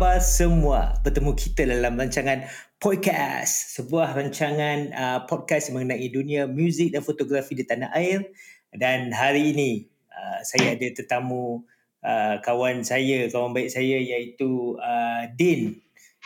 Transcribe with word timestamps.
khabar 0.00 0.24
semua? 0.24 0.96
Bertemu 1.04 1.36
kita 1.36 1.68
dalam 1.68 1.92
rancangan 2.00 2.48
podcast, 2.80 3.76
sebuah 3.76 4.16
rancangan 4.16 4.96
uh, 4.96 5.20
podcast 5.28 5.68
mengenai 5.76 6.08
dunia 6.08 6.48
muzik 6.48 6.96
dan 6.96 7.04
fotografi 7.04 7.52
di 7.52 7.68
tanah 7.68 7.92
air. 7.92 8.32
Dan 8.72 9.12
hari 9.12 9.52
ini 9.52 9.92
uh, 10.08 10.40
saya 10.40 10.72
ada 10.72 10.88
tetamu 10.96 11.68
uh, 12.00 12.40
kawan 12.40 12.80
saya, 12.80 13.28
kawan 13.28 13.52
baik 13.52 13.68
saya 13.68 14.00
iaitu 14.00 14.80
uh, 14.80 15.28
Din 15.36 15.76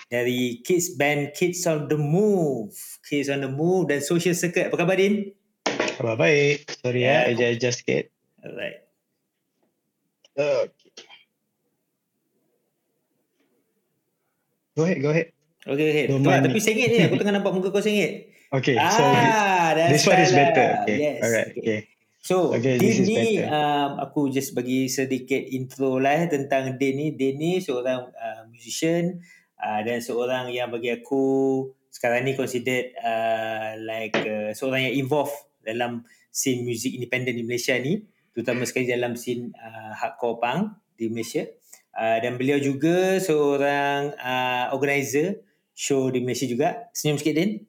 dari 0.06 0.62
Kids 0.62 0.95
Band 0.95 1.34
Kids 1.34 1.66
on 1.66 1.91
the 1.91 1.98
Move. 1.98 2.79
Kids 3.02 3.27
on 3.27 3.43
the 3.43 3.51
Move 3.51 3.91
dan 3.91 3.98
Social 3.98 4.38
Circuit. 4.38 4.70
Apa 4.70 4.87
khabar 4.87 5.02
Din? 5.02 5.34
Khabar 5.98 6.15
baik. 6.15 6.79
Sorry 6.79 7.10
ya, 7.10 7.27
yeah. 7.27 7.43
I 7.43 7.59
just 7.59 7.82
sikit. 7.82 8.06
Alright. 8.38 8.87
Okay. 10.38 10.84
Go 14.74 14.83
ahead, 14.83 14.98
go 14.98 15.10
ahead. 15.14 15.30
Okay, 15.64 15.87
okay. 15.91 16.05
Don't 16.10 16.20
Tuan, 16.20 16.45
tapi 16.45 16.60
sengit 16.60 16.91
ni. 16.92 16.98
Aku 17.06 17.16
tengah 17.16 17.41
nampak 17.41 17.55
muka 17.55 17.73
kau 17.73 17.80
sengit. 17.80 18.34
Okay, 18.55 18.78
ah, 18.78 18.92
so 18.92 19.02
this, 19.74 19.98
this 19.98 20.05
one 20.06 20.20
is 20.23 20.30
better. 20.30 20.69
Okay, 20.84 20.96
yes. 21.01 21.19
alright. 21.24 21.51
Okay. 21.56 21.80
So, 22.24 22.56
okay, 22.56 22.80
Din 22.80 23.05
ni 23.05 23.37
um, 23.45 24.01
aku 24.01 24.32
just 24.32 24.56
bagi 24.56 24.88
sedikit 24.88 25.45
intro 25.45 26.01
lah 26.01 26.24
eh, 26.24 26.27
tentang 26.32 26.80
Din 26.80 26.96
ni. 26.96 27.06
Din 27.12 27.37
ni 27.37 27.52
seorang 27.60 28.09
uh, 28.16 28.42
musician 28.48 29.20
uh, 29.60 29.80
dan 29.84 30.01
seorang 30.01 30.49
yang 30.49 30.73
bagi 30.73 30.88
aku 30.88 31.24
sekarang 31.93 32.24
ni 32.24 32.32
considered 32.32 32.96
uh, 32.96 33.77
like 33.77 34.16
uh, 34.24 34.56
seorang 34.56 34.88
yang 34.88 35.04
involved 35.04 35.37
dalam 35.60 36.09
scene 36.32 36.65
music 36.65 36.96
independent 36.96 37.37
di 37.37 37.45
Malaysia 37.45 37.77
ni. 37.77 38.01
Terutama 38.32 38.65
sekali 38.65 38.88
dalam 38.88 39.21
scene 39.21 39.52
uh, 39.52 39.93
hardcore 39.93 40.40
punk 40.40 40.62
di 40.96 41.12
Malaysia. 41.12 41.45
Uh, 41.95 42.18
dan 42.18 42.34
beliau 42.34 42.59
juga 42.59 43.23
seorang 43.23 44.18
uh, 44.18 44.74
organizer 44.74 45.38
show 45.74 46.10
di 46.10 46.23
Malaysia 46.23 46.46
juga. 46.50 46.90
Senyum 46.90 47.18
sikit 47.23 47.34
Din. 47.38 47.62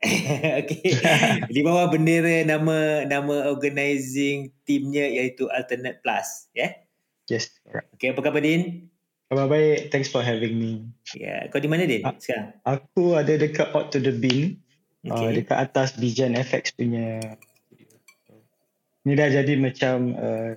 okay. 0.60 0.96
di 1.54 1.60
bawah 1.60 1.92
bendera 1.92 2.46
nama 2.46 3.04
nama 3.04 3.50
organizing 3.50 4.54
teamnya 4.64 5.04
iaitu 5.04 5.50
Alternate 5.50 6.00
Plus. 6.00 6.48
Yeah? 6.54 6.78
Yes. 7.26 7.50
Okay, 7.98 8.14
apa 8.14 8.22
khabar 8.22 8.42
Din? 8.42 8.90
Khabar 9.30 9.46
baik. 9.46 9.94
Thanks 9.94 10.10
for 10.10 10.22
having 10.22 10.58
me. 10.58 10.86
Yeah. 11.14 11.46
Kau 11.50 11.62
di 11.62 11.70
mana 11.70 11.86
Din 11.86 12.02
A- 12.02 12.18
sekarang? 12.18 12.54
Aku 12.66 13.14
ada 13.14 13.34
dekat 13.34 13.70
Out 13.74 13.94
to 13.94 14.02
the 14.02 14.14
Bin. 14.14 14.58
Okay. 15.06 15.26
Uh, 15.26 15.32
dekat 15.32 15.58
atas 15.70 15.96
Bijan 15.96 16.34
FX 16.36 16.76
punya. 16.76 17.22
Ni 19.06 19.16
dah 19.16 19.32
jadi 19.32 19.56
macam 19.56 20.12
uh, 20.12 20.52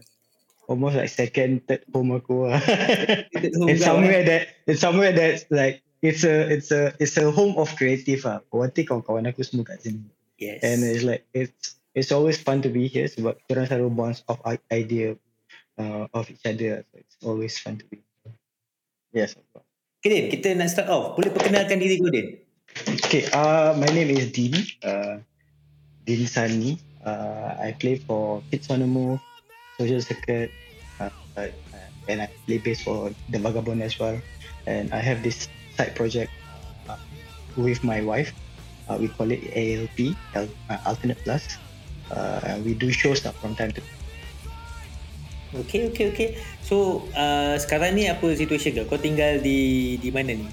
almost 0.68 0.96
like 0.96 1.12
second 1.12 1.66
third 1.68 1.84
home 1.92 2.16
aku 2.16 2.50
lah. 2.50 2.62
it's 3.72 3.84
somewhere 3.84 4.24
that 4.24 4.42
it's 4.68 4.82
somewhere 4.82 5.14
that 5.14 5.44
like 5.52 5.84
it's 6.04 6.24
a 6.24 6.48
it's 6.52 6.72
a 6.72 6.92
it's 7.00 7.16
a 7.20 7.32
home 7.32 7.56
of 7.60 7.72
creative 7.76 8.24
ah. 8.28 8.40
Berarti 8.52 8.88
kawan-kawan 8.88 9.28
aku 9.28 9.44
semua 9.44 9.68
kat 9.68 9.84
sini. 9.84 10.04
Yes. 10.40 10.60
And 10.64 10.84
it's 10.84 11.04
like 11.04 11.24
it's 11.32 11.80
it's 11.96 12.12
always 12.12 12.42
fun 12.42 12.62
to 12.66 12.70
be 12.70 12.90
here 12.90 13.08
sebab 13.08 13.38
kita 13.48 13.70
selalu 13.70 13.94
bounce 13.94 14.26
off 14.28 14.42
idea 14.74 15.16
uh, 15.78 16.10
of 16.12 16.28
each 16.30 16.44
other. 16.46 16.84
So 16.90 16.94
it's 17.00 17.18
always 17.24 17.54
fun 17.60 17.80
to 17.80 17.86
be. 17.88 18.02
Here. 18.02 18.36
Yes. 19.14 19.38
Okay, 20.04 20.10
Din, 20.10 20.26
kita 20.28 20.58
nak 20.60 20.68
start 20.68 20.92
off. 20.92 21.16
Boleh 21.16 21.32
perkenalkan 21.32 21.80
diri 21.80 21.96
kau, 22.02 22.12
Din? 22.12 22.36
Okay, 23.08 23.24
uh, 23.32 23.72
my 23.78 23.88
name 23.96 24.12
is 24.12 24.28
Din. 24.36 24.52
Uh, 24.84 25.24
Din 26.04 26.28
Sani. 26.28 26.76
Uh, 27.04 27.56
I 27.60 27.72
play 27.76 28.00
for 28.00 28.44
Kids 28.52 28.68
on 28.72 28.84
the 28.84 28.88
Move, 28.88 29.20
social 29.78 30.02
circuit 30.02 30.52
uh, 31.00 31.10
uh, 31.38 31.50
and 32.08 32.22
I 32.22 32.28
play 32.46 32.58
bass 32.60 32.84
for 32.84 33.12
the 33.30 33.40
Vagabond 33.40 33.82
as 33.82 33.98
well. 34.00 34.20
And 34.68 34.94
I 34.94 35.00
have 35.00 35.24
this 35.24 35.48
side 35.76 35.96
project 35.96 36.32
uh, 36.90 36.98
with 37.58 37.84
my 37.84 38.02
wife. 38.02 38.34
Uh, 38.90 38.98
we 39.00 39.08
call 39.08 39.32
it 39.32 39.40
ALP, 39.56 40.16
uh, 40.36 40.48
Alternate 40.86 41.20
Plus. 41.24 41.58
Uh, 42.12 42.60
we 42.64 42.74
do 42.74 42.92
shows 42.92 43.26
uh, 43.26 43.32
from 43.40 43.56
time 43.56 43.72
to 43.72 43.82
time. 43.82 44.00
Okay, 45.54 45.88
okay, 45.94 46.10
okay. 46.10 46.30
So 46.66 47.06
uh, 47.14 47.56
sekarang 47.62 47.94
ni 47.94 48.10
apa 48.10 48.26
situasi 48.34 48.74
kau? 48.74 48.90
Kau 48.90 48.98
tinggal 48.98 49.38
di 49.38 49.96
di 50.02 50.10
mana 50.10 50.34
ni? 50.34 50.50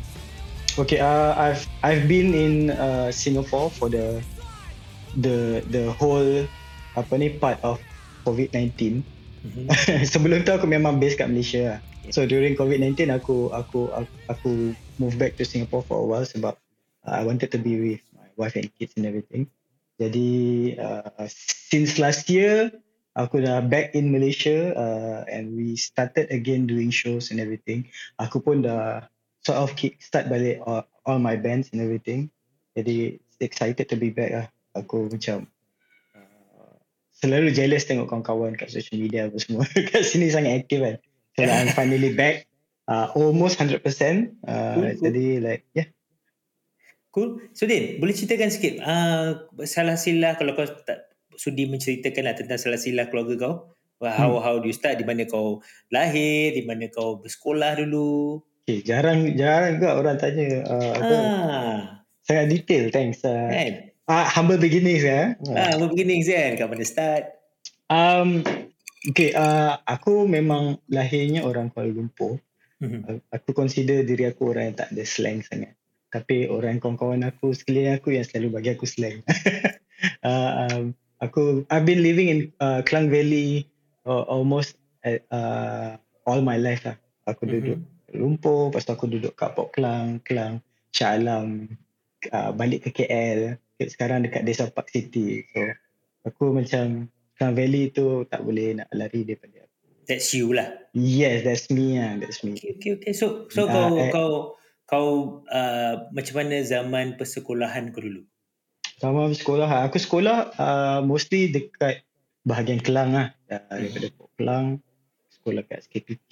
Okay, 0.77 1.01
uh, 1.01 1.33
I've 1.35 1.65
I've 1.81 2.05
been 2.05 2.37
in 2.37 2.55
uh, 2.71 3.09
Singapore 3.09 3.73
for 3.73 3.89
the 3.89 4.21
the 5.17 5.65
the 5.73 5.89
whole 5.97 6.45
apa 6.95 7.13
ni 7.17 7.33
part 7.33 7.57
of 7.65 7.81
COVID-19. 8.23 9.03
Mm-hmm. 9.41 9.67
Sebelum 10.13 10.45
tu 10.45 10.53
aku 10.53 10.69
memang 10.69 11.01
base 11.01 11.17
kat 11.17 11.33
Malaysia 11.33 11.77
lah. 11.77 11.81
So 12.11 12.27
during 12.27 12.59
COVID-19 12.59 13.13
aku 13.15 13.55
aku 13.55 13.93
aku 14.27 14.75
move 14.99 15.15
back 15.21 15.39
to 15.39 15.47
Singapore 15.47 15.85
for 15.87 16.03
a 16.03 16.07
while 16.07 16.27
sebab 16.27 16.59
uh, 17.07 17.15
I 17.15 17.23
wanted 17.23 17.55
to 17.55 17.61
be 17.61 17.79
with 17.79 18.03
my 18.17 18.29
wife 18.41 18.59
and 18.59 18.67
kids 18.77 18.97
and 18.99 19.07
everything. 19.07 19.47
Jadi 20.01 20.75
uh, 20.81 21.29
since 21.29 22.01
last 22.01 22.27
year 22.33 22.73
aku 23.15 23.45
dah 23.45 23.61
back 23.61 23.93
in 23.93 24.11
Malaysia 24.11 24.73
uh, 24.73 25.21
and 25.29 25.53
we 25.53 25.77
started 25.77 26.27
again 26.33 26.65
doing 26.65 26.89
shows 26.89 27.31
and 27.31 27.39
everything. 27.39 27.87
Aku 28.19 28.41
pun 28.41 28.65
dah 28.65 29.07
sort 29.45 29.61
of 29.61 29.77
kick 29.77 30.01
start 30.01 30.33
balik 30.33 30.59
all, 30.65 30.89
all 31.05 31.21
my 31.21 31.37
bands 31.37 31.71
and 31.71 31.85
everything. 31.85 32.33
Jadi 32.75 33.21
excited 33.45 33.87
to 33.87 33.97
be 33.97 34.09
back 34.09 34.31
lah. 34.33 34.47
Aku 34.73 35.11
macam 35.13 35.47
selalu 37.21 37.53
jealous 37.53 37.85
tengok 37.85 38.09
kawan-kawan 38.09 38.57
kat 38.57 38.73
social 38.73 38.97
media 38.97 39.29
apa 39.29 39.37
semua. 39.37 39.65
Kat 39.93 40.03
sini 40.09 40.33
sangat 40.33 40.65
aktif 40.65 40.81
kan. 40.81 40.97
So 41.37 41.45
I'm 41.45 41.71
finally 41.77 42.17
back. 42.17 42.49
Uh, 42.91 43.07
almost 43.15 43.61
100% 43.63 43.71
uh, 43.71 43.79
cool, 43.87 44.83
cool. 44.83 44.91
jadi 44.99 45.25
like 45.39 45.63
yeah. 45.79 45.89
Cool. 47.15 47.39
So 47.55 47.71
Din 47.71 48.03
boleh 48.03 48.17
ceritakan 48.17 48.51
sikit 48.51 48.83
uh, 48.83 49.47
salah 49.63 49.95
silah 49.95 50.35
kalau 50.35 50.59
kau 50.59 50.67
tak 50.67 51.11
sudi 51.39 51.71
menceritakan 51.71 52.27
lah 52.27 52.35
tentang 52.35 52.59
salah 52.59 52.81
silah 52.81 53.07
keluarga 53.07 53.35
kau? 53.39 53.55
How 54.01 54.33
hmm. 54.33 54.43
how 54.43 54.55
do 54.59 54.67
you 54.67 54.75
start? 54.75 54.97
Di 54.97 55.05
mana 55.05 55.29
kau 55.29 55.61
lahir? 55.93 56.57
Di 56.57 56.65
mana 56.65 56.89
kau 56.89 57.21
bersekolah 57.21 57.79
dulu? 57.85 58.41
Okay, 58.65 58.81
jarang 58.83 59.37
jarang 59.37 59.79
juga 59.79 59.91
orang 59.99 60.17
tanya 60.17 60.65
uh, 60.67 60.93
apa. 60.97 61.15
Ah. 61.15 61.79
sangat 62.25 62.47
detail 62.55 62.91
thanks. 62.95 63.23
Uh, 63.23 63.51
kan? 63.51 63.90
Uh, 64.11 64.27
humble 64.27 64.59
beginnings 64.59 65.07
ya. 65.07 65.39
Ah, 65.55 65.71
humble 65.79 65.95
beginnings 65.95 66.27
kan. 66.27 66.59
Kat 66.59 66.67
mana 66.67 66.83
start? 66.83 67.31
Um, 67.87 68.43
okay, 69.07 69.31
uh, 69.39 69.79
aku 69.87 70.27
memang 70.27 70.83
lahirnya 70.91 71.47
orang 71.47 71.71
Kuala 71.71 71.95
Lumpur. 71.95 72.43
Mm-hmm. 72.83 73.23
Aku 73.31 73.55
consider 73.55 74.03
diri 74.03 74.27
aku 74.27 74.51
orang 74.51 74.75
yang 74.75 74.77
tak 74.83 74.91
ada 74.91 75.07
slang 75.07 75.47
sangat. 75.47 75.79
Tapi 76.11 76.51
orang 76.51 76.83
kawan-kawan 76.83 77.23
aku 77.23 77.55
sekeliling 77.55 77.95
aku 77.95 78.19
yang 78.19 78.27
selalu 78.27 78.59
bagi 78.59 78.75
aku 78.75 78.83
slang. 78.83 79.23
uh, 80.27 80.51
um, 80.67 80.91
aku 81.23 81.63
I've 81.71 81.87
been 81.87 82.03
living 82.03 82.27
in 82.35 82.39
uh, 82.59 82.83
Klang 82.83 83.15
Valley 83.15 83.71
uh, 84.11 84.27
almost 84.27 84.75
uh, 85.07 85.95
all 86.27 86.43
my 86.43 86.59
life 86.59 86.83
lah. 86.83 86.99
Aku 87.31 87.47
mm-hmm. 87.47 87.55
duduk 87.63 87.79
Lumpur, 88.11 88.75
lepas 88.75 88.83
tu 88.83 88.91
aku 88.91 89.07
duduk 89.07 89.39
kat 89.39 89.55
Port 89.55 89.71
Klang, 89.71 90.19
Klang, 90.27 90.59
Shah 90.91 91.15
Alam, 91.15 91.79
uh, 92.35 92.51
balik 92.51 92.91
ke 92.91 93.07
KL 93.07 93.55
sekarang 93.89 94.29
dekat 94.29 94.45
Desa 94.45 94.69
Park 94.69 94.93
City. 94.93 95.47
So 95.55 95.65
aku 96.29 96.53
macam 96.53 97.09
Klang 97.41 97.57
Valley 97.57 97.89
tu 97.89 98.29
tak 98.29 98.45
boleh 98.45 98.77
nak 98.77 98.93
lari 98.93 99.25
daripada 99.25 99.65
aku. 99.65 99.77
That's 100.05 100.35
you 100.37 100.53
lah. 100.53 100.69
Yes, 100.93 101.47
that's 101.47 101.73
me 101.73 101.97
lah. 101.97 102.21
That's 102.21 102.45
me. 102.45 102.59
Okay, 102.59 102.77
okay, 102.77 102.91
okay. 103.01 103.13
So, 103.17 103.49
so 103.49 103.65
uh, 103.65 103.73
kau, 103.73 103.87
eh, 103.97 104.11
kau, 104.13 104.31
kau 104.85 105.09
uh, 105.49 106.11
macam 106.13 106.35
mana 106.43 106.61
zaman 106.67 107.17
persekolahan 107.17 107.95
kau 107.95 108.05
dulu? 108.05 108.27
Zaman 109.01 109.33
sekolah, 109.33 109.89
aku 109.89 109.97
sekolah 109.97 110.53
uh, 110.61 111.01
mostly 111.01 111.49
dekat 111.49 112.05
bahagian 112.45 112.85
Kelang 112.85 113.17
lah. 113.17 113.33
Uh, 113.49 113.65
daripada 113.71 114.09
hmm. 114.13 114.29
Kelang, 114.37 114.67
sekolah 115.41 115.63
kat 115.65 115.89
SKPK, 115.89 116.31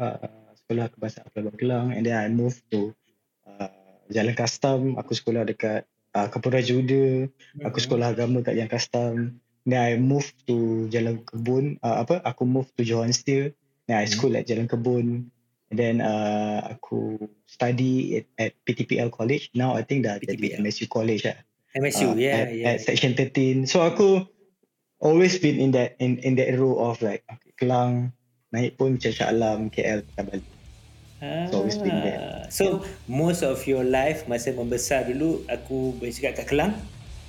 uh, 0.00 0.54
sekolah 0.64 0.88
kebangsaan 0.88 1.28
Kelang 1.36 1.56
Kelang 1.60 1.86
and 1.92 2.08
then 2.08 2.16
I 2.16 2.32
move 2.32 2.56
to 2.72 2.96
uh, 3.44 3.68
Jalan 4.08 4.32
Custom, 4.32 4.96
aku 4.96 5.12
sekolah 5.12 5.44
dekat 5.44 5.84
uh, 6.14 6.28
Kapura 6.30 6.60
Juda, 6.62 7.28
mm-hmm. 7.28 7.66
aku 7.66 7.78
sekolah 7.82 8.14
agama 8.14 8.40
kat 8.40 8.56
Yang 8.56 8.78
Custom. 8.78 9.40
Then 9.68 9.80
I 9.80 10.00
move 10.00 10.24
to 10.48 10.88
Jalan 10.88 11.28
Kebun, 11.28 11.76
uh, 11.84 12.00
apa? 12.00 12.24
Aku 12.24 12.48
move 12.48 12.72
to 12.80 12.82
Johan 12.86 13.12
Steel. 13.12 13.52
Then 13.84 14.00
I 14.00 14.08
mm-hmm. 14.08 14.12
school 14.12 14.32
at 14.36 14.48
Jalan 14.48 14.68
Kebun. 14.70 15.28
And 15.68 15.76
then 15.76 16.00
uh, 16.00 16.64
aku 16.64 17.20
study 17.44 18.24
at, 18.24 18.26
at 18.40 18.52
PTPL 18.64 19.12
College. 19.12 19.52
Now 19.52 19.76
I 19.76 19.84
think 19.84 20.08
dah 20.08 20.16
PTPL. 20.16 20.32
jadi 20.32 20.64
MSU 20.64 20.88
College 20.88 21.28
lah. 21.28 21.38
MSU, 21.76 22.16
uh, 22.16 22.16
yeah, 22.16 22.36
at, 22.40 22.48
yeah. 22.56 22.68
At 22.72 22.78
section 22.80 23.12
13. 23.12 23.68
So 23.68 23.84
aku 23.84 24.24
always 24.98 25.36
been 25.36 25.60
in 25.60 25.76
that 25.76 26.00
in 26.00 26.18
in 26.24 26.40
that 26.40 26.56
row 26.56 26.80
of 26.80 27.04
like 27.04 27.22
okay, 27.28 27.52
Kelang, 27.60 28.16
naik 28.48 28.80
pun 28.80 28.96
macam 28.96 29.12
Shah 29.12 29.28
Alam, 29.28 29.68
KL, 29.68 30.08
kita 30.08 30.22
balik. 30.24 30.57
Ah, 31.18 31.50
so 31.50 31.54
always 31.62 31.78
been 31.78 31.98
there. 31.98 32.46
So 32.48 32.64
most 33.10 33.42
of 33.42 33.64
your 33.66 33.82
life 33.82 34.24
masa 34.30 34.54
membesar 34.54 35.10
dulu 35.10 35.42
aku 35.50 35.98
boleh 35.98 36.14
cakap 36.14 36.44
kat 36.44 36.46
Kelang? 36.54 36.72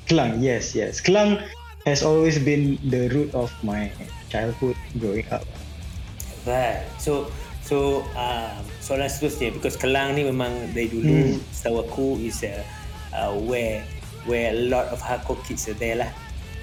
Kelang, 0.06 0.42
yes, 0.42 0.78
yes. 0.78 1.02
Kelang 1.02 1.42
has 1.86 2.06
always 2.06 2.38
been 2.38 2.78
the 2.86 3.10
root 3.10 3.34
of 3.34 3.50
my 3.66 3.90
childhood 4.30 4.78
growing 5.02 5.26
up. 5.34 5.46
Right. 6.46 6.86
So 7.02 7.30
So 7.70 8.02
uh, 8.18 8.58
soalan 8.82 9.14
seterusnya 9.14 9.54
because 9.54 9.78
Kelang 9.78 10.18
ni 10.18 10.26
memang 10.26 10.74
dari 10.74 10.90
dulu 10.90 11.38
hmm. 11.38 11.38
setahu 11.54 11.86
aku 11.86 12.08
is 12.18 12.42
a, 12.42 12.66
uh, 13.14 13.30
where 13.46 13.86
where 14.26 14.50
a 14.50 14.58
lot 14.74 14.90
of 14.90 14.98
hardcore 14.98 15.38
kids 15.46 15.70
are 15.70 15.78
there 15.78 15.94
lah 15.94 16.10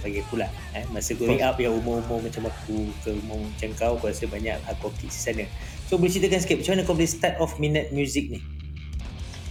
bagi 0.03 0.19
aku 0.19 0.43
lah 0.43 0.51
eh. 0.75 0.83
masa 0.91 1.15
growing 1.15 1.47
up 1.47 1.63
yang 1.63 1.79
umur-umur 1.79 2.27
macam 2.27 2.51
aku 2.51 2.91
ke 3.07 3.15
umur 3.23 3.39
macam 3.39 3.71
kau 3.79 3.93
aku 3.95 4.11
rasa 4.11 4.27
banyak 4.27 4.59
hardcore 4.67 4.95
kids 4.99 5.15
di 5.15 5.23
sana 5.23 5.45
so 5.87 5.97
boleh 5.97 6.13
ceritakan 6.13 6.41
sikit 6.43 6.57
macam 6.63 6.73
mana 6.77 6.83
kau 6.85 6.95
boleh 6.95 7.11
start 7.11 7.35
off 7.39 7.57
minat 7.63 7.91
music 7.95 8.29
ni 8.29 8.41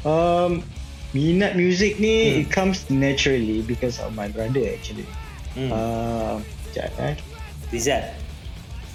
um, 0.04 0.60
minat 1.16 1.56
music 1.56 1.98
ni 1.98 2.16
hmm. 2.16 2.40
it 2.44 2.48
comes 2.52 2.86
naturally 2.92 3.64
because 3.64 3.98
of 4.04 4.12
my 4.14 4.28
brother 4.28 4.64
actually 4.68 5.08
hmm. 5.56 5.72
uh, 5.72 6.38
sekejap 6.72 6.92
eh 7.00 7.16
Rizal 7.72 8.06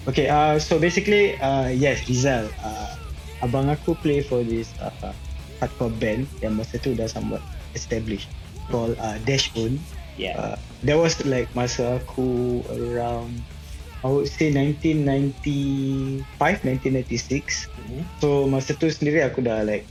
Okay, 0.08 0.32
uh, 0.32 0.56
so 0.56 0.80
basically, 0.80 1.36
uh, 1.44 1.68
yes, 1.68 2.08
Rizal. 2.08 2.48
Uh, 2.64 2.96
abang 3.44 3.68
aku 3.68 3.92
play 4.00 4.24
for 4.24 4.40
this 4.40 4.72
uh, 4.80 5.12
hardcore 5.60 5.92
band 6.00 6.24
yang 6.40 6.56
masa 6.56 6.80
tu 6.80 6.96
dah 6.96 7.04
somewhat 7.04 7.44
established 7.76 8.32
called 8.72 8.96
uh, 8.96 9.20
Dash 9.28 9.52
Own. 9.60 9.76
Yeah. 10.16 10.40
Uh, 10.40 10.56
that 10.88 10.96
was 10.96 11.20
like 11.28 11.52
masa 11.52 12.00
aku 12.00 12.64
around, 12.72 13.44
I 14.00 14.08
would 14.08 14.28
say 14.32 14.48
1995, 14.48 16.24
1996. 16.32 17.68
Mm-hmm. 17.68 18.02
So 18.24 18.48
masa 18.48 18.72
tu 18.72 18.88
sendiri 18.88 19.20
aku 19.20 19.44
dah 19.44 19.60
like, 19.60 19.84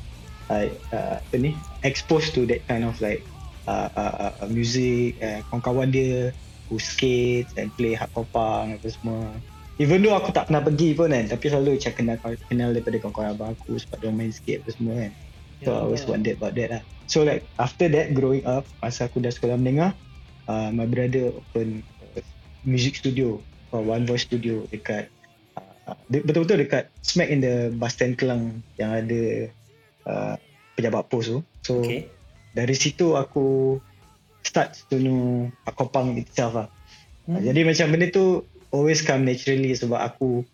like 0.49 0.73
uh, 0.89 1.21
apa 1.21 1.35
ni, 1.37 1.53
exposed 1.85 2.33
to 2.33 2.49
that 2.49 2.65
kind 2.65 2.89
of 2.89 2.97
like 3.05 3.21
uh, 3.69 3.89
uh, 3.93 4.33
uh, 4.41 4.49
music, 4.49 5.21
uh, 5.21 5.45
kawan-kawan 5.53 5.93
dia 5.93 6.33
who 6.69 6.81
skate 6.81 7.49
and 7.57 7.69
play 7.77 7.93
hardcore 7.93 8.25
punk 8.33 8.81
apa 8.81 8.87
semua. 8.89 9.29
Even 9.79 10.03
though 10.03 10.17
aku 10.17 10.35
tak 10.35 10.51
pernah 10.51 10.59
pergi 10.59 10.91
pun 10.91 11.07
kan 11.07 11.31
Tapi 11.31 11.45
selalu 11.47 11.79
macam 11.79 11.93
kenal, 11.95 12.17
kenal 12.51 12.69
daripada 12.75 12.99
kawan-kawan 12.99 13.31
abang 13.31 13.51
aku 13.55 13.79
Sebab 13.79 13.97
dia 14.03 14.11
main 14.11 14.27
skate 14.27 14.59
apa 14.59 14.69
semua 14.75 14.93
kan 14.99 15.11
So 15.63 15.71
yeah, 15.71 15.79
I 15.79 15.83
always 15.87 16.03
yeah. 16.03 16.11
wondered 16.11 16.35
about 16.35 16.53
that 16.59 16.69
lah 16.75 16.81
So 17.07 17.23
like 17.23 17.47
after 17.55 17.87
that 17.87 18.11
growing 18.11 18.43
up 18.43 18.67
Masa 18.83 19.07
aku 19.07 19.23
dah 19.23 19.31
sekolah 19.31 19.55
menengah 19.55 19.95
uh, 20.51 20.69
My 20.75 20.83
brother 20.83 21.31
open 21.31 21.79
uh, 22.03 22.19
music 22.67 22.99
studio 22.99 23.39
or 23.71 23.81
One 23.85 24.05
Voice 24.05 24.25
Studio 24.25 24.65
dekat 24.69 25.09
uh, 25.57 25.95
Betul-betul 26.09 26.65
dekat 26.65 26.89
Smack 27.01 27.29
in 27.29 27.39
the 27.41 27.69
bus 27.75 27.95
stand 27.95 28.17
Kelang 28.17 28.65
Yang 28.77 28.91
ada 29.05 29.21
uh, 30.09 30.35
Pejabat 30.77 31.07
pos 31.07 31.29
tu 31.29 31.39
So 31.61 31.83
okay. 31.83 32.09
dari 32.53 32.75
situ 32.75 33.15
aku 33.15 33.77
Start 34.45 34.79
to 34.89 34.97
know 34.97 35.51
Akopang 35.67 36.17
itself 36.17 36.53
lah 36.55 36.67
hmm. 37.29 37.37
uh, 37.37 37.41
Jadi 37.43 37.61
macam 37.67 37.85
benda 37.93 38.07
tu 38.09 38.43
always 38.69 39.01
come 39.01 39.25
naturally 39.25 39.73
sebab 39.73 39.97
aku 39.97 40.45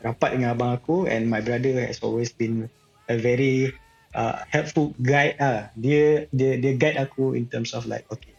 rapat 0.00 0.38
dengan 0.38 0.54
abang 0.54 0.72
aku 0.72 1.10
and 1.10 1.26
my 1.26 1.42
brother 1.42 1.74
has 1.82 2.00
always 2.00 2.30
been 2.30 2.70
a 3.10 3.16
very 3.18 3.72
uh, 4.14 4.40
helpful 4.48 4.94
guide 5.02 5.36
ah 5.42 5.68
dia 5.74 6.30
dia 6.30 6.56
dia 6.56 6.72
guide 6.78 6.98
aku 7.00 7.34
in 7.34 7.44
terms 7.50 7.74
of 7.74 7.84
like 7.84 8.06
okay 8.08 8.32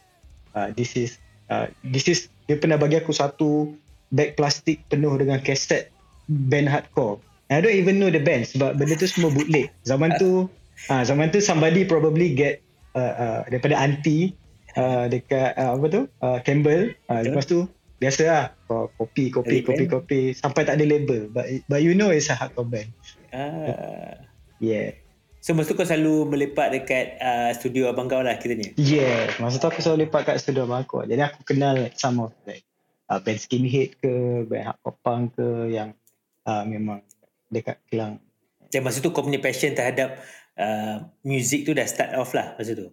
uh, 0.56 0.72
this 0.74 0.96
is 0.96 1.20
uh, 1.52 1.68
this 1.84 2.08
is 2.08 2.32
dia 2.48 2.58
pernah 2.58 2.80
bagi 2.80 2.98
aku 2.98 3.12
satu 3.12 3.76
bag 4.14 4.34
plastik 4.38 4.82
penuh 4.90 5.14
dengan 5.18 5.42
kaset 5.42 5.94
band 6.30 6.70
hardcore. 6.70 7.22
And 7.50 7.58
I 7.58 7.62
don't 7.66 7.78
even 7.78 7.98
know 7.98 8.14
the 8.14 8.22
band 8.22 8.46
sebab 8.46 8.78
benda 8.78 8.94
tu 8.98 9.10
semua 9.10 9.34
bootleg. 9.34 9.74
Zaman 9.86 10.14
tu 10.22 10.46
ah 10.94 11.02
uh, 11.02 11.04
zaman 11.04 11.34
tu 11.34 11.42
somebody 11.42 11.84
probably 11.84 12.32
get 12.38 12.62
uh, 12.94 13.14
uh, 13.18 13.40
daripada 13.50 13.76
auntie 13.76 14.38
uh, 14.78 15.10
dekat 15.10 15.58
uh, 15.58 15.74
apa 15.76 15.86
tu? 15.90 16.02
Uh, 16.22 16.38
Campbell. 16.46 16.94
Uh, 17.10 17.22
lepas 17.26 17.50
tu 17.50 17.66
biasa 18.00 18.22
lah 18.24 18.46
kopi 18.70 19.34
kopi 19.34 19.66
kopi 19.66 19.86
kopi. 19.90 20.22
Sampai 20.38 20.70
tak 20.70 20.78
ada 20.78 20.86
label. 20.86 21.28
But 21.34 21.66
but 21.66 21.82
you 21.82 21.98
know 21.98 22.14
it's 22.14 22.30
a 22.30 22.38
hardcore 22.38 22.70
band. 22.70 22.90
Ah. 23.34 24.30
Yeah. 24.62 24.94
So 25.40 25.56
masa 25.56 25.72
tu 25.72 25.80
kau 25.80 25.88
selalu 25.88 26.30
melepak 26.30 26.68
dekat 26.70 27.18
uh, 27.18 27.50
studio 27.56 27.90
abang 27.90 28.12
kau 28.12 28.22
lah 28.22 28.38
kita 28.38 28.54
ni? 28.60 28.76
Yeah. 28.78 29.32
Masa 29.42 29.58
tu 29.58 29.66
aku 29.72 29.82
selalu 29.82 30.06
lepak 30.06 30.30
kat 30.30 30.38
studio 30.38 30.70
abang 30.70 30.86
aku. 30.86 31.02
Jadi 31.08 31.22
aku 31.24 31.42
kenal 31.48 31.90
some 31.98 32.22
of 32.22 32.36
like 32.46 32.69
uh, 33.10 33.20
band 33.20 33.40
skinhead 33.42 33.98
ke 33.98 34.46
band 34.46 34.70
hardcore 34.70 34.98
punk 35.02 35.24
ke 35.36 35.74
yang 35.74 35.98
uh, 36.46 36.64
memang 36.64 37.02
dekat 37.50 37.82
Kelang 37.90 38.22
jadi 38.70 38.86
masa 38.86 39.02
tu 39.02 39.10
kau 39.10 39.26
punya 39.26 39.42
passion 39.42 39.74
terhadap 39.74 40.22
uh, 40.56 41.04
music 41.26 41.66
tu 41.66 41.74
dah 41.74 41.90
start 41.90 42.14
off 42.16 42.38
lah 42.38 42.54
masa 42.56 42.78
tu 42.78 42.90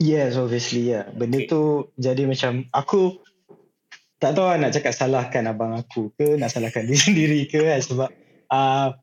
Yes, 0.00 0.40
obviously 0.40 0.88
ya. 0.88 1.04
Yeah. 1.04 1.04
Benda 1.12 1.44
okay. 1.44 1.52
tu 1.52 1.92
jadi 2.00 2.24
macam 2.24 2.64
aku 2.72 3.20
tak 4.20 4.32
tahu 4.32 4.48
lah 4.48 4.56
nak 4.56 4.72
cakap 4.72 4.92
salahkan 4.96 5.44
abang 5.48 5.76
aku 5.76 6.12
ke 6.16 6.40
nak 6.40 6.48
salahkan 6.52 6.84
diri 6.88 7.00
sendiri 7.00 7.40
ke 7.44 7.60
kan 7.60 7.80
sebab 7.80 8.10
uh, 8.48 8.96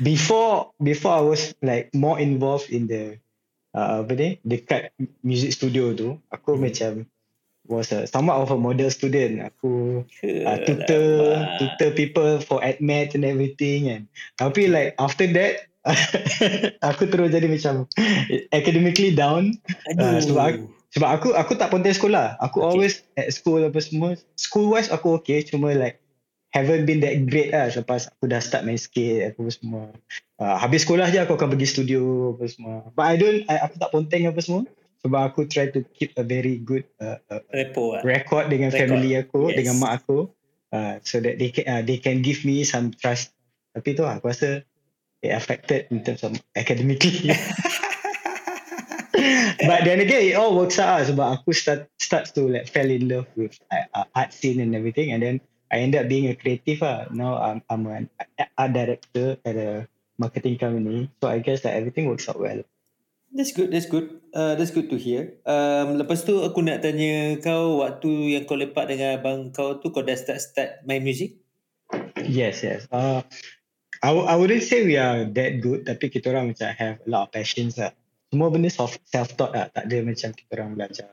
before 0.00 0.72
before 0.80 1.12
I 1.16 1.24
was 1.24 1.52
like 1.60 1.92
more 1.92 2.16
involved 2.16 2.72
in 2.72 2.88
the 2.88 3.20
uh, 3.76 4.04
apa 4.04 4.12
ni 4.16 4.28
dekat 4.44 4.96
music 5.20 5.56
studio 5.56 5.92
tu 5.92 6.16
aku 6.32 6.56
hmm. 6.56 6.60
macam 6.60 6.92
was 7.70 7.94
a 7.94 8.04
somewhat 8.10 8.42
of 8.42 8.50
a 8.50 8.58
model 8.58 8.90
student 8.90 9.46
aku 9.46 10.02
uh, 10.26 10.58
tutor 10.66 11.40
tutor 11.62 11.90
people 11.94 12.42
for 12.42 12.58
admat 12.60 13.14
and 13.14 13.22
everything 13.22 13.86
and 13.86 14.10
tapi 14.36 14.66
like 14.66 14.92
after 14.98 15.24
that 15.30 15.70
aku 16.90 17.08
terus 17.08 17.32
jadi 17.32 17.48
macam 17.48 17.88
academically 18.52 19.14
down 19.16 19.56
uh, 19.96 20.20
sebab 20.20 20.42
aku, 20.44 20.64
sebab 20.92 21.08
aku 21.08 21.28
aku 21.38 21.52
tak 21.56 21.70
ponten 21.70 21.94
sekolah. 21.94 22.36
Aku 22.42 22.60
okay. 22.60 22.66
always 22.66 22.94
at 23.16 23.30
school 23.30 23.62
apa 23.62 23.78
semua. 23.80 24.18
School 24.36 24.68
wise 24.68 24.92
aku 24.92 25.16
okay. 25.16 25.40
Cuma 25.40 25.72
like 25.72 26.02
haven't 26.50 26.84
been 26.84 26.98
that 27.00 27.14
great 27.30 27.54
lah 27.54 27.70
selepas 27.70 28.10
aku 28.10 28.26
dah 28.26 28.42
start 28.42 28.66
main 28.66 28.76
skate 28.76 29.32
apa 29.32 29.40
semua. 29.48 29.94
Uh, 30.36 30.56
habis 30.58 30.82
sekolah 30.82 31.06
je 31.08 31.22
aku 31.22 31.38
akan 31.38 31.54
pergi 31.54 31.68
studio 31.70 32.34
apa 32.34 32.44
semua. 32.50 32.76
But 32.92 33.06
I 33.06 33.14
don't, 33.16 33.40
I, 33.46 33.56
aku 33.64 33.78
tak 33.78 33.90
ponteng 33.94 34.26
apa 34.26 34.40
semua. 34.42 34.66
Sebab 35.00 35.20
aku 35.32 35.48
try 35.48 35.72
to 35.72 35.80
keep 35.96 36.12
a 36.20 36.24
very 36.24 36.60
good 36.60 36.84
uh, 37.00 37.16
uh, 37.32 37.40
Repo, 37.52 37.96
uh. 37.96 38.04
record 38.04 38.52
dengan 38.52 38.68
record. 38.68 38.80
family 38.84 39.10
aku, 39.16 39.48
yes. 39.48 39.56
dengan 39.56 39.74
mak 39.80 39.92
aku. 40.04 40.28
Uh, 40.70 41.02
so 41.02 41.18
that 41.18 41.40
they 41.40 41.50
can, 41.50 41.66
uh, 41.66 41.82
they 41.82 41.98
can 41.98 42.22
give 42.22 42.44
me 42.46 42.62
some 42.62 42.94
trust. 42.94 43.34
Tapi 43.74 43.96
tu 43.96 44.06
lah, 44.06 44.20
aku 44.20 44.30
rasa 44.30 44.62
it 45.24 45.32
affected 45.34 45.88
in 45.90 46.04
terms 46.04 46.22
of 46.22 46.36
academically. 46.54 47.32
but 49.66 49.84
then 49.84 50.00
again 50.00 50.32
it 50.32 50.36
all 50.38 50.56
works 50.56 50.78
out 50.78 51.00
lah 51.00 51.04
sebab 51.04 51.26
aku 51.40 51.50
start 51.52 51.90
start 52.00 52.30
to 52.32 52.48
like 52.48 52.64
fell 52.64 52.88
in 52.88 53.10
love 53.10 53.28
with 53.36 53.58
uh, 53.74 54.06
art 54.16 54.32
scene 54.32 54.62
and 54.62 54.72
everything 54.72 55.12
and 55.12 55.20
then 55.20 55.36
I 55.70 55.86
end 55.86 55.94
up 55.94 56.10
being 56.10 56.26
a 56.26 56.34
creative 56.34 56.82
lah. 56.82 57.06
Now 57.14 57.38
I'm, 57.38 57.62
I'm 57.70 57.86
an 57.86 58.10
art 58.58 58.72
director 58.74 59.38
at 59.46 59.54
a 59.54 59.86
marketing 60.18 60.58
company. 60.58 61.06
So 61.22 61.30
I 61.30 61.38
guess 61.38 61.62
that 61.62 61.78
everything 61.78 62.10
works 62.10 62.26
out 62.26 62.42
well. 62.42 62.66
That's 63.30 63.54
good, 63.54 63.70
that's 63.70 63.86
good. 63.86 64.18
Uh, 64.34 64.58
that's 64.58 64.74
good 64.74 64.90
to 64.90 64.98
hear. 64.98 65.38
Um, 65.46 65.98
lepas 65.98 66.26
tu 66.26 66.42
aku 66.42 66.66
nak 66.66 66.82
tanya 66.82 67.38
kau 67.38 67.82
waktu 67.82 68.38
yang 68.38 68.44
kau 68.46 68.58
lepak 68.58 68.90
dengan 68.90 69.22
abang 69.22 69.54
kau 69.54 69.78
tu 69.78 69.94
kau 69.94 70.02
dah 70.02 70.18
start 70.18 70.42
start 70.42 70.70
main 70.82 71.02
music? 71.02 71.38
Yes, 72.18 72.62
yes. 72.66 72.90
Uh, 72.90 73.22
I, 74.02 74.10
I 74.10 74.34
wouldn't 74.36 74.64
say 74.64 74.82
we 74.84 74.96
are 74.96 75.28
that 75.28 75.60
good 75.60 75.84
tapi 75.84 76.08
kita 76.08 76.32
orang 76.32 76.56
macam 76.56 76.72
have 76.72 76.98
a 77.04 77.08
lot 77.08 77.28
of 77.28 77.30
passions 77.36 77.76
lah 77.76 77.92
semua 78.32 78.48
benda 78.48 78.72
self 78.72 78.96
self 79.04 79.36
taught 79.36 79.52
lah 79.52 79.68
tak 79.68 79.92
ada 79.92 80.00
macam 80.00 80.32
kita 80.32 80.50
orang 80.56 80.72
belajar 80.72 81.06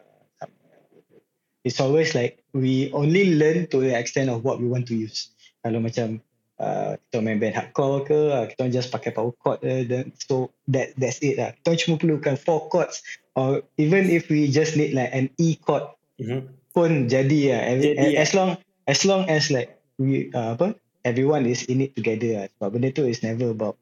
it's 1.67 1.83
always 1.83 2.15
like 2.15 2.39
we 2.55 2.87
only 2.95 3.35
learn 3.35 3.67
to 3.67 3.83
the 3.83 3.91
extent 3.91 4.31
of 4.31 4.39
what 4.47 4.63
we 4.63 4.71
want 4.71 4.87
to 4.87 4.95
use 4.95 5.35
kalau 5.67 5.83
macam 5.83 6.23
uh, 6.61 6.97
kita 7.09 7.17
main 7.23 7.37
band 7.41 7.55
hardcore 7.55 8.05
ke 8.05 8.19
uh, 8.33 8.45
kita 8.49 8.69
just 8.69 8.89
pakai 8.93 9.13
power 9.13 9.33
chord 9.41 9.61
uh, 9.63 9.83
then 9.85 10.13
so 10.17 10.49
that 10.69 10.93
that's 10.97 11.21
it 11.25 11.37
lah. 11.37 11.53
Kita 11.61 11.87
cuma 11.87 11.95
perlukan 12.01 12.35
four 12.37 12.69
chords 12.69 13.01
or 13.37 13.65
even 13.77 14.09
if 14.09 14.29
we 14.29 14.49
just 14.49 14.77
need 14.77 14.93
like 14.93 15.09
an 15.13 15.29
E 15.37 15.57
chord 15.57 15.85
mm-hmm. 16.21 16.49
pun 16.73 17.09
jadi 17.09 17.39
lah. 17.53 17.61
Jadi, 17.81 18.17
as 18.17 18.31
long 18.33 18.57
as 18.85 19.05
long 19.05 19.25
as 19.29 19.49
like 19.49 19.77
we 19.97 20.29
uh, 20.33 20.57
apa 20.57 20.77
everyone 21.07 21.47
is 21.47 21.65
in 21.71 21.85
it 21.85 21.95
together 21.95 22.43
lah. 22.43 22.45
Sebab 22.57 22.67
benda 22.75 22.89
tu 22.93 23.07
is 23.07 23.21
never 23.23 23.53
about 23.53 23.79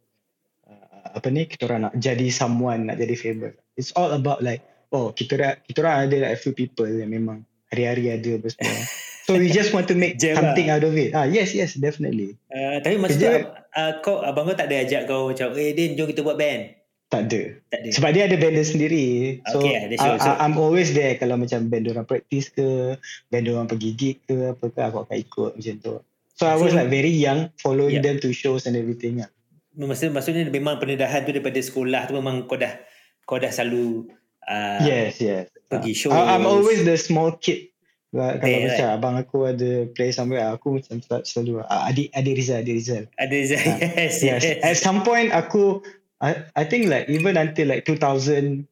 apa 1.15 1.31
ni 1.31 1.47
kita 1.47 1.71
orang 1.71 1.87
nak 1.87 1.95
jadi 1.95 2.27
someone 2.27 2.91
nak 2.91 2.99
jadi 2.99 3.15
famous. 3.15 3.55
It's 3.79 3.95
all 3.95 4.11
about 4.11 4.43
like 4.43 4.61
oh 4.91 5.15
kita 5.15 5.39
orang 5.39 5.55
kita 5.63 5.77
orang 5.79 5.95
ada 6.11 6.15
like 6.27 6.33
a 6.35 6.39
few 6.39 6.51
people 6.51 6.83
yang 6.83 7.15
memang 7.15 7.47
hari-hari 7.75 8.15
ada 8.15 8.31
apa 8.39 8.47
semua. 8.47 8.79
So 9.25 9.31
we 9.35 9.49
just 9.49 9.73
want 9.73 9.89
to 9.89 9.97
make 9.97 10.15
Jam 10.21 10.37
something 10.37 10.69
lah. 10.71 10.79
out 10.79 10.85
of 10.87 10.95
it. 10.95 11.11
Ah 11.11 11.27
yes 11.27 11.51
yes 11.51 11.75
definitely. 11.75 12.39
Uh, 12.47 12.79
tapi 12.79 12.95
masa 13.01 13.17
tu 13.19 13.27
uh, 13.27 13.91
kau 14.05 14.23
abang 14.23 14.47
kau 14.47 14.55
tak 14.55 14.71
ada 14.71 14.85
ajak 14.85 15.09
kau 15.09 15.33
macam 15.33 15.51
eh 15.57 15.73
Din 15.75 15.97
jom 15.99 16.07
kita 16.07 16.23
buat 16.23 16.39
band. 16.39 16.77
Tak 17.05 17.29
ada. 17.29 17.41
tak 17.69 17.79
ada. 17.85 17.89
Sebab 17.93 18.09
dia 18.17 18.23
ada 18.25 18.35
band 18.37 18.53
dia 18.57 18.65
sendiri. 18.65 19.05
So, 19.53 19.61
okay, 19.61 19.93
uh, 19.93 20.17
so 20.17 20.29
I'm 20.41 20.57
always 20.57 20.97
there 20.97 21.19
kalau 21.21 21.37
macam 21.37 21.69
band 21.69 21.85
orang 21.91 22.07
practice 22.09 22.49
ke 22.49 22.97
band 23.29 23.45
orang 23.45 23.69
pergi 23.69 23.89
gig 23.93 24.17
ke 24.25 24.57
apa 24.57 24.65
ke 24.73 24.79
aku 24.81 24.97
akan 25.05 25.17
ikut 25.21 25.51
macam 25.57 25.75
tu. 25.83 25.95
So 26.35 26.49
I 26.49 26.57
was 26.57 26.75
like 26.75 26.91
very 26.91 27.13
young 27.13 27.53
following 27.61 28.01
yeah. 28.01 28.05
them 28.05 28.17
to 28.25 28.33
shows 28.35 28.67
and 28.67 28.75
everything 28.75 29.23
lah 29.23 29.31
maksud 29.75 30.15
maksudnya 30.15 30.47
memang 30.47 30.79
pendedahan 30.79 31.27
tu 31.27 31.35
daripada 31.35 31.59
sekolah 31.59 32.07
tu 32.07 32.15
memang 32.15 32.47
kau 32.47 32.55
dah 32.55 32.79
kau 33.27 33.35
dah 33.35 33.51
selalu 33.51 34.07
uh, 34.49 34.79
yes 34.85 35.19
yes 35.21 35.49
pergi 35.67 35.91
show 35.93 36.13
I'm 36.13 36.45
always 36.45 36.85
the 36.85 36.97
small 36.97 37.35
kid 37.37 37.75
Kalau 38.15 38.47
yeah, 38.47 38.63
macam 38.71 38.87
right. 38.87 38.95
abang 38.95 39.15
aku 39.19 39.37
ada 39.43 39.71
play 39.91 40.15
somewhere, 40.15 40.47
aku 40.47 40.79
macam 40.79 41.03
selalu 41.03 41.59
uh, 41.67 41.83
adik 41.91 42.07
adik 42.15 42.39
Rizal, 42.39 42.63
adik 42.63 42.75
Rizal. 42.79 43.03
Adik 43.19 43.39
Rizal, 43.43 43.59
uh, 43.59 43.79
yes, 43.99 44.23
yes. 44.23 44.41
At 44.63 44.79
some 44.79 45.03
point 45.03 45.35
aku, 45.35 45.83
I, 46.23 46.47
I 46.55 46.63
think 46.63 46.87
like 46.87 47.11
even 47.11 47.35
until 47.35 47.67
like 47.67 47.83
2007, 47.83 48.63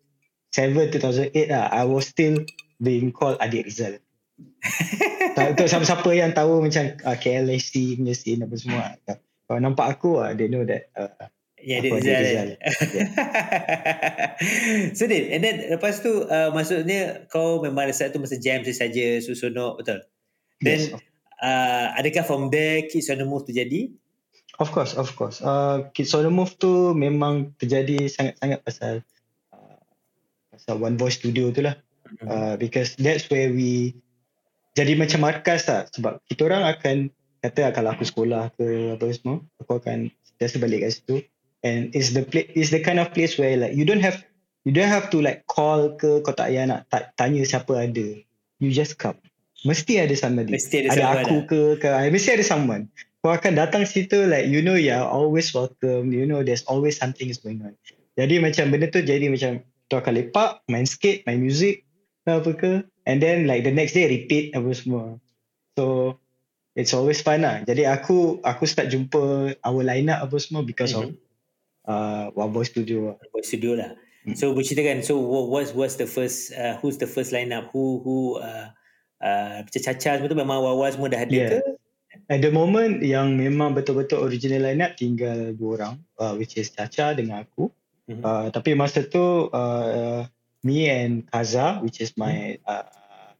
2008 0.55 1.35
lah, 1.51 1.67
I 1.75 1.83
was 1.83 2.07
still 2.07 2.39
being 2.79 3.11
called 3.11 3.35
adik 3.43 3.67
Rizal. 3.67 3.99
Untuk 5.51 5.67
siapa-siapa 5.67 6.07
yang 6.15 6.31
tahu 6.31 6.63
macam 6.63 6.95
uh, 7.03 7.17
KLSC 7.19 7.99
punya 7.99 8.15
scene 8.15 8.47
apa 8.47 8.55
semua. 8.55 8.95
Kalau 9.43 9.59
nampak 9.59 9.99
aku, 9.99 10.23
uh, 10.23 10.31
they 10.31 10.47
know 10.47 10.63
that 10.63 10.87
uh, 10.95 11.11
Ya, 11.63 11.79
dia 11.79 11.95
Rizal. 11.95 12.19
Rizal. 12.19 12.49
so, 14.99 15.07
Din, 15.07 15.31
and 15.31 15.41
then 15.41 15.55
lepas 15.71 16.03
tu, 16.03 16.27
uh, 16.27 16.51
maksudnya 16.51 17.23
kau 17.31 17.63
memang 17.63 17.87
saat 17.95 18.11
tu 18.11 18.19
masa 18.19 18.35
jam 18.35 18.59
saja 18.67 19.23
susunok, 19.23 19.79
betul? 19.79 20.03
Then, 20.59 20.79
yes. 20.79 20.99
uh, 21.39 21.95
adakah 21.95 22.27
from 22.27 22.51
there 22.51 22.83
Kids 22.91 23.07
on 23.07 23.23
the 23.23 23.27
Move 23.27 23.47
terjadi? 23.47 23.95
Of 24.59 24.75
course, 24.75 24.91
of 24.99 25.15
course. 25.15 25.39
Uh, 25.39 25.87
Kids 25.95 26.11
on 26.11 26.27
the 26.27 26.33
Move 26.33 26.51
tu 26.59 26.91
memang 26.91 27.55
terjadi 27.55 28.11
sangat-sangat 28.11 28.59
pasal 28.67 28.93
uh, 29.55 29.79
pasal 30.51 30.75
One 30.83 30.99
Voice 30.99 31.23
Studio 31.23 31.47
tu 31.55 31.63
lah. 31.63 31.79
Mm-hmm. 31.79 32.27
Uh, 32.27 32.55
because 32.59 32.99
that's 32.99 33.31
where 33.31 33.49
we 33.49 33.95
jadi 34.75 34.99
macam 34.99 35.23
markas 35.23 35.71
lah. 35.71 35.87
Sebab 35.95 36.19
kita 36.27 36.51
orang 36.51 36.67
akan 36.75 36.95
kata 37.39 37.71
kalau 37.71 37.95
aku 37.95 38.03
sekolah 38.03 38.51
ke 38.59 38.99
apa 38.99 39.03
semua, 39.15 39.39
aku 39.63 39.79
akan 39.79 40.11
biasa 40.37 40.59
balik 40.59 40.83
kat 40.83 40.91
situ 40.99 41.15
and 41.63 41.95
it's 41.95 42.11
the 42.11 42.27
place 42.27 42.51
it's 42.53 42.69
the 42.69 42.83
kind 42.83 42.99
of 42.99 43.15
place 43.15 43.39
where 43.39 43.55
like 43.55 43.73
you 43.73 43.87
don't 43.87 44.03
have 44.03 44.19
you 44.63 44.71
don't 44.71 44.91
have 44.91 45.11
to 45.11 45.19
like 45.19 45.47
call 45.47 45.95
ke 45.99 46.23
kau 46.23 46.33
tak 46.35 46.51
payah 46.51 46.67
nak 46.67 46.87
tanya 47.19 47.43
siapa 47.43 47.87
ada. 47.87 48.07
You 48.63 48.71
just 48.71 48.95
come. 48.95 49.19
Mesti 49.67 49.99
ada 49.99 50.15
somebody. 50.15 50.55
Mesti 50.55 50.87
ada, 50.87 50.91
ada 50.95 51.03
aku 51.23 51.47
ke 51.47 51.59
ke 51.79 51.87
mesti 52.11 52.39
ada 52.39 52.43
someone. 52.43 52.87
Kau 53.23 53.31
akan 53.31 53.55
datang 53.55 53.87
situ 53.87 54.27
like 54.27 54.47
you 54.47 54.59
know 54.59 54.75
you 54.75 54.91
always 54.95 55.51
welcome. 55.51 56.11
You 56.11 56.27
know 56.27 56.43
there's 56.43 56.63
always 56.67 56.99
something 56.99 57.27
is 57.27 57.39
going 57.39 57.63
on. 57.63 57.75
Jadi 58.19 58.39
macam 58.39 58.71
benda 58.71 58.87
tu 58.91 59.03
jadi 59.03 59.27
macam 59.31 59.63
tu 59.91 59.95
akan 59.99 60.13
lepak 60.15 60.63
main 60.71 60.87
skate 60.87 61.23
main 61.27 61.39
music 61.39 61.83
apa 62.23 62.51
ke. 62.55 62.73
And 63.03 63.19
then 63.19 63.47
like 63.47 63.67
the 63.67 63.71
next 63.75 63.95
day 63.95 64.07
repeat 64.07 64.55
apa 64.55 64.71
semua. 64.71 65.19
So 65.75 66.15
it's 66.75 66.95
always 66.95 67.19
fun 67.19 67.43
lah. 67.43 67.67
Jadi 67.67 67.83
aku 67.83 68.39
aku 68.47 68.63
start 68.63 68.91
jumpa 68.91 69.55
our 69.59 69.81
lineup 69.83 70.23
apa 70.23 70.35
semua 70.39 70.63
because 70.63 70.95
mm-hmm. 70.95 71.15
of 71.15 71.22
uh, 71.87 72.31
One 72.35 72.51
Boy 72.51 72.63
Studio. 72.63 73.15
One 73.19 73.31
Boy 73.31 73.43
Studio 73.43 73.75
lah. 73.79 73.91
Hmm. 74.23 74.39
So 74.39 74.55
berceritakan, 74.55 75.03
so 75.03 75.19
what 75.19 75.51
was 75.51 75.75
was 75.75 75.99
the 75.99 76.07
first, 76.07 76.55
uh, 76.55 76.79
who's 76.79 76.95
the 76.95 77.07
first 77.07 77.35
lineup? 77.35 77.67
Who 77.75 77.99
who 78.07 78.39
uh, 78.39 78.71
uh, 79.19 79.67
macam 79.67 79.81
Caca 79.83 80.15
semua 80.15 80.31
tu 80.31 80.39
memang 80.39 80.63
awal-awal 80.63 80.95
semua 80.95 81.11
dah 81.11 81.27
ada 81.27 81.35
yeah. 81.35 81.51
ke? 81.59 81.59
At 82.31 82.39
the 82.39 82.55
moment 82.55 83.03
yang 83.03 83.35
memang 83.35 83.75
betul-betul 83.75 84.23
original 84.23 84.63
lineup 84.63 84.95
tinggal 84.95 85.51
dua 85.59 85.69
orang, 85.75 85.95
uh, 86.23 86.39
which 86.39 86.55
is 86.55 86.71
Caca 86.71 87.11
dengan 87.11 87.43
aku. 87.43 87.67
Mm-hmm. 88.07 88.23
Uh, 88.23 88.47
tapi 88.47 88.79
masa 88.79 89.03
tu 89.03 89.51
uh, 89.51 90.23
me 90.63 90.87
and 90.87 91.27
Kaza, 91.27 91.83
which 91.83 91.99
is 91.99 92.15
my 92.15 92.55
mm. 92.55 92.63
uh, 92.63 93.35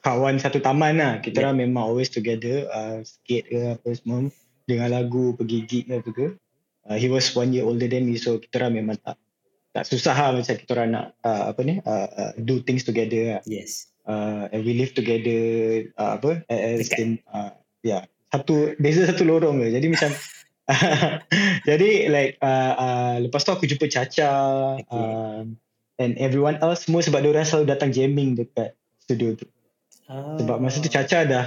kawan 0.00 0.40
satu 0.40 0.64
taman 0.64 0.96
lah. 0.96 1.20
Kita 1.20 1.44
yeah. 1.44 1.52
memang 1.52 1.92
always 1.92 2.08
together, 2.08 2.72
uh, 2.72 3.04
skate 3.04 3.52
ke 3.52 3.76
apa 3.76 3.88
semua, 3.92 4.32
dengan 4.64 4.96
lagu, 4.96 5.36
pergi 5.36 5.58
gig 5.68 5.92
ke 5.92 6.00
apa 6.00 6.08
ke 6.08 6.28
uh, 6.88 6.96
he 6.96 7.08
was 7.08 7.32
one 7.32 7.52
year 7.52 7.64
older 7.64 7.88
than 7.88 8.08
me 8.08 8.16
so 8.16 8.40
kita 8.40 8.64
orang 8.64 8.84
memang 8.84 8.96
tak 9.00 9.16
tak 9.74 9.84
susah 9.90 10.14
lah 10.14 10.30
macam 10.38 10.54
kita 10.54 10.70
orang 10.78 10.90
nak 10.94 11.06
uh, 11.26 11.50
apa 11.50 11.60
ni 11.66 11.74
uh, 11.82 12.08
uh, 12.08 12.32
do 12.38 12.62
things 12.62 12.86
together 12.86 13.38
lah. 13.38 13.42
yes 13.48 13.90
uh, 14.06 14.46
and 14.54 14.62
we 14.62 14.76
live 14.76 14.94
together 14.94 15.82
uh, 15.98 16.14
apa 16.20 16.46
as 16.46 16.88
in 16.94 17.18
uh, 17.34 17.50
yeah 17.82 18.06
satu 18.30 18.74
beza 18.78 19.06
satu 19.06 19.26
lorong 19.26 19.62
ke 19.62 19.74
jadi 19.74 19.86
macam 19.90 20.10
jadi 21.68 21.90
like 22.08 22.40
uh, 22.40 22.72
uh, 22.74 23.14
lepas 23.20 23.44
tu 23.44 23.52
aku 23.52 23.68
jumpa 23.68 23.86
Caca 23.90 24.32
okay. 24.80 24.90
uh, 24.90 25.42
and 26.00 26.12
everyone 26.16 26.56
else 26.64 26.88
semua 26.88 27.04
sebab 27.04 27.20
dia 27.20 27.30
orang 27.30 27.46
selalu 27.46 27.66
datang 27.68 27.90
jamming 27.92 28.34
dekat 28.34 28.72
studio 29.04 29.36
tu 29.36 29.46
oh. 30.08 30.40
sebab 30.40 30.56
masa 30.58 30.80
tu 30.80 30.88
Caca 30.90 31.18
dah 31.26 31.44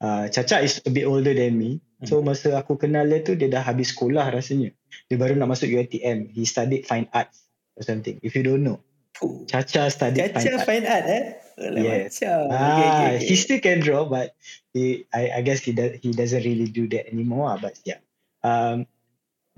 uh, 0.00 0.26
Caca 0.30 0.62
is 0.62 0.82
a 0.86 0.90
bit 0.90 1.06
older 1.06 1.34
than 1.34 1.58
me 1.58 1.82
So 2.06 2.22
hmm. 2.22 2.30
masa 2.30 2.54
aku 2.54 2.78
kenal 2.78 3.10
dia 3.10 3.26
tu 3.26 3.34
dia 3.34 3.50
dah 3.50 3.62
habis 3.66 3.90
sekolah 3.90 4.30
rasanya. 4.30 4.70
Dia 5.10 5.16
baru 5.18 5.34
nak 5.34 5.50
masuk 5.50 5.66
UiTM. 5.66 6.30
He 6.30 6.46
studied 6.46 6.86
fine 6.86 7.10
arts 7.10 7.42
or 7.74 7.82
something. 7.82 8.22
If 8.22 8.38
you 8.38 8.46
don't 8.46 8.62
know. 8.62 8.78
Caca 9.50 9.90
studied 9.90 10.30
Caca 10.30 10.62
fine, 10.62 10.62
fine 10.62 10.86
art. 10.86 11.02
art 11.02 11.06
eh? 11.10 11.24
yes. 11.82 12.22
Ah, 12.22 12.30
okay, 12.30 12.46
okay, 12.46 12.86
okay. 12.86 13.14
He 13.26 13.34
still 13.34 13.58
can 13.58 13.82
draw 13.82 14.06
but 14.06 14.38
he, 14.70 15.10
I, 15.10 15.34
I 15.34 15.40
guess 15.42 15.58
he 15.58 15.74
does, 15.74 15.98
he 15.98 16.14
doesn't 16.14 16.46
really 16.46 16.70
do 16.70 16.86
that 16.94 17.10
anymore. 17.10 17.50
Lah, 17.50 17.58
but 17.58 17.74
yeah. 17.82 17.98
Um, 18.46 18.86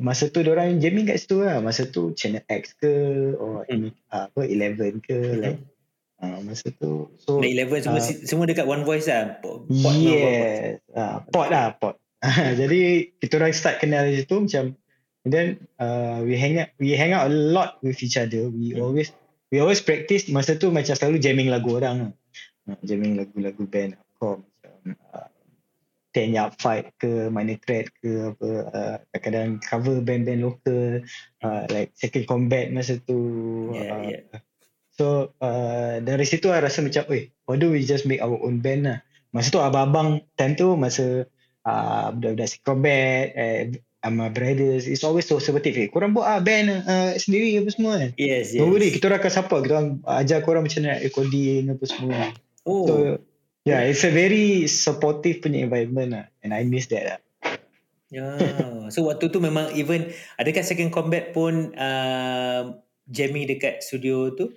masa 0.01 0.33
tu 0.33 0.41
orang 0.41 0.81
jamming 0.81 1.13
kat 1.13 1.21
situ 1.21 1.45
lah. 1.45 1.61
Masa 1.61 1.93
tu 1.93 2.17
Channel 2.17 2.41
X 2.49 2.73
ke 2.81 2.93
or 3.37 3.69
hmm. 3.69 3.93
uh, 4.09 4.33
apa 4.33 4.49
Eleven 4.49 5.05
ke 5.05 5.13
hmm. 5.13 5.41
like 5.45 5.61
Uh, 6.21 6.39
masa 6.45 6.69
tu. 6.77 7.09
So 7.17 7.41
Eleven 7.41 7.81
semua, 7.81 8.01
uh, 8.05 8.25
semua 8.29 8.45
dekat 8.45 8.69
One 8.69 8.85
Voice 8.85 9.09
lah. 9.09 9.41
Pot 9.41 9.65
yes. 9.97 10.85
uh, 10.93 11.25
pot. 11.33 11.49
Lah 11.49 11.73
pot. 11.81 11.97
Jadi 12.61 13.09
kita 13.17 13.41
orang 13.41 13.57
start 13.57 13.81
kenal 13.81 14.05
di 14.05 14.21
situ 14.21 14.37
macam 14.37 14.77
and 15.25 15.33
then 15.33 15.49
uh, 15.81 16.21
we 16.21 16.37
hang 16.37 16.61
out 16.61 16.69
we 16.77 16.93
hang 16.93 17.17
out 17.17 17.29
a 17.29 17.33
lot 17.33 17.81
with 17.81 18.05
each 18.05 18.21
other. 18.21 18.53
We 18.53 18.77
hmm. 18.77 18.85
always 18.85 19.09
we 19.49 19.65
always 19.65 19.81
practice 19.81 20.29
masa 20.29 20.61
tu 20.61 20.69
macam 20.69 20.93
selalu 20.93 21.25
jamming 21.25 21.49
lagu 21.49 21.73
orang. 21.81 22.13
Uh, 22.69 22.77
jamming 22.85 23.17
lagu-lagu 23.17 23.65
band 23.65 23.97
hardcore 23.97 24.45
macam 24.45 24.77
uh, 25.17 25.29
Ten 26.13 26.37
Yard 26.37 26.59
Fight 26.61 26.93
ke 27.01 27.33
Minor 27.33 27.57
Threat 27.65 27.89
ke 28.03 28.37
apa 28.37 28.49
uh, 28.69 28.97
kadang-kadang 29.17 29.51
cover 29.65 29.97
band-band 30.05 30.43
local 30.45 31.01
uh, 31.41 31.65
like 31.73 31.97
Second 31.97 32.29
Combat 32.29 32.69
masa 32.69 33.01
tu 33.09 33.19
yeah, 33.73 33.89
uh, 33.89 34.03
yeah. 34.05 34.23
So 35.01 35.33
uh, 35.41 35.97
dari 36.05 36.29
situ 36.29 36.53
I 36.53 36.61
rasa 36.61 36.85
macam 36.85 37.09
eh 37.17 37.33
why 37.49 37.57
do 37.57 37.73
we 37.73 37.89
just 37.89 38.05
make 38.05 38.21
our 38.21 38.37
own 38.37 38.61
band 38.61 38.85
lah. 38.85 39.01
Masa 39.33 39.49
tu 39.49 39.63
abang-abang 39.65 40.21
time 40.37 40.61
tu 40.61 40.77
masa 40.77 41.25
uh, 41.65 42.13
budak-budak 42.13 42.49
si 42.53 42.59
combat 42.61 43.33
eh, 43.33 43.81
ama 44.05 44.29
brothers 44.29 44.85
it's 44.85 45.01
always 45.01 45.25
so 45.25 45.41
supportive. 45.41 45.73
Eh. 45.81 45.89
korang 45.89 46.13
buat 46.13 46.29
ah, 46.29 46.41
band 46.45 46.85
uh, 46.85 47.17
sendiri 47.17 47.57
apa 47.57 47.73
semua 47.73 47.97
kan? 47.97 48.11
Yes 48.21 48.53
yes 48.53 48.61
worry 48.61 48.93
kita 48.93 49.09
orang 49.09 49.25
akan 49.25 49.33
support. 49.33 49.61
Kita 49.65 49.73
orang 49.81 49.89
ajar 50.05 50.39
korang 50.45 50.69
macam 50.69 50.85
nak 50.85 51.01
recording 51.01 51.73
apa 51.73 51.85
semua. 51.89 52.21
Oh. 52.69 52.85
So 52.85 52.95
yeah 53.65 53.81
it's 53.89 54.05
a 54.05 54.13
very 54.13 54.69
supportive 54.69 55.41
punya 55.41 55.65
environment 55.65 56.13
lah 56.13 56.25
and 56.45 56.53
I 56.53 56.69
miss 56.69 56.93
that 56.93 57.05
lah. 57.09 57.21
Yeah. 58.11 58.91
so 58.91 59.07
waktu 59.07 59.31
tu 59.31 59.39
memang 59.39 59.71
even 59.79 60.11
adakah 60.35 60.67
second 60.67 60.91
combat 60.91 61.31
pun 61.31 61.71
uh, 61.79 62.75
jamming 63.07 63.47
dekat 63.47 63.87
studio 63.87 64.35
tu? 64.35 64.51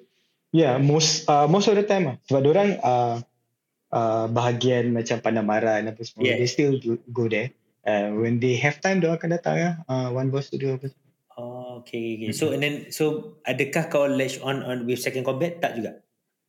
Yeah, 0.54 0.78
most 0.78 1.26
uh, 1.26 1.50
most 1.50 1.66
of 1.66 1.74
the 1.74 1.82
time 1.84 2.14
lah. 2.14 2.16
Sebab 2.30 2.46
orang 2.54 2.78
uh, 2.86 3.26
uh, 3.90 4.26
bahagian 4.30 4.94
macam 4.94 5.18
Panamaran 5.18 5.90
apa 5.90 6.02
semua 6.06 6.30
yeah. 6.30 6.38
they 6.38 6.46
still 6.46 6.78
go 7.10 7.26
there. 7.26 7.50
Uh, 7.84 8.16
when 8.16 8.38
they 8.38 8.56
have 8.56 8.78
time 8.80 9.02
dia 9.02 9.18
akan 9.18 9.34
datang 9.34 9.56
ya. 9.58 9.72
Uh, 9.90 10.14
one 10.14 10.30
boss 10.30 10.54
studio 10.54 10.78
apa 10.78 10.94
oh 11.34 11.82
okay, 11.82 12.22
okay. 12.22 12.30
so 12.30 12.54
and 12.54 12.62
then 12.62 12.76
so 12.94 13.34
adakah 13.50 13.90
kau 13.90 14.06
latch 14.06 14.38
on 14.46 14.62
on 14.62 14.86
with 14.86 15.02
second 15.02 15.26
combat? 15.26 15.58
Tak 15.58 15.82
juga? 15.82 15.98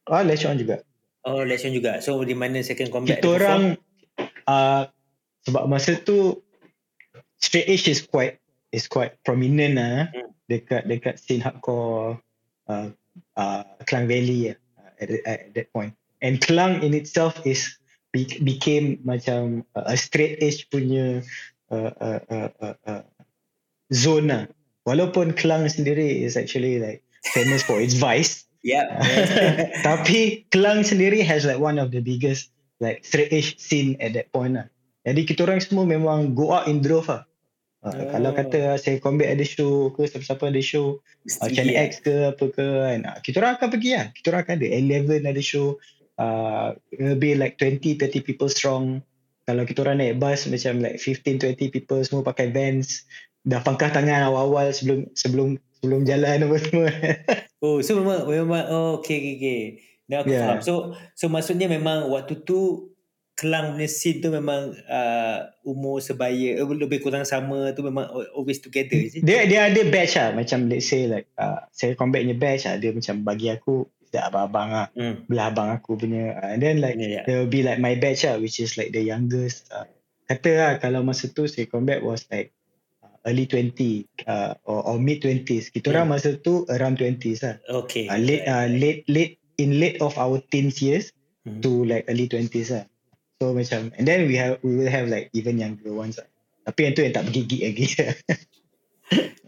Ah 0.04 0.20
uh, 0.20 0.22
latch 0.22 0.44
on 0.44 0.60
juga. 0.60 0.84
Oh 1.24 1.40
latch 1.40 1.64
on 1.64 1.72
juga. 1.72 2.04
So 2.04 2.20
di 2.28 2.36
mana 2.36 2.60
second 2.60 2.92
combat 2.92 3.24
kita 3.24 3.40
orang 3.40 3.80
uh, 4.44 4.84
sebab 5.48 5.64
masa 5.64 5.96
tu 5.96 6.44
straight 7.40 7.72
edge 7.72 7.88
is 7.88 8.04
quite 8.04 8.36
is 8.68 8.84
quite 8.84 9.16
prominent 9.24 9.80
lah 9.80 10.12
hmm. 10.12 10.28
dekat 10.52 10.84
dekat 10.84 11.16
scene 11.16 11.40
hardcore 11.40 12.20
uh, 12.68 12.92
uh, 13.36 13.64
Klang 13.86 14.06
Valley 14.06 14.50
uh, 14.52 15.02
at, 15.02 15.08
at 15.26 15.40
that 15.54 15.72
point 15.72 15.94
and 16.24 16.40
Kelang 16.40 16.80
in 16.80 16.96
itself 16.96 17.36
is 17.44 17.76
be, 18.16 18.24
became 18.40 19.02
macam 19.04 19.68
uh, 19.76 19.92
a 19.92 19.96
straight 20.00 20.40
edge 20.40 20.70
punya 20.72 21.20
uh, 21.68 21.92
uh, 22.00 22.20
uh, 22.32 22.50
uh, 22.64 22.76
uh, 22.88 23.02
zone 23.92 24.32
lah. 24.32 24.44
Walaupun 24.88 25.36
Kelang 25.36 25.68
sendiri 25.68 26.24
is 26.24 26.40
actually 26.40 26.80
like 26.80 27.04
famous 27.36 27.60
for 27.60 27.82
its 27.82 28.00
vice. 28.00 28.40
Yeah. 28.64 28.96
Tapi 29.84 30.48
Kelang 30.48 30.88
sendiri 30.88 31.20
has 31.20 31.44
like 31.44 31.60
one 31.60 31.76
of 31.76 31.92
the 31.92 32.00
biggest 32.00 32.48
like 32.80 33.04
straight 33.04 33.28
edge 33.28 33.60
scene 33.60 34.00
at 34.00 34.16
that 34.16 34.32
point 34.32 34.56
lah. 34.56 34.72
Jadi 35.04 35.28
kita 35.28 35.44
orang 35.44 35.60
semua 35.60 35.84
memang 35.84 36.32
go 36.32 36.48
out 36.48 36.64
in 36.64 36.80
drove 36.80 37.12
lah. 37.12 37.28
Uh, 37.84 37.92
oh. 37.92 38.06
Kalau 38.16 38.30
kata 38.32 38.58
uh, 38.72 38.78
saya 38.80 38.96
combat 38.96 39.28
ada 39.28 39.44
show 39.44 39.92
ke 39.92 40.08
siapa-siapa 40.08 40.48
ada 40.48 40.62
show 40.64 41.04
uh, 41.44 41.48
Channel 41.52 41.76
X 41.92 42.00
ke 42.00 42.32
apa 42.32 42.44
ke 42.48 42.64
kan. 42.64 43.00
Uh, 43.04 43.18
kita 43.20 43.44
orang 43.44 43.60
akan 43.60 43.68
pergi 43.68 43.90
lah. 43.92 44.06
Kita 44.16 44.26
orang 44.32 44.42
akan 44.48 44.54
ada. 44.56 44.66
Eleven 44.72 45.20
ada 45.28 45.42
show 45.44 45.76
uh, 46.16 46.72
be 47.20 47.36
like 47.36 47.60
20 47.60 48.00
30 48.00 48.24
people 48.24 48.48
strong 48.48 49.04
kalau 49.44 49.68
kita 49.68 49.84
orang 49.84 50.00
naik 50.00 50.16
bus 50.16 50.48
macam 50.48 50.80
like 50.80 50.96
15 50.96 51.60
20 51.60 51.68
people 51.74 52.00
semua 52.00 52.24
pakai 52.24 52.48
vans 52.48 53.04
dah 53.44 53.60
pangkah 53.60 53.92
tangan 53.92 54.32
awal-awal 54.32 54.72
sebelum 54.72 55.04
sebelum 55.12 55.60
sebelum 55.84 56.08
jalan 56.08 56.48
apa 56.48 56.56
semua 56.64 56.88
oh 57.64 57.84
so 57.84 58.00
memang 58.00 58.24
memang 58.24 58.64
oh 58.72 59.04
okay 59.04 59.20
okay, 59.20 59.34
okay. 59.36 59.62
Now 60.04 60.20
aku 60.20 60.36
yeah. 60.36 60.60
faham. 60.60 60.60
So 60.60 60.72
so 61.16 61.32
maksudnya 61.32 61.68
memang 61.68 62.12
waktu 62.12 62.44
tu 62.44 62.92
Kelang 63.34 63.74
punya 63.74 63.90
scene 63.90 64.22
tu 64.22 64.30
memang 64.30 64.78
uh, 64.86 65.38
umur 65.66 65.98
sebaya 65.98 66.62
uh, 66.62 66.70
lebih 66.70 67.02
kurang 67.02 67.26
sama 67.26 67.74
tu 67.74 67.82
memang 67.82 68.06
always 68.30 68.62
together 68.62 68.94
je. 68.94 69.18
Dia 69.26 69.42
dia 69.50 69.66
ada 69.66 69.80
batch 69.90 70.14
lah 70.14 70.30
macam 70.38 70.70
let's 70.70 70.86
say 70.86 71.10
like 71.10 71.26
uh, 71.34 71.66
saya 71.74 71.98
combat 71.98 72.22
punya 72.22 72.38
batch 72.38 72.70
lah 72.70 72.78
dia 72.78 72.94
macam 72.94 73.26
bagi 73.26 73.50
aku 73.50 73.90
dah 74.14 74.30
abang-abang 74.30 74.68
lah 74.70 74.86
hmm. 74.94 75.26
belah 75.26 75.50
abang 75.50 75.68
aku 75.74 75.98
punya 75.98 76.38
uh, 76.38 76.54
and 76.54 76.62
then 76.62 76.78
like 76.78 76.94
yeah, 76.94 77.18
yeah. 77.18 77.24
there 77.26 77.42
will 77.42 77.50
be 77.50 77.66
like 77.66 77.82
my 77.82 77.98
batch 77.98 78.22
lah 78.22 78.38
which 78.38 78.62
is 78.62 78.78
like 78.78 78.94
the 78.94 79.02
youngest 79.02 79.66
uh, 79.74 79.82
kata 80.30 80.50
lah 80.54 80.72
kalau 80.78 81.02
masa 81.02 81.26
tu 81.26 81.50
saya 81.50 81.66
combat 81.66 81.98
was 81.98 82.22
like 82.30 82.54
uh, 83.02 83.10
early 83.26 83.50
20 83.50 83.74
uh, 84.30 84.54
or, 84.62 84.94
or 84.94 84.96
mid 85.02 85.18
20s 85.18 85.74
kita 85.74 85.90
orang 85.90 86.06
yeah. 86.06 86.14
masa 86.14 86.28
tu 86.38 86.62
around 86.70 87.02
20s 87.02 87.42
lah 87.42 87.58
okay 87.82 88.06
uh, 88.06 88.20
late 88.22 88.46
uh, 88.46 88.70
late 88.70 89.02
late 89.10 89.42
in 89.58 89.82
late 89.82 89.98
of 89.98 90.14
our 90.14 90.38
teens 90.54 90.78
years 90.78 91.10
hmm. 91.42 91.58
to 91.58 91.82
like 91.82 92.06
early 92.06 92.30
20s 92.30 92.70
lah 92.70 92.86
So 93.44 93.52
macam 93.52 93.92
and 94.00 94.08
then 94.08 94.24
we 94.24 94.40
have 94.40 94.56
we 94.64 94.72
will 94.80 94.88
have 94.88 95.04
like 95.12 95.28
even 95.36 95.60
younger 95.60 95.92
ones 95.92 96.16
lah. 96.16 96.24
Tapi 96.64 96.88
yang 96.88 96.92
tu 96.96 97.04
yang 97.04 97.12
tak 97.12 97.28
pergi 97.28 97.42
gig 97.44 97.60
lagi. 97.60 97.86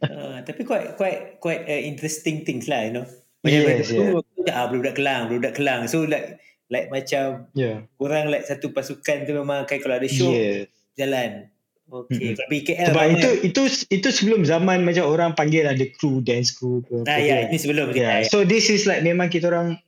uh, 0.05 0.37
tapi 0.47 0.69
quite 0.69 1.01
quite 1.01 1.41
quite 1.41 1.65
uh, 1.65 1.81
interesting 1.81 2.45
things 2.45 2.69
lah 2.69 2.85
you 2.85 2.93
know. 2.93 3.09
Macam 3.41 3.61
yes, 3.65 3.89
yeah. 3.89 4.21
tu 4.21 4.45
ah 4.53 4.69
budak 4.69 5.01
kelang, 5.01 5.33
budak 5.33 5.57
kelang. 5.57 5.89
So 5.89 6.05
like 6.05 6.37
like 6.69 6.93
macam 6.93 7.49
yeah. 7.57 7.89
kurang 7.97 8.29
like 8.29 8.45
satu 8.45 8.69
pasukan 8.77 9.25
tu 9.25 9.33
memang 9.33 9.65
kayak 9.65 9.81
kalau 9.81 9.97
ada 9.97 10.09
show 10.13 10.29
yes. 10.29 10.69
jalan. 11.01 11.49
Okay, 11.87 12.35
mm-hmm. 12.35 12.41
tapi 12.43 12.57
KL 12.67 12.89
Sebab 12.91 13.07
itu, 13.15 13.31
itu 13.47 13.63
itu 13.95 14.09
sebelum 14.11 14.43
zaman 14.43 14.83
macam 14.83 15.07
orang 15.07 15.39
panggil 15.39 15.71
ada 15.71 15.87
crew, 15.97 16.19
dance 16.19 16.51
crew. 16.53 16.83
Ke, 16.83 17.07
ah, 17.07 17.17
ya, 17.17 17.49
ini 17.49 17.57
sebelum 17.57 17.97
yeah. 17.97 18.27
kita. 18.27 18.35
So 18.35 18.45
this 18.45 18.69
is 18.69 18.85
like 18.85 19.07
memang 19.07 19.33
kita 19.33 19.49
orang 19.49 19.79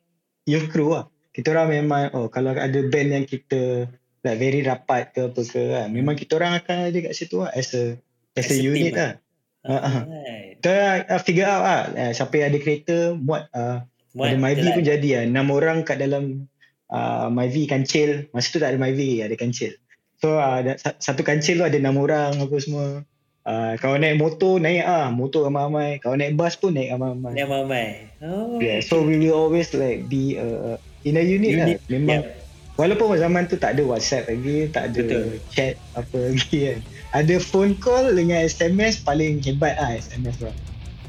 youth 0.47 0.71
crew 0.73 0.97
lah 0.97 1.11
kita 1.39 1.55
orang 1.55 1.87
memang 1.87 2.11
oh 2.19 2.27
kalau 2.27 2.51
ada 2.51 2.83
band 2.91 3.15
yang 3.15 3.23
kita 3.23 3.87
like 4.27 4.39
very 4.39 4.61
rapat 4.67 5.15
ke 5.15 5.31
apa 5.31 5.41
ke 5.47 5.63
kan 5.75 5.89
memang 5.91 6.15
kita 6.19 6.39
orang 6.39 6.59
akan 6.59 6.91
ada 6.91 6.99
kat 6.99 7.15
situ 7.15 7.43
lah 7.43 7.51
as 7.55 7.71
a 7.75 7.95
as, 8.35 8.51
as 8.51 8.59
a, 8.59 8.63
unit 8.63 8.95
lah. 8.95 9.15
lah. 9.15 9.15
Uh, 9.69 10.03
kita 10.59 10.75
uh, 11.13 11.21
figure 11.21 11.47
out 11.47 11.63
lah 11.63 11.81
uh, 11.93 12.13
siapa 12.15 12.35
yang 12.39 12.55
ada 12.55 12.59
kereta 12.63 12.97
muat 13.19 13.51
uh, 13.53 13.83
ada 14.17 14.37
Myvi 14.39 14.69
pun 14.73 14.85
jadi 14.87 15.09
lah. 15.21 15.23
Enam 15.29 15.53
orang 15.53 15.85
kat 15.85 16.01
dalam 16.01 16.49
uh, 16.91 17.29
Myvi 17.29 17.69
kancil. 17.69 18.27
Masa 18.33 18.49
tu 18.51 18.59
tak 18.59 18.75
ada 18.75 18.79
Myvi, 18.81 19.23
ada 19.23 19.35
kancil. 19.39 19.77
So 20.19 20.39
uh, 20.39 20.63
satu 20.99 21.23
kancil 21.23 21.63
tu 21.63 21.67
ada 21.67 21.79
enam 21.79 22.01
orang 22.01 22.35
apa 22.39 22.57
semua. 22.59 23.07
Uh, 23.49 23.81
kalau 23.81 23.97
naik 23.97 24.21
motor, 24.21 24.61
naik 24.61 24.85
ah 24.85 25.09
Motor 25.09 25.49
ramai-ramai. 25.49 26.05
Kalau 26.05 26.21
naik 26.21 26.37
bus 26.37 26.53
pun 26.59 26.77
naik 26.77 26.93
ramai-ramai. 26.93 27.33
Naik 27.33 27.47
ramai-ramai. 27.49 27.87
Oh, 28.21 28.61
yeah. 28.61 28.85
So 28.85 29.01
we 29.01 29.17
will 29.17 29.33
always 29.33 29.73
like 29.73 30.05
be 30.11 30.37
a, 30.37 30.77
in 31.09 31.17
a 31.17 31.25
unit, 31.25 31.57
unit. 31.57 31.79
lah. 31.81 31.89
Memang 31.89 32.21
yeah. 32.29 32.38
Walaupun 32.79 33.19
zaman 33.19 33.51
tu 33.51 33.59
tak 33.59 33.77
ada 33.77 33.83
WhatsApp 33.85 34.31
lagi, 34.31 34.71
tak 34.71 34.95
ada 34.95 35.01
Betul. 35.03 35.43
chat 35.51 35.75
apa 35.99 36.17
lagi 36.17 36.57
kan. 36.71 36.79
Ada 37.13 37.35
phone 37.43 37.75
call 37.83 38.15
dengan 38.15 38.47
SMS 38.47 39.03
paling 39.03 39.43
hebat 39.43 39.75
ah 39.77 39.93
SMS 39.99 40.39
tu. 40.39 40.49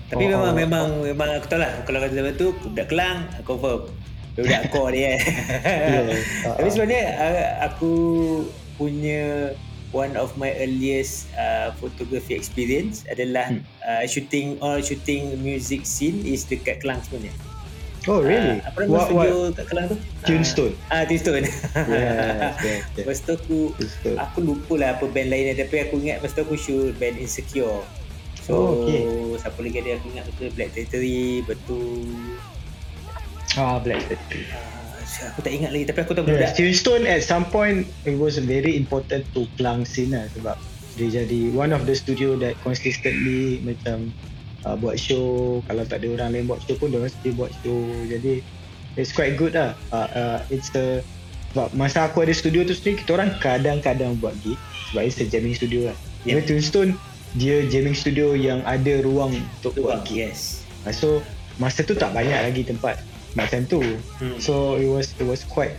Tapi 0.10 0.26
oh, 0.26 0.30
memang 0.34 0.50
oh, 0.50 0.56
memang 0.58 0.88
oh. 0.90 1.06
memang 1.06 1.30
aku 1.38 1.46
tahu 1.46 1.62
lah 1.62 1.72
kalau 1.86 2.02
kata 2.02 2.14
zaman 2.18 2.34
tu 2.36 2.52
budak 2.66 2.90
kelang 2.90 3.30
confirm. 3.46 3.86
Budak 4.34 4.74
core 4.74 4.98
dia. 4.98 5.06
yeah. 5.22 6.58
Tapi 6.58 6.70
sebenarnya 6.74 7.06
aku 7.70 7.94
punya 8.80 9.54
one 9.94 10.16
of 10.18 10.34
my 10.38 10.50
earliest 10.58 11.30
uh, 11.38 11.76
photography 11.78 12.34
experience 12.34 13.06
adalah 13.10 13.54
hmm. 13.54 13.62
uh, 13.86 14.04
shooting 14.10 14.58
all 14.64 14.80
shooting 14.82 15.38
music 15.44 15.86
scene 15.86 16.24
is 16.26 16.48
dekat 16.50 16.82
Kelang 16.82 17.04
sebenarnya. 17.06 17.36
Oh 18.10 18.26
really? 18.26 18.58
Uh, 18.58 18.66
apa 18.66 18.78
nama 18.90 19.06
studio 19.06 19.38
kat 19.54 19.66
Kelang 19.70 19.86
tu? 19.86 19.96
Tunestone. 20.26 20.74
Ah, 20.90 20.94
uh, 20.98 21.04
Tunestone. 21.06 21.46
Yeah, 21.78 22.58
okay, 22.58 22.82
okay. 22.82 23.06
Lepas 23.06 23.22
tu 23.22 23.32
aku, 23.38 23.58
aku 24.18 24.38
lupa 24.42 24.74
lah 24.82 24.90
apa 24.98 25.06
band 25.06 25.30
lain 25.30 25.54
tapi 25.54 25.86
aku 25.86 26.02
ingat 26.02 26.26
tu 26.26 26.42
aku 26.42 26.58
shoot 26.58 26.98
band 26.98 27.22
Insecure. 27.22 27.86
So, 28.42 28.54
oh, 28.58 28.70
okay. 28.90 29.06
siapa 29.38 29.62
lagi 29.62 29.78
ada 29.86 30.02
aku 30.02 30.08
ingat 30.10 30.26
betul 30.26 30.50
Black 30.58 30.74
Territory, 30.74 31.46
betul. 31.46 32.02
Ah, 33.54 33.78
Black 33.78 34.02
Territory. 34.10 34.46
Uh, 34.50 35.30
aku 35.30 35.40
tak 35.46 35.54
ingat 35.54 35.70
lagi 35.70 35.86
tapi 35.86 36.00
aku 36.02 36.14
tahu 36.18 36.26
yeah, 36.34 36.50
Tunestone 36.50 37.06
at 37.06 37.22
some 37.22 37.46
point 37.46 37.86
it 38.10 38.18
was 38.18 38.42
very 38.42 38.74
important 38.74 39.22
to 39.38 39.46
Kelang 39.54 39.86
scene 39.86 40.18
lah 40.18 40.26
sebab 40.34 40.58
dia 40.98 41.22
jadi 41.22 41.54
one 41.54 41.70
of 41.70 41.86
the 41.86 41.94
studio 41.94 42.34
that 42.42 42.58
consistently 42.66 43.62
macam 43.62 44.10
uh, 44.66 44.76
buat 44.80 44.96
show. 45.00 45.60
Kalau 45.68 45.84
tak 45.86 46.04
ada 46.04 46.08
orang 46.16 46.30
lain 46.36 46.46
buat 46.50 46.60
show 46.64 46.76
pun 46.80 46.92
dia 46.92 47.00
mesti 47.00 47.30
buat 47.36 47.52
show. 47.62 47.80
Jadi 48.08 48.44
it's 48.96 49.14
quite 49.14 49.36
good 49.40 49.56
lah. 49.56 49.76
Uh, 49.94 50.10
uh, 50.12 50.38
it's 50.52 50.72
the 50.72 51.04
sebab 51.50 51.74
masa 51.74 52.06
aku 52.06 52.22
ada 52.22 52.34
studio 52.34 52.62
tu 52.62 52.78
sendiri 52.78 53.02
kita 53.02 53.18
orang 53.18 53.34
kadang-kadang 53.42 54.18
buat 54.22 54.36
gig. 54.46 54.60
Sebab 54.94 55.02
it's 55.06 55.18
a 55.18 55.26
jamming 55.26 55.58
studio 55.58 55.90
lah. 55.90 55.98
Yeah. 56.28 56.44
Tombstone 56.44 57.00
dia 57.38 57.62
jamming 57.70 57.94
studio 57.94 58.34
yang 58.34 58.66
ada 58.66 59.02
ruang 59.06 59.38
untuk 59.62 59.78
buat 59.82 60.06
gig. 60.06 60.30
yes. 60.30 60.66
Uh, 60.86 60.94
so 60.94 61.08
masa 61.60 61.84
tu 61.84 61.98
tak 61.98 62.16
banyak 62.16 62.38
lagi 62.38 62.64
tempat 62.64 63.02
macam 63.38 63.62
tu. 63.70 63.82
Hmm. 64.18 64.38
so 64.42 64.78
it 64.80 64.90
was 64.90 65.14
it 65.22 65.26
was 65.26 65.46
quite 65.46 65.74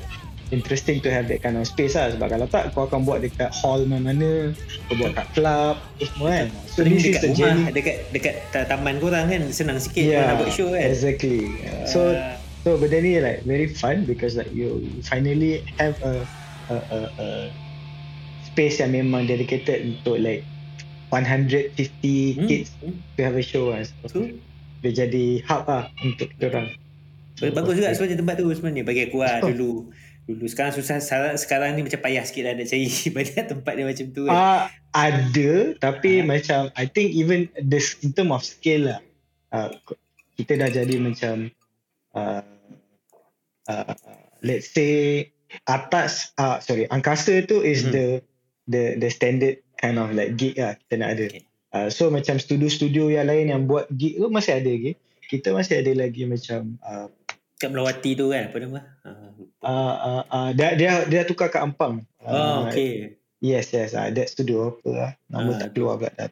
interesting 0.51 0.99
to 1.03 1.09
have 1.11 1.27
that 1.31 1.43
kind 1.43 1.57
of 1.57 1.67
space 1.67 1.95
lah. 1.95 2.11
Sebab 2.15 2.27
kalau 2.31 2.47
tak 2.51 2.75
kau 2.75 2.87
akan 2.87 3.07
buat 3.07 3.23
dekat 3.23 3.51
hall 3.55 3.83
mana-mana 3.87 4.55
kau 4.91 4.95
buat 4.99 5.15
kat 5.17 5.27
club 5.35 5.75
semua 5.99 6.29
kan. 6.31 6.49
So 6.71 6.87
this 6.87 7.03
is 7.07 7.19
the 7.23 7.31
journey. 7.35 7.71
dekat 7.71 8.11
dekat 8.15 8.35
taman 8.53 8.99
korang 8.99 9.31
kan 9.31 9.43
senang 9.51 9.79
sikit 9.79 10.05
yeah, 10.05 10.35
nak 10.35 10.47
buat 10.47 10.51
show 10.53 10.71
kan. 10.71 10.83
exactly. 10.83 11.51
Uh, 11.67 11.87
so 11.87 12.01
so 12.63 12.77
benda 12.77 12.99
ni 13.01 13.19
like 13.19 13.43
very 13.49 13.71
fun 13.71 14.05
because 14.05 14.37
like 14.37 14.51
you 14.53 14.83
finally 15.07 15.65
have 15.81 15.97
a 16.05 16.27
a, 16.71 16.77
a, 16.77 16.99
a 17.19 17.27
space 18.47 18.83
yang 18.83 18.93
memang 18.93 19.31
dedicated 19.31 19.87
untuk 19.87 20.21
like 20.21 20.43
150 21.11 21.75
hmm. 21.75 22.47
kids 22.47 22.71
hmm. 22.79 22.95
to 23.19 23.21
have 23.27 23.35
a 23.35 23.43
show 23.43 23.75
lah 23.75 23.83
so, 24.07 24.23
dia 24.81 25.07
jadi 25.07 25.45
hub 25.45 25.67
lah 25.67 25.91
untuk 26.01 26.31
kita 26.37 26.49
orang. 26.55 26.69
Bagus 27.41 27.81
juga 27.81 27.93
sebenarnya 27.97 28.19
tempat 28.21 28.35
tu 28.37 28.53
sebenarnya 28.53 28.85
bagi 28.85 29.03
aku 29.09 29.19
lah 29.25 29.41
dulu 29.41 29.89
dulu 30.31 30.47
sekarang 30.47 30.71
susah 30.71 31.03
sekarang, 31.35 31.75
ni 31.75 31.83
macam 31.83 31.99
payah 31.99 32.23
sikit 32.23 32.43
lah 32.47 32.53
nak 32.55 32.71
cari 32.71 32.87
banyak 33.19 33.45
tempat 33.51 33.73
dia 33.75 33.85
macam 33.87 34.07
tu 34.14 34.23
kan. 34.31 34.35
Uh, 34.35 34.62
ada 34.95 35.53
tapi 35.83 36.23
uh. 36.23 36.27
macam 36.27 36.61
I 36.79 36.87
think 36.87 37.14
even 37.19 37.51
the 37.59 37.83
in 38.07 38.14
term 38.14 38.31
of 38.31 38.47
scale 38.47 38.95
lah 38.95 39.01
uh, 39.51 39.71
kita 40.38 40.57
dah 40.57 40.71
jadi 40.71 40.97
macam 41.03 41.51
uh, 42.14 42.43
uh, 43.66 43.95
let's 44.47 44.71
say 44.71 45.27
atas 45.66 46.31
uh, 46.38 46.62
sorry 46.62 46.87
angkasa 46.90 47.43
tu 47.45 47.61
is 47.61 47.83
hmm. 47.87 47.90
the 47.90 48.07
the 48.71 48.83
the 49.03 49.09
standard 49.11 49.59
kind 49.79 49.99
of 49.99 50.14
like 50.14 50.38
gig 50.38 50.55
lah 50.55 50.79
kita 50.87 50.95
nak 51.03 51.11
ada 51.19 51.27
okay. 51.27 51.43
uh, 51.75 51.88
so 51.90 52.07
macam 52.09 52.38
studio-studio 52.38 53.11
yang 53.11 53.27
lain 53.27 53.51
yang 53.51 53.62
buat 53.66 53.90
gig 53.99 54.19
tu 54.19 54.31
masih 54.31 54.62
ada 54.62 54.71
lagi 54.71 54.95
kita 55.31 55.55
masih 55.55 55.87
ada 55.87 55.93
lagi 55.95 56.27
macam 56.27 56.75
uh, 56.83 57.07
kat 57.61 57.68
Melawati 57.68 58.16
tu 58.16 58.33
kan 58.33 58.49
apa 58.49 58.57
nama? 58.57 58.81
Uh, 59.05 59.31
uh, 59.61 59.94
uh, 60.01 60.23
uh, 60.33 60.49
dia, 60.57 60.73
dia 60.75 61.05
dia 61.05 61.23
tukar 61.29 61.53
kat 61.53 61.61
Ampang. 61.61 62.03
Oh 62.25 62.33
uh, 62.33 62.57
okay 62.66 63.20
yes 63.44 63.70
yes 63.77 63.92
uh, 63.92 64.09
that 64.09 64.33
studio 64.33 64.73
apa 64.73 64.88
lah 64.88 65.12
nama 65.29 65.51
uh, 65.53 65.59
tak 65.61 65.77
keluar 65.77 66.01
pula 66.01 66.12
dah 66.16 66.29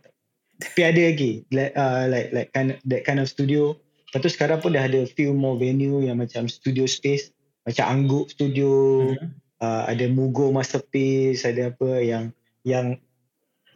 tapi 0.58 0.80
ada 0.82 1.00
lagi 1.06 1.32
like 1.54 1.72
uh, 1.78 2.10
like 2.10 2.34
like 2.34 2.50
kind 2.50 2.74
that 2.82 3.06
kind 3.06 3.22
of 3.22 3.30
studio. 3.30 3.78
Lepas 4.10 4.20
tu 4.26 4.30
sekarang 4.34 4.58
pun 4.58 4.74
dah 4.74 4.88
ada 4.88 5.06
few 5.06 5.30
more 5.30 5.54
venue 5.54 6.02
yang 6.02 6.18
macam 6.18 6.50
studio 6.50 6.88
space 6.88 7.30
macam 7.68 7.84
Angguk 7.84 8.32
Studio 8.32 8.70
uh-huh. 9.12 9.28
uh, 9.60 9.82
ada 9.84 10.08
Mugo 10.08 10.48
Masterpiece 10.48 11.44
ada 11.44 11.68
apa 11.68 12.00
yang 12.00 12.32
yang 12.64 12.96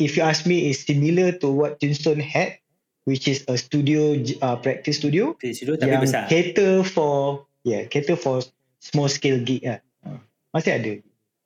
if 0.00 0.16
you 0.16 0.24
ask 0.24 0.48
me 0.48 0.72
is 0.72 0.80
similar 0.80 1.36
to 1.36 1.52
what 1.52 1.76
Tombstone 1.76 2.24
had 2.24 2.56
which 3.04 3.26
is 3.26 3.42
a 3.50 3.58
studio 3.58 4.14
uh, 4.42 4.56
practice 4.58 5.02
studio, 5.02 5.34
studio 5.38 5.74
tapi 5.74 5.90
yang 5.90 6.02
besar. 6.02 6.24
cater 6.30 6.86
for 6.86 7.46
yeah 7.66 7.86
cater 7.90 8.14
for 8.14 8.42
small 8.78 9.10
scale 9.10 9.42
gig 9.42 9.62
lah. 9.62 9.80
Uh, 10.06 10.18
masih 10.54 10.78
ada. 10.78 10.92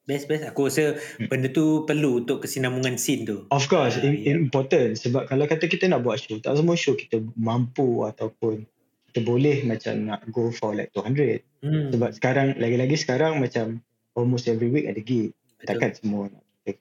Best 0.07 0.31
best 0.31 0.47
aku 0.47 0.71
rasa 0.71 0.95
hmm. 1.19 1.27
benda 1.27 1.51
tu 1.51 1.83
perlu 1.83 2.23
untuk 2.23 2.47
kesinambungan 2.47 2.95
scene 2.95 3.27
tu. 3.27 3.49
Of 3.51 3.67
course, 3.67 3.99
uh, 3.99 4.07
yeah. 4.07 4.39
important 4.39 4.95
sebab 5.01 5.27
kalau 5.27 5.45
kata 5.51 5.67
kita 5.67 5.91
nak 5.91 6.07
buat 6.07 6.21
show, 6.21 6.39
tak 6.39 6.55
semua 6.55 6.79
show 6.79 6.95
kita 6.95 7.19
mampu 7.35 8.07
ataupun 8.07 8.63
kita 9.11 9.25
boleh 9.27 9.65
macam 9.65 10.13
nak 10.13 10.23
go 10.31 10.53
for 10.53 10.77
like 10.77 10.93
200. 10.95 11.43
Hmm. 11.65 11.91
Sebab 11.91 12.11
sekarang 12.15 12.55
lagi-lagi 12.61 12.97
sekarang 13.01 13.41
macam 13.43 13.81
almost 14.15 14.47
every 14.47 14.71
week 14.71 14.87
ada 14.87 15.01
gig. 15.01 15.33
Betul. 15.59 15.67
Takkan 15.73 15.91
semua 15.97 16.23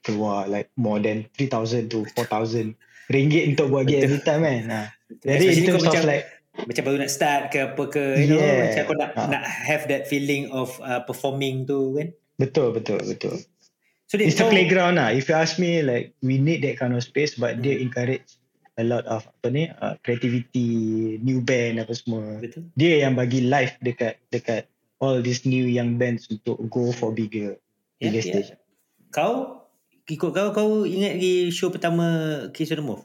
keluar 0.01 0.49
like 0.49 0.69
more 0.77 0.97
than 0.97 1.25
3000 1.37 1.89
to 1.89 2.05
4000 2.17 2.73
ringgit 3.11 3.53
untuk 3.53 3.69
buat 3.73 3.85
game 3.85 4.05
every 4.05 4.21
time 4.21 4.41
kan. 4.45 4.63
Ha. 4.69 4.81
Jadi 5.21 5.45
itu 5.61 5.71
macam 5.77 6.03
like 6.07 6.25
macam 6.55 6.81
baru 6.87 6.97
nak 7.03 7.11
start 7.11 7.41
ke 7.51 7.59
apa 7.59 7.83
ke 7.91 8.03
you 8.23 8.39
yeah. 8.39 8.41
know 8.41 8.55
macam 8.63 8.81
kau 8.87 8.95
nak 8.95 9.11
ha. 9.13 9.23
nak 9.27 9.43
have 9.43 9.83
that 9.91 10.07
feeling 10.07 10.47
of 10.55 10.79
uh, 10.81 11.03
performing 11.03 11.67
tu 11.67 11.93
kan. 11.99 12.09
Betul 12.39 12.73
betul 12.75 12.99
betul. 13.03 13.41
So 14.05 14.21
it's 14.21 14.37
a 14.37 14.47
playground 14.47 15.01
lah. 15.01 15.11
If 15.11 15.27
you 15.27 15.35
ask 15.35 15.57
me 15.57 15.81
like 15.81 16.13
we 16.21 16.37
need 16.37 16.61
that 16.63 16.77
kind 16.77 16.93
of 16.93 17.01
space 17.01 17.35
but 17.35 17.57
hmm. 17.57 17.65
they 17.65 17.81
encourage 17.81 18.25
a 18.77 18.85
lot 18.85 19.07
of 19.07 19.25
apa 19.41 19.47
ni 19.51 19.63
uh, 19.81 19.97
creativity, 20.05 21.17
new 21.19 21.41
band 21.41 21.81
apa 21.81 21.91
semua. 21.95 22.39
Betul. 22.39 22.69
Dia 22.77 23.07
yang 23.07 23.17
bagi 23.17 23.43
life 23.43 23.75
dekat 23.81 24.21
dekat 24.29 24.69
all 25.03 25.19
these 25.19 25.43
new 25.43 25.65
young 25.67 25.97
bands 25.99 26.29
untuk 26.31 26.55
go 26.69 26.93
for 26.93 27.11
bigger 27.11 27.57
Ya, 27.99 28.11
bigger 28.11 28.23
ya. 28.23 28.27
stage. 28.31 28.49
Kau 29.15 29.64
ikut 30.05 30.29
kau 30.31 30.49
kau 30.53 30.69
ingat 30.85 31.17
lagi 31.17 31.49
show 31.49 31.73
pertama 31.73 32.05
Kiss 32.53 32.69
on 32.73 32.79
the 32.81 32.85
Move? 32.85 33.03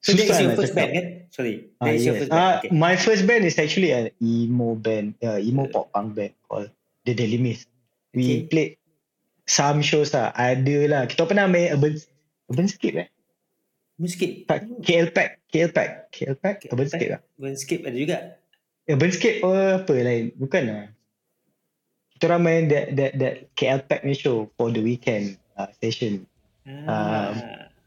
So 0.00 0.16
Susah 0.16 0.40
your 0.40 0.50
nak 0.54 0.56
first 0.56 0.72
cakap. 0.72 0.80
band 0.80 0.90
kan? 0.96 1.06
Sorry. 1.28 1.54
Ah, 1.76 1.92
is 1.92 2.08
your 2.08 2.16
yes. 2.16 2.20
first 2.24 2.30
band. 2.32 2.40
Ah, 2.40 2.54
Okay. 2.56 2.68
My 2.72 2.94
first 2.96 3.22
band 3.28 3.42
is 3.44 3.60
actually 3.60 3.92
an 3.92 4.08
emo 4.24 4.72
band, 4.72 5.12
uh, 5.20 5.36
emo 5.36 5.68
pop 5.68 5.92
punk 5.92 6.16
band 6.16 6.32
called 6.48 6.72
The 7.04 7.12
Daily 7.12 7.36
Mist. 7.36 7.68
We 8.16 8.24
Okay. 8.24 8.38
played 8.48 8.72
some 9.44 9.84
shows 9.84 10.16
lah. 10.16 10.32
Ada 10.32 10.88
lah. 10.88 11.02
Kita 11.04 11.28
pernah 11.28 11.44
main 11.50 11.76
Urban, 11.76 12.00
Urban 12.48 12.66
Skip 12.70 12.96
eh? 12.96 13.08
Sikit. 14.00 14.48
Tak, 14.48 14.64
KL 14.80 15.12
Pack. 15.12 15.44
KL 15.52 15.70
Pack. 15.76 16.08
KL 16.08 16.36
Pack. 16.40 16.56
Urban 16.72 16.88
Skip 16.88 17.08
lah. 17.12 17.20
Skip 17.52 17.80
ada 17.84 17.96
juga. 18.00 18.16
Urban 18.88 19.12
Skip 19.12 19.44
oh, 19.44 19.84
apa 19.84 19.92
lain? 19.92 20.32
Bukan 20.40 20.62
lah. 20.64 20.84
Kita 22.16 22.32
orang 22.32 22.42
main 22.44 22.62
that, 22.72 22.96
that, 22.96 23.12
that 23.20 23.34
KL 23.52 23.84
Pack 23.84 24.00
ni 24.08 24.16
show 24.16 24.48
for 24.56 24.72
the 24.72 24.80
weekend 24.80 25.36
uh, 25.64 25.68
session. 25.80 26.24
Ah. 26.86 27.34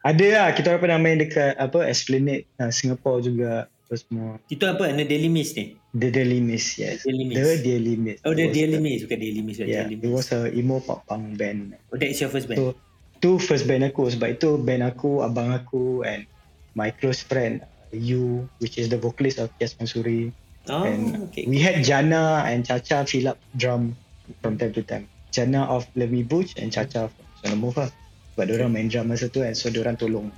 Ada 0.04 0.26
lah. 0.36 0.48
Kita 0.52 0.76
orang 0.76 0.82
pernah 0.84 1.00
main 1.00 1.18
dekat 1.18 1.56
apa 1.56 1.88
Esplanade 1.88 2.44
uh, 2.60 2.70
Singapore 2.70 3.24
juga. 3.24 3.72
Apa 3.88 3.96
semua. 4.00 4.40
Itu 4.52 4.64
apa? 4.68 4.90
Ana 4.92 5.08
Daily 5.08 5.30
Mist 5.32 5.56
ni? 5.56 5.76
The 5.94 6.10
Daily 6.10 6.42
Mist, 6.42 6.82
yes. 6.82 7.06
Daily. 7.06 7.30
The 7.32 7.62
Daily 7.62 7.96
Mist. 7.96 8.20
Oh, 8.26 8.34
the 8.34 8.50
Daily 8.50 8.78
the- 8.78 8.84
Mist. 8.84 9.06
Bukan 9.06 9.20
Daily 9.20 9.42
bukan 9.46 9.66
Yeah, 9.70 9.86
Daily 9.88 10.02
it 10.02 10.12
was 10.12 10.34
a 10.34 10.50
emo 10.52 10.82
pop 10.82 11.06
punk 11.06 11.38
band. 11.38 11.78
Oh, 11.94 11.98
that 12.02 12.10
is 12.10 12.18
your 12.18 12.34
first 12.34 12.50
band? 12.50 12.58
So, 12.58 12.74
tu 13.22 13.38
first 13.38 13.70
band 13.70 13.86
aku. 13.86 14.10
Sebab 14.10 14.40
itu 14.40 14.58
band 14.58 14.84
aku, 14.84 15.22
abang 15.22 15.54
aku 15.54 16.02
and 16.04 16.26
my 16.74 16.90
close 16.90 17.22
friend, 17.22 17.62
you, 17.94 18.50
which 18.58 18.82
is 18.82 18.90
the 18.90 18.98
vocalist 18.98 19.38
of 19.38 19.54
Yes 19.62 19.78
Mansuri. 19.78 20.34
oh, 20.70 20.84
and 20.84 21.28
okay. 21.30 21.44
we 21.48 21.60
had 21.60 21.84
Jana 21.84 22.44
and 22.48 22.64
Chacha 22.66 23.04
fill 23.04 23.36
up 23.36 23.40
drum 23.56 23.96
from 24.42 24.58
time 24.58 24.72
to 24.74 24.84
time. 24.84 25.06
Jana 25.34 25.66
of 25.68 25.88
Love 25.96 26.12
Me 26.12 26.24
Butch 26.24 26.56
and 26.56 26.72
Chacha 26.72 27.10
from 27.10 27.23
Sana 27.44 27.56
Move 27.56 27.76
lah. 27.78 27.92
Sebab 28.34 28.46
diorang 28.48 28.72
main 28.72 28.88
drum 28.88 29.06
masa 29.06 29.28
tu 29.28 29.44
and 29.44 29.54
so 29.54 29.70
diorang 29.70 29.94
tolong 29.94 30.32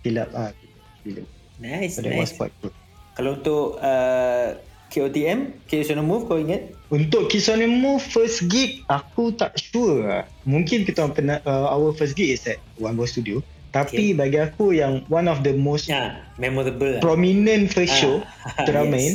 fill 0.00 0.16
up 0.16 0.30
lah. 0.32 0.54
Nice, 1.58 1.98
So 1.98 2.06
nice. 2.06 2.32
quite 2.32 2.54
good. 2.62 2.72
Kalau 3.14 3.36
untuk 3.36 3.78
uh, 3.78 4.56
KOTM, 4.88 5.54
the 5.68 6.02
Move, 6.02 6.24
kau 6.24 6.38
ingat? 6.38 6.70
Untuk 6.88 7.28
the 7.58 7.68
Move 7.68 8.00
first 8.00 8.46
gig 8.48 8.82
aku 8.86 9.34
tak 9.34 9.58
sure 9.58 10.06
lah. 10.06 10.24
Mungkin 10.46 10.86
kita 10.86 11.02
orang 11.02 11.14
pernah 11.14 11.36
uh, 11.42 11.68
our 11.68 11.90
first 11.92 12.14
gig 12.14 12.30
is 12.30 12.46
at 12.46 12.58
One 12.78 12.94
Boy 12.94 13.06
Studio. 13.06 13.42
Tapi 13.74 14.14
bagi 14.14 14.38
aku 14.38 14.70
yang 14.70 15.02
one 15.10 15.26
of 15.26 15.42
the 15.42 15.50
most 15.50 15.90
Ya, 15.90 16.22
memorable 16.38 16.94
lah. 16.94 17.02
prominent 17.02 17.74
first 17.74 17.90
Ah, 17.90 18.00
show 18.00 18.14
kita 18.62 18.70
orang 18.70 18.86
yes. 18.88 18.94
main 18.94 19.12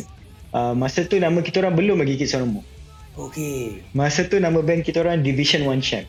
uh, 0.52 0.74
masa 0.76 1.08
tu 1.08 1.16
nama 1.16 1.40
kita 1.40 1.64
orang 1.64 1.80
belum 1.80 2.04
lagi 2.04 2.20
the 2.20 2.44
Move. 2.44 2.68
Okay. 3.16 3.80
Masa 3.92 4.28
tu 4.28 4.36
nama 4.36 4.60
band 4.60 4.84
kita 4.84 5.00
orang 5.00 5.24
Division 5.24 5.64
One 5.64 5.80
Champ. 5.80 6.04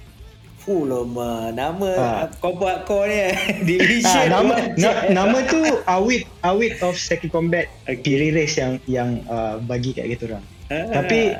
Fuh 0.60 0.84
lama. 0.84 1.48
Nama 1.50 1.90
Ah. 1.96 2.24
kau 2.36 2.52
buat 2.52 2.84
kau 2.84 3.04
ni. 3.10 3.32
Division. 3.64 4.04
Ah, 4.06 4.24
nama 4.28 4.54
na, 4.76 4.90
nama 5.08 5.38
tu 5.44 5.56
Awit 5.96 6.28
Awit 6.40 6.80
of 6.80 6.94
Second 6.94 7.32
Combat 7.32 7.64
Okay. 7.84 7.96
Piri 8.00 8.28
Race 8.30 8.54
yang 8.54 8.76
yang 8.84 9.24
uh, 9.26 9.56
bagi 9.58 9.96
kat 9.96 10.04
kita 10.06 10.28
orang. 10.30 10.44
Ah. 10.68 11.00
Tapi 11.00 11.32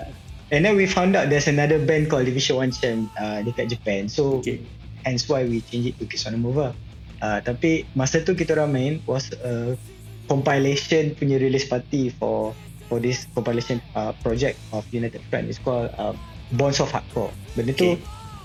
and 0.51 0.65
then 0.65 0.75
we 0.75 0.89
found 0.89 1.13
out 1.15 1.29
there's 1.29 1.47
another 1.47 1.77
band 1.79 2.09
called 2.09 2.25
Division 2.25 2.57
One 2.57 2.73
Champ 2.73 3.13
uh, 3.15 3.45
dekat 3.45 3.69
Japan. 3.71 4.09
So 4.09 4.41
Okay. 4.41 4.65
hence 5.05 5.29
why 5.29 5.45
we 5.45 5.61
change 5.63 5.93
it 5.93 6.01
to 6.01 6.05
Move 6.35 6.57
lah. 6.59 6.73
Uh, 7.21 7.39
tapi 7.45 7.85
masa 7.93 8.25
tu 8.25 8.33
kita 8.33 8.57
orang 8.57 8.73
main 8.73 8.93
was 9.05 9.29
a 9.45 9.77
compilation 10.25 11.13
punya 11.13 11.37
release 11.37 11.69
party 11.69 12.09
for 12.09 12.57
for 12.89 12.97
this 12.97 13.29
compilation 13.31 13.77
uh, 13.93 14.17
project 14.25 14.57
of 14.73 14.89
United 14.89 15.21
Front. 15.29 15.53
It's 15.53 15.61
called 15.61 15.93
uh, 16.01 16.17
Bonds 16.57 16.81
of 16.81 16.89
Hardcore. 16.89 17.29
Benda 17.53 17.77
tu 17.77 18.01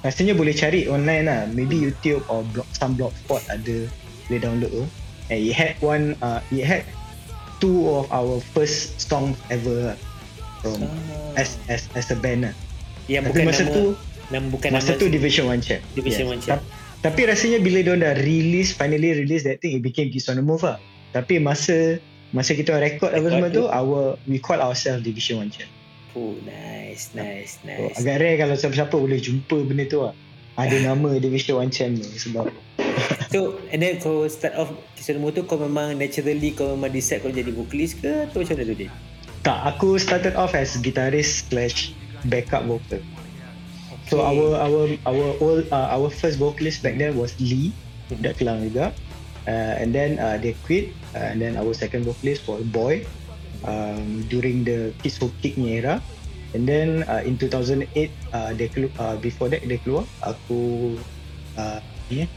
Rasanya 0.05 0.37
boleh 0.37 0.53
cari 0.53 0.85
online 0.85 1.25
lah. 1.25 1.49
Maybe 1.49 1.73
YouTube 1.75 2.21
or 2.29 2.45
blog, 2.53 2.69
some 2.71 2.93
blogspot 2.93 3.41
ada 3.49 3.89
boleh 4.29 4.39
download 4.39 4.71
tu. 4.71 4.85
And 5.27 5.41
it 5.41 5.57
had 5.57 5.73
one, 5.81 6.13
uh, 6.21 6.45
it 6.53 6.61
had 6.61 6.85
two 7.57 7.89
of 7.89 8.05
our 8.13 8.37
first 8.53 9.01
songs 9.01 9.33
ever 9.49 9.91
lah. 9.91 9.97
From 10.61 10.85
Ah. 10.85 11.41
as 11.41 11.57
as 11.65 11.89
as 11.97 12.09
a 12.09 12.17
band 12.17 12.45
lah. 12.45 12.53
Yang 13.05 13.29
Tapi 13.29 13.31
bukan 13.33 13.45
masa 13.45 13.63
nama, 13.65 13.73
tu 13.73 13.83
nama 14.29 14.45
bukan 14.49 14.69
masa 14.71 14.91
nama 14.93 15.01
tu 15.01 15.05
Division 15.09 15.45
One 15.45 15.61
Champ. 15.61 15.81
Division 15.93 16.29
One 16.29 16.37
Champ. 16.37 16.61
Ta- 16.61 16.69
Tapi 17.05 17.21
rasanya 17.29 17.61
bila 17.61 17.81
dia 17.81 17.93
dah 17.93 18.13
release, 18.17 18.73
finally 18.73 19.13
release 19.13 19.45
that 19.45 19.61
thing, 19.61 19.77
it 19.77 19.81
became 19.81 20.09
Kiss 20.09 20.25
on 20.25 20.37
the 20.37 20.45
Move 20.45 20.61
lah. 20.61 20.81
Tapi 21.13 21.37
masa 21.37 22.01
masa 22.29 22.53
kita 22.53 22.73
record 22.73 23.13
apa 23.13 23.21
Record 23.21 23.29
semua 23.31 23.49
tu. 23.49 23.61
tu, 23.61 23.63
our 23.69 24.17
we 24.25 24.37
call 24.37 24.57
ourselves 24.57 25.01
Division 25.01 25.37
One 25.37 25.49
Champ. 25.49 25.69
Oh, 26.15 26.31
nice, 26.47 27.11
nice, 27.11 27.59
So, 27.59 27.67
nice. 27.67 27.95
agak 27.99 28.15
rare 28.23 28.35
kalau 28.39 28.55
siapa-siapa 28.55 28.95
boleh 28.95 29.19
jumpa 29.19 29.67
benda 29.67 29.83
tu 29.83 29.99
lah. 29.99 30.15
Ada 30.55 30.79
nama 30.79 31.19
Division 31.19 31.59
One 31.59 31.67
Champ 31.67 31.99
tu 31.99 32.07
sebab 32.07 32.47
So, 33.35 33.59
and 33.67 33.83
then 33.83 33.99
kau 33.99 34.23
start 34.31 34.55
off 34.55 34.71
kisah 34.95 35.19
nombor 35.19 35.35
tu 35.35 35.43
kau 35.43 35.59
memang 35.59 35.99
naturally 35.99 36.55
kau 36.55 36.71
memang 36.71 36.87
decide 36.89 37.19
kau 37.19 37.27
jadi 37.27 37.51
vocalist 37.51 37.99
ke 37.99 38.31
atau 38.31 38.39
macam 38.39 38.55
mana 38.55 38.71
tu 38.71 38.75
dia? 38.79 38.91
tak 39.43 39.61
aku 39.61 40.01
started 40.01 40.33
off 40.33 40.57
as 40.57 40.73
guitarist 40.81 41.51
slash 41.51 41.93
backup 42.25 42.65
vocal. 42.65 42.97
So 44.07 44.17
Okay. 44.17 44.25
our 44.31 44.47
our 44.57 44.81
our 45.05 45.27
old 45.37 45.67
uh, 45.69 45.93
our 45.93 46.09
first 46.09 46.39
vocalist 46.39 46.81
back 46.81 46.97
then 46.97 47.13
was 47.13 47.35
Lee, 47.37 47.69
budak 48.09 48.39
Kelang 48.39 48.65
juga. 48.65 48.89
Uh, 49.45 49.77
and 49.77 49.93
then 49.93 50.17
uh, 50.17 50.41
they 50.41 50.57
quit 50.65 50.89
uh, 51.13 51.29
and 51.29 51.37
then 51.37 51.53
our 51.53 51.69
second 51.77 52.01
vocalist 52.07 52.47
was 52.49 52.65
Boy 52.65 53.05
um, 53.65 54.23
during 54.29 54.63
the 54.63 54.93
Kids 55.01 55.17
Who 55.19 55.33
Kick 55.41 55.57
ni 55.57 55.81
era. 55.81 55.99
And 56.55 56.63
then 56.63 57.03
uh, 57.11 57.19
in 57.19 57.35
2008 57.35 57.83
uh, 58.31 58.55
they 58.55 58.71
kelu- 58.71 58.95
uh, 58.95 59.19
before 59.19 59.51
that 59.51 59.59
they 59.67 59.75
keluar 59.75 60.07
aku 60.23 60.95
uh, 61.59 61.83
ni 62.07 62.23
eh 62.23 62.29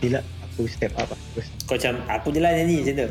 bila 0.00 0.24
aku 0.48 0.64
step 0.64 0.96
up 0.96 1.12
lah 1.12 1.20
terus. 1.36 1.52
Kau 1.68 1.76
macam 1.76 2.00
aku 2.08 2.32
je 2.32 2.40
lah 2.40 2.56
nyanyi 2.56 2.80
macam 2.80 2.94
tu. 2.96 3.08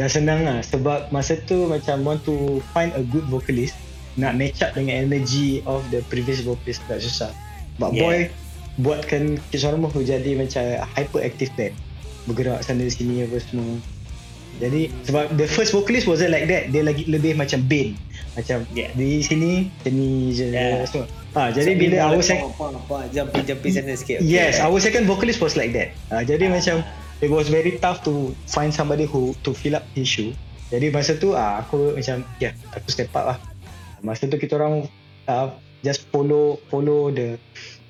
Dah 0.00 0.08
senang 0.08 0.40
lah 0.48 0.64
sebab 0.64 1.12
masa 1.12 1.36
tu 1.44 1.68
macam 1.68 2.00
want 2.08 2.24
to 2.24 2.64
find 2.72 2.88
a 2.96 3.04
good 3.04 3.28
vocalist 3.28 3.76
nak 4.16 4.32
match 4.36 4.64
up 4.64 4.72
dengan 4.72 5.08
energy 5.08 5.60
of 5.68 5.84
the 5.92 6.00
previous 6.08 6.40
vocalist 6.40 6.80
tak 6.88 7.04
susah. 7.04 7.28
But 7.76 7.92
Yeah. 7.92 8.00
boy 8.00 8.18
buatkan 8.80 9.36
Kisormo 9.52 9.92
jadi 9.92 10.32
macam 10.40 10.64
hyperactive 10.96 11.52
band. 11.52 11.76
Bergerak 12.24 12.64
sana 12.64 12.88
sini 12.88 13.28
apa 13.28 13.36
semua. 13.44 13.76
Jadi 14.60 14.92
sebab 15.08 15.32
the 15.38 15.48
first 15.48 15.72
vocalist 15.72 16.04
wasn't 16.04 16.32
like 16.34 16.44
that. 16.50 16.68
Dia 16.68 16.82
lagi 16.84 17.08
lebih 17.08 17.38
macam 17.38 17.64
band. 17.64 17.96
Macam 18.32 18.64
Yeah. 18.72 18.92
di 18.96 19.20
sini 19.24 19.68
seni 19.84 20.32
je 20.32 20.52
Yeah. 20.52 20.84
Ha, 21.32 21.48
jadi 21.48 21.72
bila 21.76 22.12
our 22.12 22.20
second 22.20 22.52
jumping 23.08 23.44
jumping 23.48 23.72
sana 23.72 23.96
sikit. 23.96 24.20
Okay. 24.20 24.28
Yes, 24.28 24.60
our 24.60 24.76
second 24.76 25.08
vocalist 25.08 25.40
was 25.40 25.56
like 25.56 25.72
that. 25.72 25.96
Uh, 26.12 26.20
jadi 26.20 26.52
Ah. 26.52 26.60
macam 26.60 26.76
it 27.24 27.32
was 27.32 27.48
very 27.48 27.80
tough 27.80 28.04
to 28.04 28.36
find 28.52 28.68
somebody 28.68 29.08
who 29.08 29.32
to 29.40 29.56
fill 29.56 29.80
up 29.80 29.84
his 29.96 30.04
shoe. 30.04 30.36
Jadi 30.68 30.92
masa 30.92 31.16
tu 31.16 31.32
ah 31.32 31.64
aku 31.64 31.96
macam 31.96 32.20
ya 32.36 32.52
yeah, 32.52 32.54
aku 32.76 32.88
step 32.92 33.08
up 33.16 33.36
lah. 33.36 33.38
Masa 34.04 34.28
tu 34.28 34.36
kita 34.36 34.60
orang 34.60 34.84
uh, 35.24 35.48
just 35.80 36.04
follow 36.12 36.60
follow 36.68 37.08
the 37.08 37.40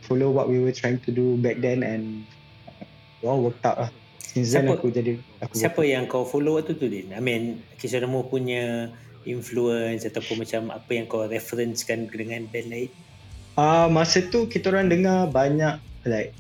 follow 0.07 0.31
what 0.31 0.47
we 0.47 0.63
were 0.63 0.75
trying 0.75 1.03
to 1.03 1.11
do 1.11 1.35
back 1.43 1.59
then 1.59 1.83
and 1.83 2.23
uh, 2.71 3.27
all 3.27 3.43
worked 3.43 3.63
out 3.67 3.79
lah. 3.79 3.91
Since 4.33 4.57
Siapa- 4.57 4.81
aku 4.81 4.89
jadi 4.89 5.21
aku 5.45 5.53
Siapa 5.53 5.83
yang 5.85 6.09
kau 6.09 6.25
follow 6.25 6.57
waktu 6.57 6.73
tu 6.81 6.89
Din? 6.89 7.13
I 7.13 7.21
mean, 7.21 7.61
nombor 8.01 8.33
punya 8.33 8.89
influence 9.29 10.09
ataupun 10.09 10.41
macam 10.41 10.73
apa 10.73 10.91
yang 10.97 11.05
kau 11.05 11.29
referencekan 11.29 12.09
dengan 12.09 12.49
band 12.49 12.69
lain? 12.73 12.91
Ah 13.61 13.85
uh, 13.85 13.87
masa 13.93 14.25
tu 14.25 14.49
kita 14.49 14.73
orang 14.73 14.89
dengar 14.89 15.29
banyak 15.29 15.77
like 16.09 16.33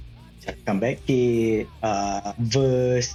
comeback 0.65 1.05
kid, 1.05 1.69
uh, 1.85 2.33
verse, 2.41 3.13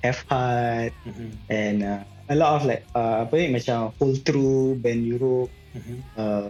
F 0.00 0.24
hard 0.32 0.90
Mhm. 1.04 1.28
and 1.52 1.78
uh, 1.84 2.00
a 2.32 2.34
lot 2.34 2.56
of 2.56 2.64
like 2.64 2.88
uh, 2.96 3.28
apa 3.28 3.34
ni 3.36 3.52
macam 3.52 3.92
hold 4.00 4.24
through 4.24 4.80
band 4.80 5.04
Europe 5.04 5.52
Mhm. 5.76 5.96
uh, 6.16 6.48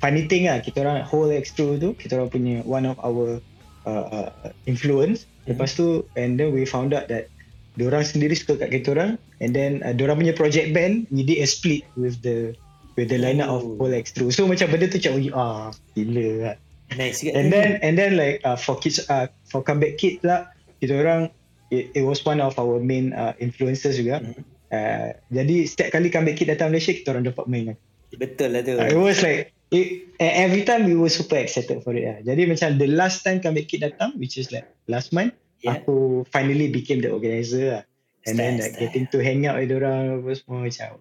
funny 0.00 0.24
thing 0.24 0.48
lah 0.48 0.64
kita 0.64 0.80
orang 0.80 1.04
whole 1.04 1.28
extro 1.28 1.76
tu 1.76 1.92
kita 1.92 2.16
orang 2.16 2.32
punya 2.32 2.56
one 2.64 2.88
of 2.88 2.96
our 3.04 3.38
uh, 3.86 4.04
uh, 4.10 4.50
influence 4.66 5.24
lepas 5.46 5.72
tu 5.72 6.02
and 6.18 6.36
then 6.36 6.50
we 6.50 6.66
found 6.66 6.92
out 6.92 7.06
that 7.06 7.30
diorang 7.78 8.02
sendiri 8.02 8.34
suka 8.34 8.58
kat 8.58 8.82
kita 8.82 8.92
orang 8.92 9.16
and 9.40 9.54
then 9.54 9.80
uh, 9.86 9.94
diorang 9.94 10.20
punya 10.20 10.34
project 10.34 10.74
band 10.76 11.06
we 11.14 11.22
did 11.22 11.38
a 11.38 11.48
split 11.48 11.86
with 11.96 12.18
the 12.26 12.52
with 12.98 13.08
the 13.08 13.18
lineup 13.20 13.48
of 13.48 13.62
Oh. 13.62 13.76
whole 13.80 13.94
extro 13.94 14.28
so 14.32 14.44
macam 14.48 14.68
benda 14.72 14.90
tu 14.90 14.98
macam 14.98 15.14
ah 15.36 15.70
gila 15.94 16.28
lah 16.42 16.56
Nice. 16.94 17.26
And 17.26 17.50
then 17.50 17.82
and 17.82 17.98
then 17.98 18.14
like 18.14 18.38
uh, 18.46 18.54
for 18.54 18.78
kids 18.78 19.02
uh, 19.10 19.26
for 19.50 19.66
comeback 19.66 19.98
kid 19.98 20.22
lah 20.22 20.46
kita 20.78 20.94
orang 21.02 21.34
it, 21.74 21.90
it 21.98 22.04
was 22.06 22.22
one 22.22 22.38
of 22.38 22.54
our 22.62 22.78
main 22.78 23.10
uh, 23.10 23.34
influencers 23.42 23.98
juga. 23.98 24.22
Mhm. 24.22 24.42
Uh, 24.70 25.10
jadi 25.34 25.56
setiap 25.66 25.98
kali 25.98 26.14
comeback 26.14 26.38
kid 26.38 26.46
datang 26.46 26.70
Malaysia 26.70 26.94
kita 26.94 27.10
orang 27.10 27.26
dapat 27.26 27.44
main. 27.50 27.74
Betul 28.14 28.54
lah 28.54 28.62
tu. 28.62 28.78
Uh, 28.78 28.86
it 28.86 28.98
was 28.98 29.18
like 29.26 29.50
it, 29.70 30.12
every 30.18 30.62
time 30.62 30.86
we 30.86 30.94
were 30.94 31.10
super 31.10 31.36
excited 31.36 31.82
for 31.82 31.94
it 31.94 32.04
lah. 32.06 32.18
Jadi 32.22 32.42
macam 32.46 32.68
the 32.78 32.88
last 32.90 33.22
time 33.26 33.42
comeback 33.42 33.66
kid 33.70 33.82
datang 33.82 34.14
which 34.20 34.38
is 34.38 34.50
like 34.54 34.66
last 34.86 35.10
month 35.10 35.34
Yeah. 35.64 35.80
aku 35.80 36.22
finally 36.28 36.68
became 36.68 37.00
the 37.00 37.08
organizer 37.08 37.80
lah. 37.80 37.82
And 38.26 38.36
then 38.36 38.58
Style, 38.58 38.62
like 38.62 38.72
style. 38.74 38.82
getting 38.86 39.06
to 39.14 39.18
hang 39.22 39.46
out 39.46 39.56
with 39.56 39.72
orang 39.72 40.20
apa 40.20 40.30
semua 40.36 40.58
macam 40.66 41.00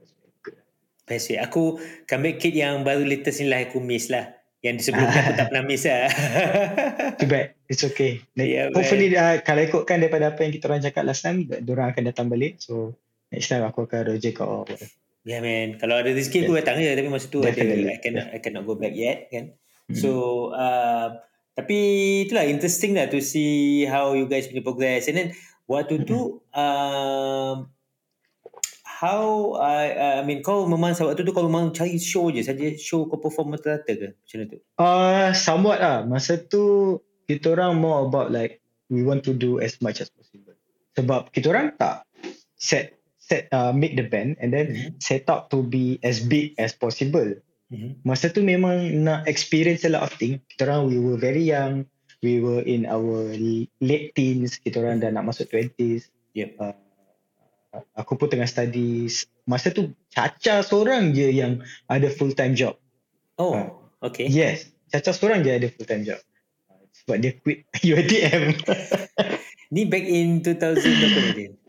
Best 1.05 1.29
way. 1.29 1.37
Aku 1.37 1.77
comeback 2.09 2.41
kit 2.41 2.57
yang 2.57 2.81
baru 2.81 3.05
latest 3.05 3.37
ni 3.37 3.45
lah 3.45 3.61
aku 3.61 3.77
miss 3.77 4.09
lah. 4.09 4.33
Yang 4.65 4.89
sebelum 4.89 5.05
ni 5.05 5.17
aku 5.21 5.33
tak 5.37 5.45
pernah 5.53 5.65
miss 5.69 5.85
lah. 5.85 6.09
Too 7.21 7.29
bad. 7.29 7.53
It's 7.69 7.85
okay. 7.85 8.25
Yeah, 8.33 8.73
Hopefully 8.73 9.13
uh, 9.13 9.37
kalau 9.45 9.61
ikutkan 9.69 10.01
daripada 10.01 10.33
apa 10.33 10.41
yang 10.41 10.57
kita 10.57 10.65
orang 10.65 10.81
cakap 10.81 11.05
last 11.05 11.21
time, 11.21 11.45
orang 11.45 11.93
akan 11.93 12.09
datang 12.09 12.25
balik. 12.25 12.57
So 12.57 12.97
next 13.29 13.53
time 13.53 13.61
aku 13.69 13.85
akan 13.85 14.17
roger 14.17 14.33
kau. 14.33 14.65
Yeah 15.25 15.41
man. 15.41 15.81
Kalau 15.81 15.97
ada 15.97 16.13
rezeki 16.13 16.45
aku 16.45 16.53
datang 16.61 16.77
je. 16.77 16.93
Tapi 16.93 17.09
masa 17.09 17.27
tu 17.33 17.41
Definitely. 17.41 17.89
ada, 17.89 17.97
I 17.97 17.99
cannot, 17.99 18.27
I 18.29 18.39
cannot 18.39 18.63
go 18.69 18.77
back 18.77 18.93
yet 18.93 19.27
kan. 19.33 19.57
Mm-hmm. 19.89 19.97
So 19.97 20.09
uh, 20.53 21.17
tapi 21.57 21.77
itulah 22.29 22.45
interesting 22.45 22.93
lah 22.93 23.09
to 23.09 23.17
see 23.25 23.89
how 23.89 24.13
you 24.13 24.29
guys 24.29 24.45
punya 24.45 24.61
progress. 24.61 25.09
And 25.09 25.17
then 25.17 25.27
waktu 25.65 26.05
mm-hmm. 26.05 26.09
tu 26.13 26.45
um, 26.53 27.73
how 28.85 29.57
I 29.57 29.97
uh, 29.97 30.15
I 30.21 30.23
mean 30.29 30.45
kau 30.45 30.69
memang 30.69 30.93
waktu 30.93 31.25
tu 31.25 31.33
kau 31.33 31.49
memang 31.49 31.73
cari 31.73 31.97
show 31.97 32.29
je 32.29 32.45
saja 32.45 32.77
show 32.77 33.09
kau 33.09 33.17
perform 33.17 33.57
rata-rata 33.57 33.91
ke 33.97 34.07
macam 34.13 34.37
tu? 34.45 34.57
Uh, 34.77 35.33
somewhat 35.33 35.81
lah. 35.81 36.05
Masa 36.05 36.37
tu 36.37 36.97
kita 37.25 37.57
orang 37.57 37.81
more 37.81 38.05
about 38.05 38.29
like 38.29 38.61
we 38.93 39.01
want 39.01 39.25
to 39.25 39.33
do 39.33 39.57
as 39.57 39.81
much 39.81 40.05
as 40.05 40.13
possible. 40.13 40.53
Sebab 40.93 41.33
kita 41.33 41.49
orang 41.49 41.73
tak 41.81 42.05
set 42.61 42.93
set 43.25 43.49
uh, 43.49 43.73
make 43.73 43.97
the 43.97 44.05
band 44.05 44.37
and 44.37 44.53
then 44.53 44.65
mm-hmm. 44.69 45.01
set 45.01 45.25
up 45.33 45.49
to 45.49 45.65
be 45.65 45.97
as 46.05 46.21
big 46.21 46.53
as 46.61 46.77
possible. 46.77 47.41
Mm-hmm. 47.73 48.05
Masa 48.05 48.29
tu 48.29 48.45
memang 48.45 49.01
nak 49.01 49.25
experience 49.25 49.81
a 49.85 49.91
lot 49.91 50.05
of 50.05 50.13
thing. 50.13 50.37
Kita 50.53 50.69
orang 50.69 50.93
we 50.93 51.01
were 51.01 51.17
very 51.17 51.41
young. 51.41 51.89
We 52.21 52.41
were 52.41 52.61
in 52.61 52.85
our 52.85 53.33
late 53.81 54.13
teens. 54.13 54.61
Kita 54.61 54.81
orang 54.85 55.01
dah 55.01 55.09
nak 55.09 55.29
masuk 55.29 55.49
20s. 55.49 56.09
Yep. 56.37 56.61
Uh, 56.61 56.77
aku 57.95 58.15
pun 58.15 58.27
tengah 58.31 58.47
study 58.47 59.09
masa 59.43 59.71
tu 59.71 59.91
Caca 60.13 60.63
seorang 60.63 61.11
je 61.11 61.27
yang 61.27 61.59
ada 61.91 62.07
full 62.07 62.31
time 62.31 62.55
job 62.55 62.79
oh 63.35 63.53
uh, 63.55 63.67
okay 63.99 64.31
yes 64.31 64.71
Caca 64.89 65.11
seorang 65.11 65.43
je 65.43 65.51
ada 65.51 65.67
full 65.67 65.87
time 65.87 66.07
job 66.07 66.19
sebab 67.03 67.19
dia 67.19 67.31
quit 67.43 67.67
UiTM 67.87 68.55
ni 69.75 69.83
back 69.85 70.05
in 70.05 70.39
2000 70.39 70.55
berapa 70.55 71.19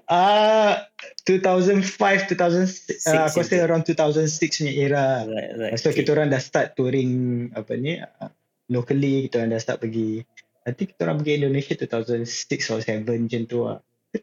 Ah, 0.07 0.87
uh, 0.87 1.15
2005, 1.27 2.31
2006, 2.31 3.11
uh, 3.11 3.27
aku 3.27 3.43
rasa 3.43 3.67
around 3.67 3.83
2006 3.83 4.63
ni 4.63 4.79
era. 4.79 5.27
Right, 5.27 5.51
right. 5.59 5.75
So 5.75 5.91
okay. 5.91 6.07
kita 6.07 6.15
orang 6.15 6.31
dah 6.31 6.39
start 6.39 6.79
touring 6.79 7.51
apa 7.59 7.75
ni, 7.75 7.99
uh, 7.99 8.31
locally 8.71 9.27
kita 9.27 9.43
orang 9.43 9.59
dah 9.59 9.63
start 9.63 9.83
pergi. 9.83 10.23
I 10.67 10.71
think 10.75 10.95
kita 10.95 11.11
orang 11.11 11.23
pergi 11.23 11.43
Indonesia 11.43 11.75
2006 11.75 12.71
or 12.71 12.79
7 12.83 13.03
macam 13.03 13.43
tu 13.51 13.59
lah. 13.67 13.79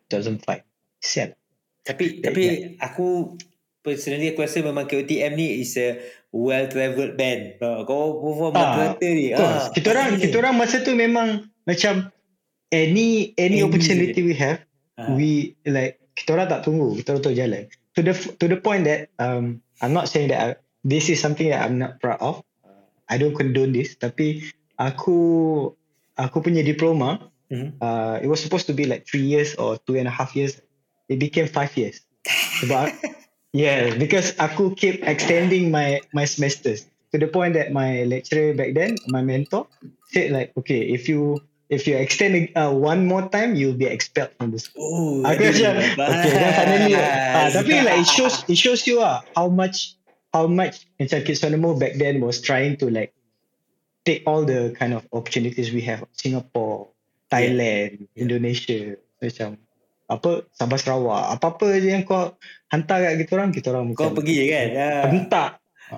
2005. 0.08 0.64
Siap. 1.04 1.30
Tapi 1.84 2.04
yeah, 2.08 2.24
tapi 2.24 2.44
yeah. 2.44 2.60
aku 2.80 3.36
personally 3.84 4.32
aku 4.32 4.48
rasa 4.48 4.64
memang 4.64 4.88
KOTM 4.88 5.36
ni 5.36 5.60
is 5.60 5.76
a 5.76 6.00
well 6.32 6.66
travelled 6.72 7.20
band. 7.20 7.60
Kau 7.60 8.24
perform 8.24 8.56
ah, 8.56 8.96
kata 8.96 9.08
ni. 9.12 9.36
Ah, 9.36 9.68
kita 9.76 9.92
orang 9.92 10.16
kita 10.18 10.36
orang 10.40 10.56
masa 10.56 10.80
tu 10.80 10.96
memang 10.96 11.44
macam 11.68 12.08
any 12.72 13.36
any, 13.36 13.60
any 13.60 13.60
opportunity 13.60 14.24
we 14.24 14.36
have. 14.36 14.64
We 15.16 15.58
like 15.66 16.00
kita 16.14 16.38
orang 16.38 16.48
tak 16.50 16.62
tunggu 16.66 16.94
kita 16.98 17.18
orang 17.18 17.24
tu 17.24 17.34
jalan. 17.34 17.64
To 17.94 18.02
the 18.02 18.14
to 18.14 18.46
the 18.50 18.58
point 18.58 18.86
that 18.90 19.10
um 19.22 19.62
I'm 19.82 19.94
not 19.94 20.10
saying 20.10 20.34
that 20.34 20.40
I, 20.40 20.48
this 20.86 21.10
is 21.10 21.22
something 21.22 21.50
that 21.50 21.62
I'm 21.66 21.78
not 21.78 22.02
proud 22.02 22.22
of. 22.22 22.36
I 23.10 23.20
don't 23.20 23.36
condone 23.36 23.76
this 23.76 24.00
tapi 24.00 24.48
aku 24.80 25.18
aku 26.18 26.38
punya 26.40 26.64
diploma 26.66 27.30
mm-hmm. 27.52 27.78
uh, 27.84 28.18
it 28.24 28.32
was 28.32 28.42
supposed 28.42 28.66
to 28.72 28.74
be 28.74 28.88
like 28.88 29.06
three 29.06 29.26
years 29.26 29.54
or 29.60 29.78
two 29.86 30.00
and 30.00 30.08
a 30.08 30.14
half 30.14 30.34
years 30.34 30.58
it 31.12 31.20
became 31.20 31.46
five 31.46 31.74
years. 31.76 32.02
Sebab 32.64 32.90
yeah, 33.54 33.94
because 34.00 34.34
aku 34.40 34.74
keep 34.74 35.04
extending 35.04 35.70
my 35.70 36.00
my 36.16 36.24
semesters 36.24 36.88
to 37.14 37.22
the 37.22 37.30
point 37.30 37.54
that 37.54 37.70
my 37.70 38.04
lecturer 38.10 38.58
back 38.58 38.74
then, 38.74 38.98
my 39.08 39.22
mentor, 39.22 39.70
said 40.10 40.34
like, 40.34 40.50
okay, 40.58 40.82
if 40.90 41.06
you 41.06 41.38
if 41.70 41.88
you 41.88 41.96
extend 41.98 42.50
uh, 42.56 42.72
one 42.72 43.06
more 43.06 43.30
time, 43.30 43.56
you'll 43.56 43.78
be 43.78 43.86
expelled 43.86 44.32
from 44.38 44.52
the 44.52 44.60
school. 44.60 45.24
Oh, 45.24 45.24
aku 45.28 45.52
macam, 45.52 45.74
okay, 45.80 46.32
then 46.32 46.54
finally, 46.54 46.94
uh, 46.96 47.50
tapi 47.52 47.74
like 47.84 48.04
it 48.04 48.10
shows 48.10 48.44
it 48.48 48.60
shows 48.60 48.84
you 48.88 49.00
ah 49.00 49.20
uh, 49.20 49.20
how 49.36 49.48
much 49.48 49.96
how 50.34 50.50
much 50.50 50.90
macam 51.00 51.24
Sonamo 51.24 51.78
back 51.78 51.96
then 52.02 52.20
was 52.20 52.42
trying 52.42 52.76
to 52.78 52.90
like 52.90 53.14
take 54.04 54.26
all 54.28 54.44
the 54.44 54.76
kind 54.76 54.92
of 54.92 55.06
opportunities 55.16 55.72
we 55.72 55.82
have. 55.86 56.04
Singapore, 56.12 56.92
Thailand, 57.32 58.10
yeah. 58.12 58.20
Indonesia 58.20 59.00
macam 59.24 59.56
apa 60.12 60.44
Sabah 60.52 60.76
Sarawak 60.76 61.40
apa-apa 61.40 61.80
je 61.80 61.96
yang 61.96 62.04
kau 62.04 62.36
hantar 62.68 63.00
kat 63.00 63.24
kita 63.24 63.32
orang 63.40 63.50
kita 63.56 63.72
orang 63.72 63.96
kau 63.96 64.12
pergi 64.12 64.34
je 64.36 64.46
kan? 64.52 64.68
Ha. 64.76 64.88
hentak. 65.10 65.52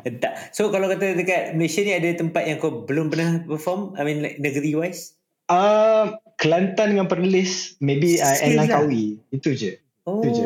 Hentak. 0.05 0.33
So 0.53 0.69
kalau 0.69 0.91
kata 0.91 1.17
dekat 1.17 1.57
Malaysia 1.57 1.81
ni 1.81 1.97
ada 1.97 2.09
tempat 2.13 2.45
yang 2.45 2.61
kau 2.61 2.85
belum 2.85 3.09
pernah 3.09 3.41
perform? 3.49 3.97
I 3.97 4.05
mean 4.05 4.21
like 4.21 4.37
negeri 4.37 4.77
wise 4.77 5.14
uh, 5.51 6.17
Kelantan 6.35 6.95
dengan 6.95 7.07
Perlis 7.07 7.79
maybe 7.79 8.19
uh, 8.19 8.37
and 8.43 8.59
Langkawi 8.59 9.19
lah. 9.19 9.35
itu 9.35 9.49
je 9.55 9.71
oh 10.07 10.21
itu 10.21 10.31
je. 10.35 10.45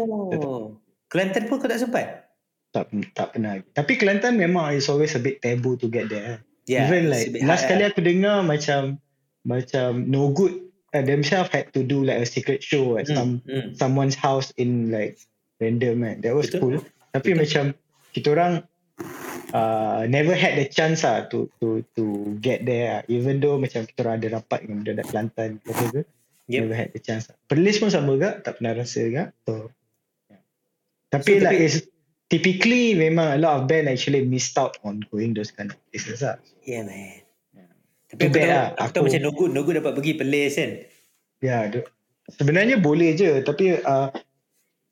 Kelantan 1.10 1.50
pun 1.50 1.58
kau 1.58 1.70
tak 1.70 1.82
sempat 1.82 2.30
tak 2.70 2.94
tak 3.18 3.34
pernah 3.34 3.60
tapi 3.74 3.98
Kelantan 3.98 4.38
memang 4.38 4.76
is 4.78 4.88
always 4.88 5.18
a 5.18 5.22
bit 5.22 5.42
taboo 5.42 5.74
to 5.80 5.90
get 5.90 6.08
there 6.10 6.46
yeah, 6.70 6.86
even 6.86 7.10
like 7.10 7.34
last 7.42 7.66
kali 7.66 7.82
lah. 7.82 7.90
aku 7.90 8.06
dengar 8.06 8.46
macam 8.46 9.02
macam 9.42 10.06
no 10.06 10.30
good 10.30 10.70
uh, 10.94 11.02
themselves 11.02 11.50
had 11.50 11.72
to 11.74 11.82
do 11.82 12.04
like 12.06 12.22
a 12.22 12.28
secret 12.30 12.62
show 12.62 12.98
at 12.98 13.10
mm, 13.10 13.16
some 13.16 13.32
mm. 13.46 13.74
someone's 13.78 14.18
house 14.18 14.54
in 14.58 14.92
like 14.92 15.18
random 15.60 16.02
man. 16.02 16.22
That 16.22 16.34
was 16.34 16.50
Betul. 16.50 16.60
cool. 16.62 16.78
Tapi 17.14 17.30
Betul. 17.34 17.40
macam 17.44 17.64
kita 18.16 18.28
orang 18.34 18.54
uh, 19.54 20.06
never 20.10 20.34
had 20.36 20.58
the 20.58 20.68
chance 20.68 21.06
ah 21.06 21.26
to 21.30 21.50
to 21.62 21.84
to 21.98 22.36
get 22.40 22.66
there. 22.66 23.06
Even 23.12 23.42
though 23.42 23.58
macam 23.58 23.86
kita 23.86 24.06
orang 24.06 24.22
ada 24.22 24.42
rapat 24.42 24.66
dengan 24.66 24.86
budak 24.86 25.08
Kelantan 25.10 25.50
gitu 25.64 25.86
ke. 25.94 26.02
Yep. 26.50 26.62
Never 26.66 26.78
had 26.78 26.90
the 26.98 27.02
chance. 27.02 27.30
Perlis 27.46 27.78
pun 27.78 27.94
sama 27.94 28.18
juga, 28.18 28.42
tak 28.42 28.58
pernah 28.58 28.74
rasa 28.74 29.06
juga. 29.06 29.30
So, 29.46 29.70
yeah. 30.34 30.42
Tapi 31.14 31.32
so, 31.38 31.46
like 31.46 31.62
is 31.62 31.86
typically 32.26 32.98
memang 32.98 33.38
a 33.38 33.40
lot 33.42 33.62
of 33.62 33.62
band 33.70 33.86
actually 33.86 34.26
missed 34.26 34.58
out 34.58 34.78
on 34.82 35.06
going 35.14 35.38
those 35.38 35.54
kind 35.54 35.70
of 35.70 35.78
places 35.94 36.26
lah. 36.26 36.42
Yeah 36.66 36.90
man. 36.90 37.22
Tapi 38.10 38.26
aku 38.26 38.42
tahu, 38.42 38.50
lah. 38.50 38.66
aku 38.82 38.90
tahu 38.90 39.04
macam 39.06 39.22
no 39.22 39.32
good, 39.38 39.52
no 39.54 39.62
good 39.62 39.78
dapat 39.78 39.94
pergi 39.94 40.14
pelis 40.18 40.58
kan. 40.58 40.72
Ya, 41.46 41.70
sebenarnya 42.34 42.82
boleh 42.82 43.14
je. 43.14 43.46
Tapi 43.46 43.86
uh, 43.86 44.10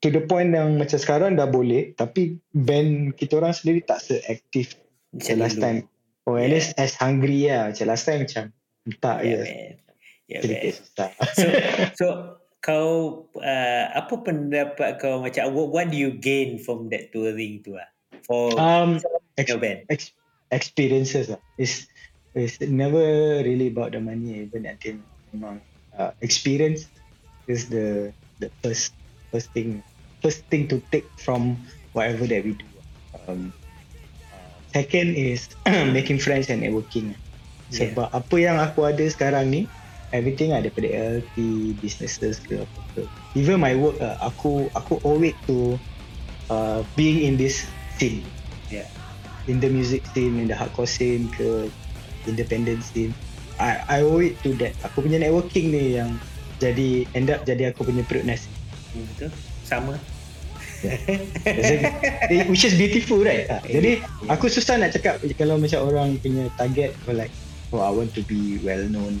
to 0.02 0.08
the 0.14 0.22
point 0.22 0.54
yang 0.54 0.78
macam 0.78 0.98
sekarang 0.98 1.34
dah 1.34 1.50
boleh. 1.50 1.94
Tapi 1.94 2.38
band 2.54 3.18
kita 3.18 3.42
orang 3.42 3.54
sendiri 3.54 3.82
tak 3.82 4.02
se-aktif 4.02 4.78
macam 5.10 5.34
last 5.42 5.58
time. 5.58 5.78
Oh, 6.28 6.36
at 6.36 6.46
yeah. 6.46 6.52
least 6.52 6.70
as 6.76 6.94
hungry 6.94 7.48
lah. 7.48 7.72
Macam 7.72 7.86
last 7.88 8.04
time 8.04 8.20
macam 8.22 8.44
tak 9.00 9.18
yeah, 9.24 9.42
ya. 10.28 10.40
Yeah, 10.44 10.76
so, 11.40 11.44
so 11.96 12.06
kau 12.60 12.88
uh, 13.40 13.84
apa 13.96 14.12
pendapat 14.20 15.00
kau 15.00 15.24
macam 15.24 15.56
what, 15.56 15.72
what 15.72 15.86
do 15.88 15.96
you 15.96 16.12
gain 16.12 16.60
from 16.60 16.92
that 16.92 17.08
touring 17.16 17.64
tu 17.64 17.72
lah? 17.72 17.88
For 18.28 18.52
um, 18.60 19.00
ex- 19.40 19.56
band? 19.56 19.88
Ex- 19.88 20.12
experiences 20.52 21.32
lah. 21.32 21.40
Is 21.56 21.88
it's 22.36 22.60
never 22.60 23.40
really 23.40 23.72
about 23.72 23.96
the 23.96 24.04
money 24.04 24.44
even 24.44 24.68
until 24.68 25.00
memang 25.32 25.64
uh, 25.96 26.12
experience 26.20 26.92
is 27.48 27.72
the 27.72 28.12
the 28.36 28.52
first 28.60 28.92
first 29.32 29.48
thing 29.56 29.80
first 30.22 30.44
thing 30.50 30.66
to 30.68 30.82
take 30.90 31.06
from 31.18 31.56
whatever 31.92 32.26
that 32.26 32.42
we 32.44 32.52
do. 32.54 32.66
Um, 33.26 33.52
second 34.72 35.16
is 35.16 35.48
making 35.66 36.18
friends 36.18 36.50
and 36.50 36.62
networking. 36.62 37.14
Sebab 37.68 38.08
yeah. 38.08 38.18
apa 38.18 38.34
yang 38.40 38.56
aku 38.56 38.88
ada 38.88 39.04
sekarang 39.04 39.52
ni 39.52 39.62
everything 40.16 40.56
ada 40.56 40.72
daripada 40.72 41.20
LT 41.20 41.36
businesses 41.84 42.40
ke 42.40 42.64
apa 42.64 42.80
ke. 42.96 43.02
Even 43.36 43.60
my 43.60 43.76
work 43.76 43.96
uh, 44.00 44.16
aku 44.24 44.72
aku 44.72 44.96
owe 45.04 45.20
it 45.20 45.36
to 45.44 45.76
uh, 46.48 46.80
being 46.96 47.28
in 47.28 47.36
this 47.36 47.68
scene. 48.00 48.24
Yeah. 48.72 48.88
In 49.48 49.60
the 49.60 49.68
music 49.68 50.04
scene 50.12 50.40
in 50.40 50.48
the 50.48 50.56
hardcore 50.56 50.88
scene 50.88 51.28
ke 51.36 51.68
independent 52.24 52.84
scene. 52.84 53.12
I, 53.58 54.00
I 54.00 54.06
owe 54.06 54.22
it 54.22 54.38
to 54.46 54.54
that. 54.64 54.72
Aku 54.86 55.04
punya 55.04 55.20
networking 55.20 55.74
ni 55.74 55.98
yang 56.00 56.16
jadi 56.56 57.04
end 57.12 57.28
up 57.28 57.44
jadi 57.44 57.74
aku 57.74 57.84
punya 57.84 58.00
perut 58.08 58.24
nasi. 58.24 58.48
Betul 58.96 59.28
sama 59.68 60.00
yeah. 60.82 62.48
which 62.48 62.64
is 62.64 62.74
beautiful 62.80 63.20
right 63.20 63.44
yeah. 63.44 63.62
jadi 63.68 63.92
aku 64.32 64.48
susah 64.48 64.80
nak 64.80 64.96
cakap 64.96 65.20
kalau 65.36 65.60
macam 65.60 65.84
orang 65.84 66.16
punya 66.18 66.48
target 66.56 66.96
or 67.04 67.14
like 67.14 67.32
oh 67.74 67.84
I 67.84 67.92
want 67.92 68.16
to 68.16 68.24
be 68.24 68.56
well 68.64 68.82
known 68.88 69.20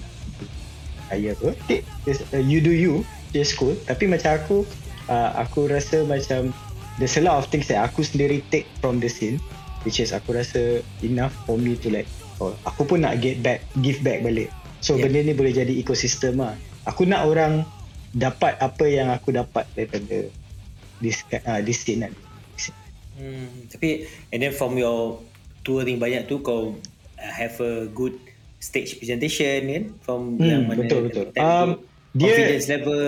saya 1.08 1.32
tu 1.36 1.52
uh, 1.52 2.42
you 2.42 2.60
do 2.60 2.72
you 2.72 3.04
just 3.32 3.56
cool 3.60 3.76
tapi 3.88 4.08
macam 4.08 4.36
aku 4.36 4.64
uh, 5.08 5.30
aku 5.40 5.68
rasa 5.68 6.04
macam 6.04 6.52
there's 7.00 7.16
a 7.16 7.24
lot 7.24 7.40
of 7.40 7.48
things 7.48 7.68
that 7.68 7.80
aku 7.84 8.04
sendiri 8.04 8.44
take 8.52 8.68
from 8.80 9.00
the 9.00 9.08
scene 9.08 9.40
which 9.84 10.00
is 10.00 10.12
aku 10.12 10.36
rasa 10.36 10.84
enough 11.00 11.32
for 11.48 11.56
me 11.56 11.76
to 11.78 11.88
like 11.88 12.08
oh, 12.40 12.52
aku 12.68 12.84
pun 12.84 13.04
nak 13.04 13.20
get 13.24 13.40
back 13.40 13.64
give 13.80 14.00
back 14.04 14.20
balik 14.20 14.52
so 14.84 14.94
yeah. 14.94 15.08
benda 15.08 15.24
ni 15.24 15.32
boleh 15.32 15.52
jadi 15.52 15.72
ekosistem 15.80 16.38
lah 16.38 16.54
aku 16.84 17.08
nak 17.08 17.24
orang 17.24 17.64
dapat 18.18 18.58
apa 18.58 18.84
yang 18.90 19.14
aku 19.14 19.30
dapat 19.30 19.64
daripada 19.78 20.26
this 20.98 21.22
uh, 21.46 21.62
this 21.62 21.86
scene 21.86 22.02
lah 22.02 22.12
Hmm, 23.18 23.66
tapi 23.66 24.06
and 24.30 24.46
then 24.46 24.54
from 24.54 24.78
your 24.78 25.18
touring 25.66 25.98
banyak 25.98 26.30
tu 26.30 26.38
kau 26.38 26.78
uh, 27.18 27.32
have 27.34 27.58
a 27.58 27.90
good 27.90 28.14
stage 28.62 28.94
presentation 29.02 29.66
kan 29.66 29.84
from 30.06 30.38
hmm, 30.38 30.46
yang 30.46 30.62
mana 30.70 30.86
betul 30.86 31.10
betul. 31.10 31.26
Um, 31.34 31.82
dia, 32.14 32.30
confidence 32.30 32.66
level. 32.70 33.02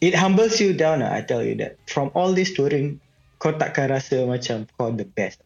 It 0.00 0.16
humbles 0.16 0.56
you 0.60 0.72
down. 0.72 1.04
I 1.04 1.20
tell 1.20 1.44
you 1.44 1.56
that 1.60 1.76
from 1.84 2.08
all 2.16 2.32
this 2.32 2.56
touring, 2.56 3.00
kau 3.36 3.52
takkan 3.52 3.92
rasa 3.92 4.24
macam 4.24 4.64
kau 4.80 4.88
the 4.96 5.04
best. 5.04 5.44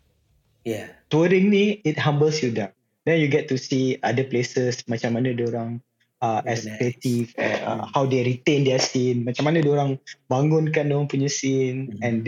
Yeah. 0.62 0.94
Touring 1.10 1.50
ni 1.50 1.82
it 1.82 1.98
humbles 1.98 2.38
you 2.38 2.54
down. 2.54 2.70
Then 3.02 3.18
you 3.18 3.26
get 3.26 3.50
to 3.50 3.58
see 3.58 3.98
other 4.06 4.26
places 4.26 4.86
macam 4.86 5.18
mana 5.18 5.34
dia 5.34 5.50
orang 5.50 5.82
uh, 6.22 6.40
as 6.44 6.66
nice. 6.66 6.76
creative, 6.78 7.34
uh, 7.38 7.78
mm. 7.78 7.80
how 7.94 8.06
they 8.06 8.22
retain 8.22 8.66
their 8.66 8.82
scene, 8.82 9.22
macam 9.22 9.46
mana 9.46 9.62
dia 9.62 9.72
orang 9.72 9.98
bangunkan 10.26 10.90
dia 10.90 10.94
orang 10.94 11.10
punya 11.10 11.30
scene 11.30 11.94
mm. 11.94 12.00
and 12.02 12.20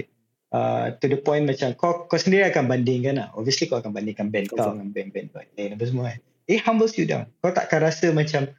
uh, 0.55 0.95
to 0.99 1.07
the 1.11 1.19
point 1.19 1.47
macam 1.47 1.75
kau 1.75 2.07
kau 2.07 2.19
sendiri 2.19 2.47
akan 2.51 2.71
bandingkan 2.71 3.19
lah. 3.19 3.29
Obviously 3.35 3.67
kau 3.67 3.79
akan 3.79 3.95
bandingkan 3.95 4.31
band 4.31 4.51
kau 4.51 4.59
dengan 4.59 4.91
band-band 4.91 5.29
lain 5.35 5.71
apa 5.75 5.85
semua 5.87 6.05
kan. 6.15 6.21
It 6.51 6.61
humbles 6.67 6.99
you 6.99 7.07
down. 7.07 7.31
Kau 7.43 7.55
takkan 7.55 7.87
rasa 7.87 8.11
macam 8.11 8.51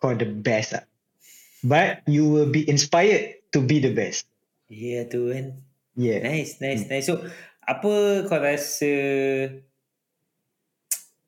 kau 0.00 0.12
the 0.12 0.28
best 0.28 0.76
lah. 0.76 0.84
But 1.64 2.06
you 2.06 2.28
will 2.28 2.48
be 2.48 2.62
inspired 2.68 3.42
to 3.50 3.58
be 3.64 3.82
the 3.82 3.90
best. 3.90 4.28
Yeah 4.68 5.08
tu 5.08 5.32
kan. 5.32 5.58
Yeah. 5.98 6.22
Nice, 6.22 6.62
nice, 6.62 6.86
hmm. 6.86 6.90
nice. 6.92 7.06
So 7.08 7.24
apa 7.64 8.24
kau 8.28 8.38
rasa 8.38 8.92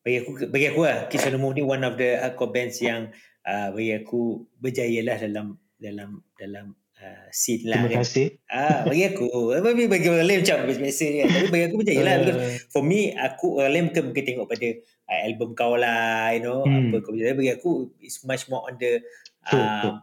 bagi 0.00 0.16
aku 0.24 0.30
bagi 0.48 0.66
aku 0.72 0.80
lah 0.88 0.98
Kiss 1.12 1.28
on 1.28 1.36
the 1.36 1.40
Move 1.40 1.60
ni 1.60 1.64
one 1.64 1.84
of 1.84 2.00
the 2.00 2.16
hardcore 2.16 2.48
bands 2.48 2.80
yang 2.80 3.12
uh, 3.46 3.68
bagi 3.72 3.92
aku 3.96 4.44
berjaya 4.60 5.00
lah 5.04 5.16
dalam 5.16 5.46
dalam 5.80 6.10
dalam 6.36 6.66
uh, 7.00 7.26
scene 7.32 7.68
lah 7.68 7.80
terima 7.80 8.00
kan. 8.00 8.04
kasih 8.04 8.26
ah, 8.52 8.78
bagi 8.84 9.04
aku 9.08 9.26
bagi, 9.64 9.84
bagi 9.88 10.06
orang 10.12 10.26
lain 10.28 10.40
macam 10.44 10.58
biasa 10.68 11.04
ni 11.08 11.18
kan. 11.24 11.28
tapi 11.32 11.46
bagi 11.48 11.64
aku 11.70 11.76
berjaya 11.80 12.02
lah 12.04 12.14
uh. 12.20 12.56
for 12.68 12.82
me 12.84 13.00
aku 13.16 13.46
orang 13.60 13.72
lain 13.72 13.84
mungkin, 13.90 14.02
mungkin 14.12 14.24
tengok 14.24 14.46
pada 14.48 14.68
uh, 15.08 15.20
album 15.24 15.48
kau 15.56 15.74
lah 15.76 16.36
you 16.36 16.42
know 16.44 16.60
hmm. 16.64 16.92
apa 16.92 16.96
kau 17.00 17.12
berjaya 17.16 17.34
bagi 17.36 17.52
aku 17.52 17.70
it's 18.04 18.20
much 18.28 18.46
more 18.52 18.64
on 18.68 18.76
the 18.76 19.00
uh, 19.48 20.00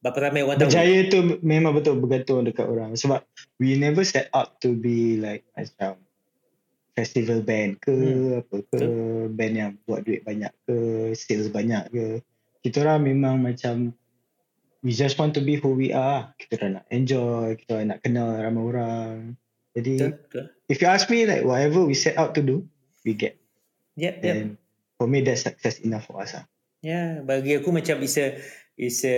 berapa 0.00 0.18
ramai 0.30 0.42
orang 0.42 0.58
tahu 0.58 0.68
berjaya 0.72 0.98
tu 1.06 1.18
memang 1.44 1.72
betul 1.76 2.00
bergantung 2.00 2.42
dekat 2.42 2.66
orang 2.66 2.96
sebab 2.98 3.22
we 3.62 3.78
never 3.78 4.02
set 4.02 4.26
up 4.34 4.58
to 4.58 4.74
be 4.74 5.20
like 5.20 5.46
macam 5.54 6.00
festival 6.96 7.40
band 7.40 7.78
ke 7.80 7.94
hmm. 7.94 8.40
apa 8.44 8.56
ke 8.60 8.76
Betul. 8.76 9.32
band 9.32 9.54
yang 9.56 9.72
buat 9.86 10.00
duit 10.04 10.20
banyak 10.26 10.52
ke 10.66 10.76
sales 11.16 11.48
banyak 11.48 11.88
ke 11.88 12.20
kita 12.60 12.84
orang 12.84 13.08
memang 13.08 13.40
macam 13.40 13.92
we 14.80 14.92
just 14.92 15.16
want 15.20 15.36
to 15.36 15.42
be 15.44 15.56
who 15.60 15.76
we 15.76 15.92
are 15.92 16.32
kita 16.40 16.60
orang 16.60 16.80
nak 16.80 16.86
enjoy 16.92 17.56
kita 17.56 17.70
orang 17.76 17.88
nak 17.96 18.00
kenal 18.04 18.28
ramai 18.36 18.62
orang 18.64 19.14
jadi 19.76 20.12
Betul. 20.12 20.44
if 20.68 20.80
you 20.80 20.88
ask 20.88 21.08
me 21.08 21.24
like 21.24 21.44
whatever 21.44 21.84
we 21.84 21.96
set 21.96 22.16
out 22.16 22.32
to 22.36 22.40
do 22.44 22.64
we 23.04 23.16
get 23.16 23.36
yep, 23.96 24.20
yep. 24.20 24.36
and 24.36 24.60
for 24.96 25.08
me 25.08 25.24
that's 25.24 25.44
success 25.44 25.80
enough 25.84 26.08
for 26.08 26.20
us 26.20 26.36
lah. 26.36 26.44
yeah 26.84 27.20
bagi 27.24 27.56
aku 27.56 27.72
macam 27.72 28.00
bisa 28.00 28.36
is 28.80 29.04
a 29.04 29.16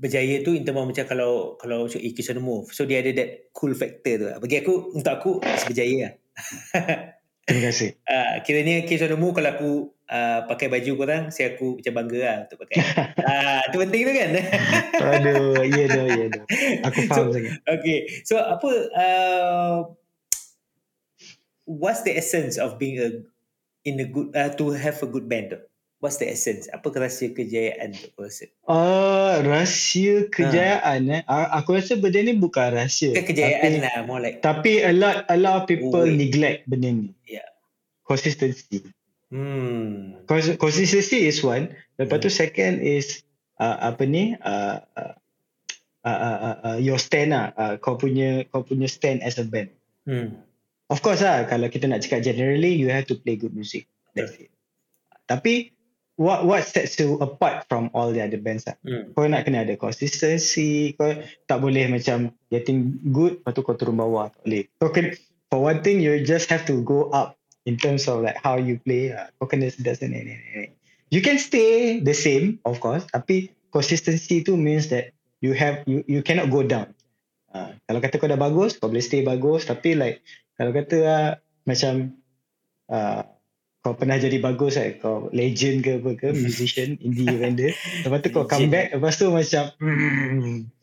berjaya 0.00 0.40
tu 0.40 0.56
in 0.56 0.64
terms 0.64 0.80
macam 0.80 1.04
kalau 1.04 1.60
kalau 1.60 1.84
ikut 1.84 2.24
on 2.32 2.36
the 2.40 2.44
move 2.44 2.66
so 2.72 2.88
dia 2.88 3.04
ada 3.04 3.12
that 3.12 3.52
cool 3.52 3.76
factor 3.76 4.16
tu 4.16 4.26
bagi 4.40 4.64
aku 4.64 4.96
untuk 4.96 5.12
aku 5.12 5.30
is 5.44 5.64
berjaya 5.68 5.96
lah. 6.08 6.14
Terima 7.50 7.66
kasih. 7.66 7.98
Uh, 8.06 8.34
kiranya 8.46 8.86
the 8.86 9.18
move 9.18 9.34
kalau 9.34 9.50
aku 9.50 9.70
uh, 10.10 10.38
pakai 10.50 10.66
baju 10.66 10.90
korang, 10.98 11.24
saya 11.30 11.54
aku 11.54 11.78
macam 11.78 11.94
bangga 12.02 12.20
lah 12.20 12.36
untuk 12.44 12.58
pakai. 12.66 12.76
uh, 13.22 13.62
tu 13.70 13.76
penting 13.78 14.02
tu 14.02 14.12
kan? 14.12 14.30
Aduh, 15.14 15.62
iya 15.62 15.84
dah, 15.86 16.06
iya 16.10 16.26
dah. 16.28 16.44
Aku 16.90 16.98
faham 17.06 17.30
so, 17.30 17.34
sangat. 17.38 17.52
Okay, 17.64 17.98
so 18.26 18.34
apa, 18.42 18.70
uh, 18.98 19.76
what's 21.64 22.02
the 22.02 22.12
essence 22.12 22.58
of 22.58 22.76
being 22.76 22.98
a, 22.98 23.08
in 23.86 24.02
a 24.02 24.06
good, 24.10 24.34
uh, 24.34 24.50
to 24.58 24.74
have 24.74 24.98
a 24.98 25.08
good 25.08 25.30
band 25.30 25.54
tu? 25.54 25.60
What's 26.00 26.16
the 26.16 26.32
essence? 26.32 26.64
Apa 26.72 26.88
rahsia 26.96 27.28
kejayaan 27.36 27.92
tu 27.92 28.08
kau 28.16 28.24
rasa? 28.24 28.48
Uh, 28.64 29.44
rahsia 29.44 30.32
kejayaan 30.32 31.12
ha. 31.12 31.20
eh. 31.20 31.22
Aku 31.60 31.76
rasa 31.76 32.00
benda 32.00 32.24
ni 32.24 32.32
bukan 32.40 32.72
rahsia. 32.72 33.12
Bukan 33.12 33.28
kejayaan 33.28 33.68
tapi, 33.68 33.84
lah. 33.84 33.92
More 34.08 34.16
like. 34.24 34.40
Tapi 34.40 34.80
a 34.80 34.96
lot, 34.96 35.28
a 35.28 35.36
lot 35.36 35.54
of 35.60 35.62
people 35.68 36.08
Wait. 36.08 36.16
neglect 36.16 36.64
benda 36.64 36.88
ni. 36.88 37.12
Yeah. 37.28 37.44
Consistency. 38.08 38.88
Hmm. 39.30 40.18
Consistency 40.26 41.30
is 41.30 41.38
one. 41.40 41.70
Lepas 41.96 42.18
hmm. 42.18 42.24
tu 42.26 42.30
second 42.30 42.74
is 42.82 43.22
uh, 43.62 43.94
apa 43.94 44.02
ni? 44.06 44.34
Uh, 44.42 44.82
uh, 44.98 45.14
uh, 46.02 46.18
uh, 46.18 46.56
uh, 46.66 46.78
your 46.82 46.98
stand 46.98 47.30
lah. 47.30 47.54
Uh, 47.54 47.74
kau 47.78 47.94
punya 47.94 48.42
kau 48.50 48.66
punya 48.66 48.90
stand 48.90 49.22
as 49.22 49.38
a 49.38 49.46
band. 49.46 49.70
Hmm. 50.04 50.42
Of 50.90 51.00
course 51.06 51.22
lah. 51.22 51.46
Kalau 51.46 51.70
kita 51.70 51.86
nak 51.86 52.02
cakap 52.02 52.26
generally, 52.26 52.74
you 52.74 52.90
have 52.90 53.06
to 53.06 53.14
play 53.14 53.38
good 53.38 53.54
music. 53.54 53.86
That's 54.18 54.34
it. 54.34 54.50
Tapi 55.30 55.70
what 56.20 56.44
what 56.44 56.60
sets 56.66 57.00
you 57.00 57.16
apart 57.22 57.64
from 57.64 57.88
all 57.96 58.12
the 58.12 58.20
other 58.20 58.36
bands 58.36 58.68
lah. 58.68 58.76
Hmm. 58.84 59.16
Kau 59.16 59.24
nak 59.24 59.48
kena 59.48 59.64
ada 59.64 59.72
consistency, 59.80 60.92
kau 60.98 61.16
tak 61.48 61.64
boleh 61.64 61.88
macam 61.88 62.36
getting 62.52 63.00
good, 63.08 63.40
lepas 63.40 63.56
tu 63.56 63.64
kau 63.64 63.72
turun 63.72 63.96
bawah, 63.96 64.28
tak 64.28 64.42
boleh. 64.44 64.64
Kau 64.76 64.92
kena, 64.92 65.16
for 65.48 65.64
one 65.64 65.80
thing, 65.80 66.04
you 66.04 66.20
just 66.20 66.52
have 66.52 66.68
to 66.68 66.84
go 66.84 67.08
up 67.14 67.39
in 67.70 67.78
terms 67.78 68.10
of 68.10 68.26
like 68.26 68.34
how 68.42 68.58
you 68.58 68.82
play. 68.82 69.14
Kau 69.38 69.46
kena 69.46 69.70
sedar 69.70 69.94
ni, 70.02 70.26
ni, 70.26 70.34
ni. 70.34 70.74
You 71.14 71.22
can 71.22 71.38
stay 71.38 72.02
the 72.02 72.14
same, 72.14 72.58
of 72.66 72.82
course, 72.82 73.06
tapi 73.06 73.54
consistency 73.70 74.42
tu 74.42 74.58
means 74.58 74.90
that 74.90 75.14
you 75.38 75.54
have 75.54 75.86
you 75.86 76.02
you 76.10 76.26
cannot 76.26 76.50
go 76.50 76.66
down. 76.66 76.90
Uh, 77.54 77.74
kalau 77.86 78.02
kata 78.02 78.18
kau 78.18 78.30
dah 78.30 78.38
bagus, 78.38 78.74
kau 78.74 78.90
boleh 78.90 79.02
stay 79.02 79.22
bagus, 79.22 79.70
tapi 79.70 79.94
like 79.94 80.22
kalau 80.58 80.74
kata 80.74 80.96
uh, 81.06 81.30
macam 81.66 82.18
uh, 82.90 83.22
kau 83.80 83.96
pernah 83.96 84.20
jadi 84.20 84.36
bagus 84.44 84.76
kan 84.76 84.92
kau 85.00 85.32
legend 85.32 85.80
ke 85.80 86.04
apa 86.04 86.10
ke 86.12 86.28
musician 86.36 86.98
indie 87.04 87.32
vendor 87.32 87.72
lepas 88.04 88.20
tu 88.20 88.28
kau 88.28 88.44
come 88.44 88.68
back 88.68 88.92
lepas 88.92 89.16
tu 89.16 89.32
macam 89.32 89.72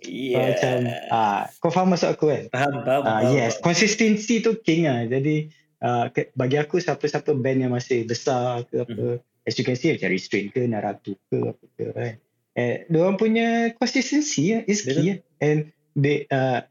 yeah. 0.01 0.49
macam 0.49 0.75
ah 1.13 1.45
kau 1.61 1.69
faham 1.69 1.93
maksud 1.93 2.17
aku 2.17 2.33
kan 2.33 2.43
faham 2.49 2.81
faham, 2.81 3.01
ah, 3.05 3.21
yes 3.29 3.61
consistency 3.61 4.41
tu 4.41 4.57
king 4.65 4.89
ah 4.89 5.05
jadi 5.05 5.45
uh, 5.83 6.05
bagi 6.33 6.57
aku 6.57 6.81
siapa-siapa 6.81 7.33
band 7.37 7.59
yang 7.67 7.73
masih 7.73 8.05
besar 8.07 8.65
ke 8.69 8.81
apa 8.81 9.21
mm. 9.21 9.47
as 9.47 9.53
you 9.57 9.65
can 9.65 9.77
see 9.77 9.93
macam 9.93 10.09
restrain 10.09 10.49
ke 10.49 10.61
naratu 10.65 11.13
ke 11.29 11.37
apa 11.41 11.65
ke 11.77 11.83
kan 11.93 12.13
eh 12.57 12.75
dia 12.89 13.13
punya 13.13 13.47
consistency 13.77 14.57
ah, 14.57 14.61
is 14.65 14.81
key 14.81 15.21
ah. 15.21 15.45
and 15.45 15.69
they 15.93 16.25
uh, 16.33 16.65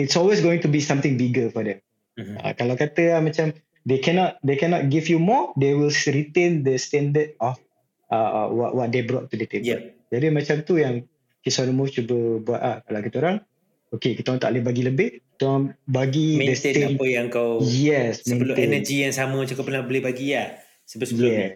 it's 0.00 0.16
always 0.16 0.40
going 0.40 0.60
to 0.60 0.68
be 0.68 0.80
something 0.80 1.20
bigger 1.20 1.52
for 1.52 1.60
them 1.60 1.78
mm-hmm. 2.16 2.40
uh, 2.40 2.52
kalau 2.56 2.74
kata 2.74 3.20
uh, 3.20 3.20
macam 3.20 3.52
they 3.84 4.00
cannot 4.00 4.40
they 4.40 4.56
cannot 4.56 4.88
give 4.88 5.12
you 5.12 5.20
more 5.20 5.52
they 5.60 5.76
will 5.76 5.92
retain 6.08 6.64
the 6.64 6.80
standard 6.80 7.36
of 7.38 7.60
uh, 8.08 8.48
what 8.48 8.72
what 8.72 8.88
they 8.88 9.04
brought 9.04 9.28
to 9.28 9.36
the 9.36 9.44
table 9.44 9.68
yeah. 9.68 9.92
jadi 10.08 10.32
macam 10.32 10.64
tu 10.64 10.80
yang 10.80 11.04
kisah 11.44 11.68
cuba 11.68 12.42
buat 12.42 12.60
ah 12.60 12.76
kalau 12.88 13.00
kita 13.04 13.16
orang 13.22 13.36
okay 13.92 14.18
kita 14.18 14.34
orang 14.34 14.42
tak 14.42 14.50
boleh 14.54 14.64
bagi 14.64 14.82
lebih 14.82 15.08
kita 15.36 15.42
orang 15.46 15.64
bagi 15.86 16.28
maintain 16.40 16.74
the 16.74 16.86
apa 16.96 17.06
yang 17.06 17.26
kau 17.30 17.62
yes 17.62 18.24
sebelum 18.26 18.56
maintain. 18.56 18.72
energy 18.72 18.96
yang 19.06 19.14
sama 19.14 19.38
macam 19.38 19.54
kau 19.54 19.66
pernah 19.66 19.84
boleh 19.84 20.02
bagi 20.02 20.34
ya 20.34 20.58
sebelum 20.86 21.08
sebelum 21.12 21.30
yeah. 21.30 21.50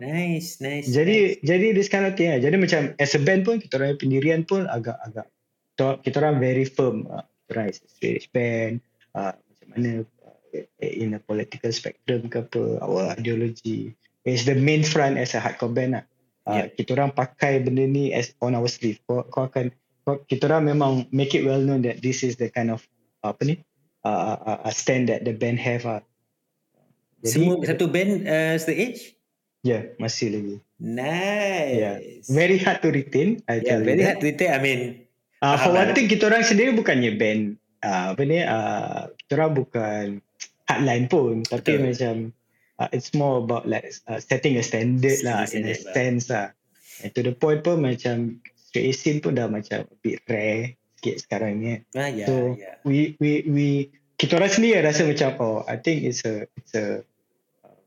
nice 0.00 0.60
nice 0.60 0.86
jadi 0.88 1.36
nice. 1.36 1.44
jadi 1.44 1.66
this 1.74 1.88
kind 1.88 2.04
of 2.04 2.14
thing 2.14 2.30
lah. 2.32 2.40
jadi 2.40 2.56
macam 2.56 2.80
as 3.00 3.12
a 3.16 3.20
band 3.20 3.42
pun 3.48 3.60
kita 3.60 3.80
orang 3.80 3.96
pendirian 3.96 4.44
pun 4.44 4.68
agak 4.68 4.96
agak 5.04 5.26
kita 6.04 6.16
orang 6.20 6.42
very 6.42 6.66
firm 6.68 7.08
uh, 7.08 7.24
kita 7.48 7.50
orang 7.56 7.66
as 7.72 7.78
a 7.80 8.30
band 8.32 8.74
uh, 9.16 9.32
macam 9.34 9.66
mana 9.72 9.90
in 10.80 11.16
a 11.16 11.20
political 11.20 11.70
spectrum 11.72 12.28
ke 12.28 12.40
apa 12.40 12.60
our 12.80 13.12
ideology 13.16 13.92
is 14.24 14.44
the 14.44 14.56
main 14.56 14.84
front 14.84 15.16
as 15.16 15.36
a 15.36 15.40
hardcore 15.40 15.72
band 15.72 16.00
lah 16.00 16.04
uh, 16.48 16.64
yeah. 16.64 16.66
kita 16.72 16.96
orang 16.96 17.12
pakai 17.12 17.60
benda 17.60 17.84
ni 17.84 18.12
as 18.12 18.32
on 18.40 18.56
our 18.56 18.68
sleeve 18.68 19.00
kau, 19.04 19.24
kau 19.28 19.48
akan 19.48 19.72
kita 20.28 20.48
orang 20.48 20.72
memang 20.72 20.92
make 21.12 21.36
it 21.36 21.44
well 21.44 21.60
known 21.60 21.84
that 21.84 22.00
this 22.00 22.24
is 22.24 22.40
the 22.40 22.48
kind 22.48 22.72
of 22.72 22.80
apa 23.20 23.40
ni 23.44 23.54
uh, 24.06 24.38
uh, 24.38 24.58
uh, 24.64 24.72
stand 24.72 25.10
that 25.10 25.26
the 25.28 25.34
band 25.34 25.60
have 25.60 25.84
uh. 25.84 26.00
Jadi, 27.18 27.34
semua 27.34 27.54
satu 27.66 27.90
band 27.90 28.24
uh, 28.30 28.54
the 28.62 28.76
age? 28.78 29.18
Yeah 29.66 29.90
masih 29.98 30.32
lagi. 30.32 30.56
Nice. 30.78 31.74
Yeah. 31.74 31.96
very 32.30 32.56
hard 32.62 32.78
to 32.86 32.94
retain 32.94 33.42
I 33.50 33.58
yeah, 33.60 33.82
very 33.82 34.06
hard 34.06 34.22
to 34.22 34.30
retain 34.30 34.54
I 34.54 34.62
mean 34.62 34.80
uh, 35.42 35.58
for 35.58 35.74
one 35.74 35.90
thing 35.98 36.06
kita 36.06 36.30
orang 36.30 36.46
sendiri 36.46 36.78
bukannya 36.78 37.18
band 37.18 37.58
uh, 37.82 38.14
apa 38.14 38.22
ni 38.22 38.38
uh, 38.46 39.10
kita 39.18 39.32
orang 39.34 39.52
bukan 39.58 40.04
hardline 40.68 41.06
pun. 41.08 41.42
Tapi 41.42 41.80
Betul. 41.80 41.84
macam 41.90 42.14
uh, 42.78 42.88
it's 42.92 43.16
more 43.16 43.42
about 43.42 43.64
like 43.64 43.88
uh, 44.06 44.20
setting 44.20 44.60
a 44.60 44.62
standard 44.62 45.18
lah 45.24 45.48
in 45.50 45.64
a 45.66 45.74
sense 45.74 46.28
lah. 46.28 46.52
And 47.02 47.10
to 47.16 47.24
the 47.24 47.34
point 47.34 47.64
pun 47.64 47.82
macam 47.82 48.42
straight 48.78 48.94
scene 48.94 49.18
pun 49.18 49.34
dah 49.34 49.50
macam 49.50 49.82
a 49.82 49.96
bit 49.98 50.22
rare 50.30 50.78
sikit 50.98 51.26
sekarang 51.26 51.58
ni 51.58 51.82
ah, 51.98 52.06
yeah, 52.06 52.26
so 52.30 52.54
yeah. 52.54 52.78
we 52.86 53.18
we 53.18 53.42
we 53.50 53.66
kita 54.18 54.38
orang 54.38 54.50
sendiri 54.50 54.86
rasa 54.86 55.02
macam 55.02 55.34
oh 55.42 55.58
I 55.66 55.78
think 55.82 56.06
it's 56.06 56.22
a 56.22 56.46
it's 56.54 56.74
a 56.78 57.02
uh, 57.66 57.78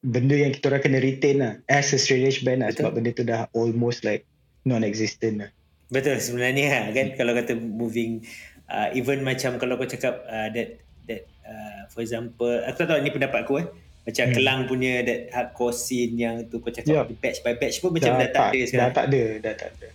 benda 0.00 0.36
yang 0.36 0.56
kita 0.56 0.72
orang 0.72 0.84
kena 0.84 1.00
retain 1.00 1.36
lah 1.40 1.52
as 1.68 1.92
a 1.92 2.00
straight 2.00 2.24
edge 2.24 2.40
band 2.40 2.64
lah 2.64 2.72
sebab 2.72 2.96
benda 2.96 3.12
tu 3.12 3.24
dah 3.24 3.48
almost 3.52 4.04
like 4.04 4.24
non-existent 4.68 5.44
lah. 5.44 5.50
Betul 5.88 6.20
sebenarnya 6.20 6.92
kan 6.92 7.16
kalau 7.16 7.32
kata 7.32 7.56
moving 7.56 8.24
uh, 8.68 8.92
even 8.92 9.24
macam 9.24 9.56
kalau 9.56 9.80
kau 9.80 9.88
cakap 9.88 10.20
uh, 10.28 10.52
that 10.52 10.84
that 11.08 11.24
uh, 11.48 11.88
for 11.88 12.04
example 12.04 12.60
aku 12.68 12.84
tak 12.84 12.92
tahu 12.92 13.00
ni 13.00 13.12
pendapat 13.12 13.48
aku 13.48 13.64
eh 13.64 13.66
macam 14.00 14.24
hmm. 14.26 14.34
Kelang 14.34 14.60
punya 14.64 15.04
that 15.04 15.20
hardcore 15.30 15.76
scene 15.76 16.16
yang 16.16 16.48
tu 16.48 16.58
kau 16.64 16.72
cakap 16.72 17.04
yep. 17.04 17.20
batch 17.20 17.44
by 17.44 17.54
batch 17.60 17.84
pun 17.84 17.92
macam 17.92 18.16
dah, 18.16 18.24
dah 18.24 18.28
tak, 18.32 18.48
ada 18.50 18.60
sekarang. 18.64 18.90
Dah 18.90 18.96
tak 18.96 19.04
ada, 19.06 19.22
dah 19.38 19.54
tak 19.54 19.68
ada. 19.76 19.88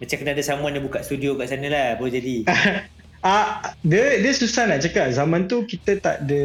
Macam 0.00 0.16
kena 0.16 0.30
ada 0.32 0.44
someone 0.44 0.72
yang 0.72 0.84
buka 0.88 1.04
studio 1.04 1.36
kat 1.36 1.46
sana 1.52 1.68
lah 1.68 1.86
baru 2.00 2.10
jadi. 2.10 2.36
Ah, 3.20 3.76
dia 3.84 4.16
dia 4.16 4.32
susah 4.32 4.64
nak 4.64 4.80
cakap. 4.80 5.12
Zaman 5.12 5.44
tu 5.44 5.68
kita 5.68 6.00
tak 6.00 6.24
ada 6.24 6.42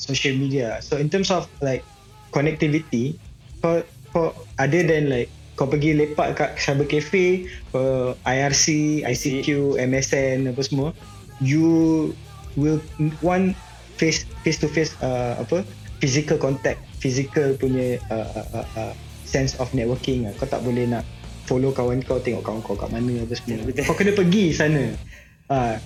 social 0.00 0.32
media. 0.40 0.80
So 0.80 0.96
in 0.96 1.12
terms 1.12 1.28
of 1.28 1.44
like 1.60 1.84
connectivity, 2.32 3.20
kau 3.60 3.84
kau 4.08 4.32
other 4.56 4.88
than 4.88 5.12
like 5.12 5.28
kau 5.52 5.68
pergi 5.68 5.92
lepak 5.92 6.40
kat 6.40 6.56
cyber 6.56 6.88
cafe, 6.88 7.44
uh, 7.76 8.16
IRC, 8.24 9.04
ICQ, 9.04 9.76
MSN 9.76 10.48
apa 10.48 10.64
semua, 10.64 10.96
you 11.44 12.08
will 12.56 12.80
want 13.20 13.52
face 14.02 14.26
face 14.42 14.58
to 14.58 14.66
face 14.66 14.98
uh, 14.98 15.38
apa 15.38 15.62
physical 16.02 16.34
contact, 16.34 16.82
physical 16.98 17.54
punya 17.54 18.02
uh, 18.10 18.26
uh, 18.34 18.46
uh, 18.58 18.66
uh, 18.74 18.92
sense 19.22 19.54
of 19.62 19.70
networking. 19.70 20.26
Kau 20.34 20.50
tak 20.50 20.66
boleh 20.66 20.90
nak 20.90 21.06
follow 21.46 21.70
kawan 21.70 22.02
kau 22.02 22.18
tengok 22.18 22.42
kawan 22.42 22.58
kau 22.66 22.74
kat 22.74 22.90
mana 22.90 23.22
apa 23.22 23.38
semua. 23.38 23.62
Kau 23.86 23.94
kena 23.94 24.10
pergi 24.18 24.50
sana. 24.50 24.98
Uh, 25.46 25.78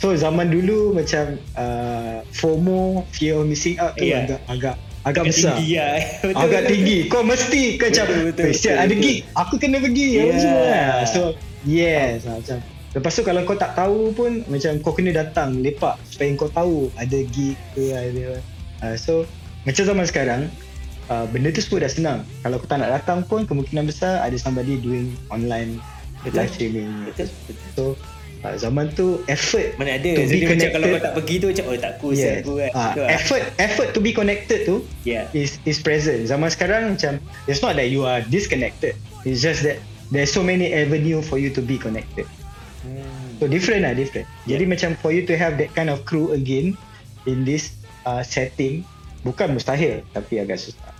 so 0.00 0.16
zaman 0.16 0.48
dulu 0.48 0.96
macam 0.96 1.36
uh, 1.60 2.24
FOMO, 2.32 3.04
fear 3.12 3.36
of 3.36 3.44
missing 3.44 3.76
out 3.76 3.92
tu 4.00 4.08
yeah. 4.08 4.24
agak 4.24 4.40
agak 4.48 4.76
agak 5.04 5.22
besar. 5.28 5.60
Tinggi 5.60 5.76
lah. 5.76 6.00
betul, 6.24 6.40
agak 6.40 6.62
betul. 6.64 6.72
tinggi. 6.72 6.98
Kau 7.12 7.22
mesti 7.28 7.62
kau 7.76 7.88
macam 7.92 8.06
ada 8.80 8.94
gig, 8.96 9.18
aku 9.36 9.54
kena 9.60 9.76
pergi 9.84 10.06
yeah. 10.16 10.40
semua. 10.40 10.80
So 11.12 11.20
yes 11.68 12.24
oh. 12.24 12.40
macam 12.40 12.77
Lepas 12.96 13.20
tu 13.20 13.22
kalau 13.22 13.44
kau 13.44 13.52
tak 13.52 13.76
tahu 13.76 14.16
pun 14.16 14.40
macam 14.48 14.80
kau 14.80 14.96
kena 14.96 15.12
datang 15.12 15.60
lepak 15.60 16.00
supaya 16.08 16.32
kau 16.40 16.48
tahu 16.48 16.76
ada 16.96 17.18
gig 17.20 17.52
ke 17.76 17.92
ada 17.92 18.40
uh, 18.80 18.96
so 18.96 19.28
macam 19.68 19.84
zaman 19.84 20.06
sekarang 20.08 20.40
uh, 21.12 21.28
benda 21.28 21.52
tu 21.52 21.60
semua 21.60 21.84
dah 21.84 21.92
senang. 21.92 22.18
Kalau 22.40 22.56
kau 22.56 22.64
tak 22.64 22.80
nak 22.80 22.96
datang 22.96 23.20
pun 23.28 23.44
kemungkinan 23.44 23.84
besar 23.84 24.24
ada 24.24 24.32
somebody 24.40 24.80
doing 24.80 25.12
online 25.28 25.76
betul. 26.24 26.36
live 26.40 26.52
streaming. 26.56 26.88
Betul. 27.12 27.28
So 27.76 27.82
uh, 28.48 28.56
zaman 28.56 28.88
tu 28.96 29.20
effort 29.28 29.76
mana 29.76 30.00
ada 30.00 30.24
to 30.24 30.24
be 30.24 30.48
connected 30.48 30.72
kalau 30.72 30.86
kau 30.88 31.02
tak 31.04 31.12
pergi 31.12 31.34
tu 31.36 31.46
macam 31.52 31.64
oh 31.68 31.76
tak 31.76 31.92
cool 32.00 32.14
yes. 32.16 32.40
aku 32.40 32.52
kan. 32.56 32.70
Uh, 32.72 33.08
effort 33.12 33.42
effort 33.60 33.88
to 33.92 34.00
be 34.00 34.16
connected 34.16 34.64
tu 34.64 34.80
yeah. 35.04 35.28
is 35.36 35.60
is 35.68 35.76
present. 35.76 36.24
Zaman 36.24 36.48
sekarang 36.48 36.96
macam 36.96 37.20
it's 37.44 37.60
not 37.60 37.76
that 37.76 37.92
you 37.92 38.08
are 38.08 38.24
disconnected. 38.32 38.96
It's 39.28 39.44
just 39.44 39.60
that 39.68 39.76
there's 40.08 40.32
so 40.32 40.40
many 40.40 40.72
avenue 40.72 41.20
for 41.20 41.36
you 41.36 41.52
to 41.52 41.60
be 41.60 41.76
connected. 41.76 42.24
Hmm. 42.88 43.36
So 43.38 43.44
different 43.46 43.84
lah 43.84 43.92
different. 43.92 44.24
Yeah. 44.48 44.56
Jadi 44.56 44.64
macam 44.64 44.90
for 44.98 45.12
you 45.12 45.28
to 45.28 45.36
have 45.36 45.60
that 45.60 45.76
kind 45.76 45.92
of 45.92 46.08
crew 46.08 46.32
again 46.32 46.72
in 47.28 47.44
this 47.44 47.76
uh, 48.08 48.24
setting 48.24 48.88
bukan 49.22 49.52
mustahil 49.52 50.00
tapi 50.16 50.40
agak 50.40 50.56
susah. 50.56 50.92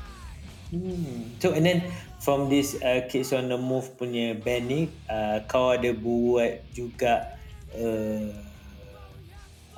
Hmm. 0.69 1.33
So 1.41 1.57
and 1.57 1.65
then 1.65 1.89
from 2.21 2.53
this 2.53 2.77
uh, 2.85 3.09
Kids 3.09 3.33
on 3.33 3.49
the 3.49 3.57
Move 3.57 3.97
punya 3.97 4.37
band 4.37 4.69
ni, 4.69 4.81
uh, 5.09 5.41
kau 5.49 5.73
ada 5.73 5.95
buat 5.97 6.61
juga 6.77 7.39
uh, 7.73 8.29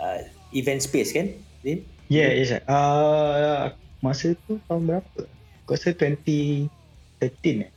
uh, 0.01 0.21
event 0.51 0.83
space 0.83 1.15
kan? 1.15 1.31
Din? 1.63 1.85
Yeah, 2.11 2.35
yes. 2.35 2.59
Uh, 2.67 3.71
masa 4.03 4.35
tu 4.49 4.59
tahun 4.67 4.91
berapa? 4.91 5.21
Kau 5.69 5.79
rasa 5.79 5.95
2013 5.95 6.67
eh? 7.69 7.71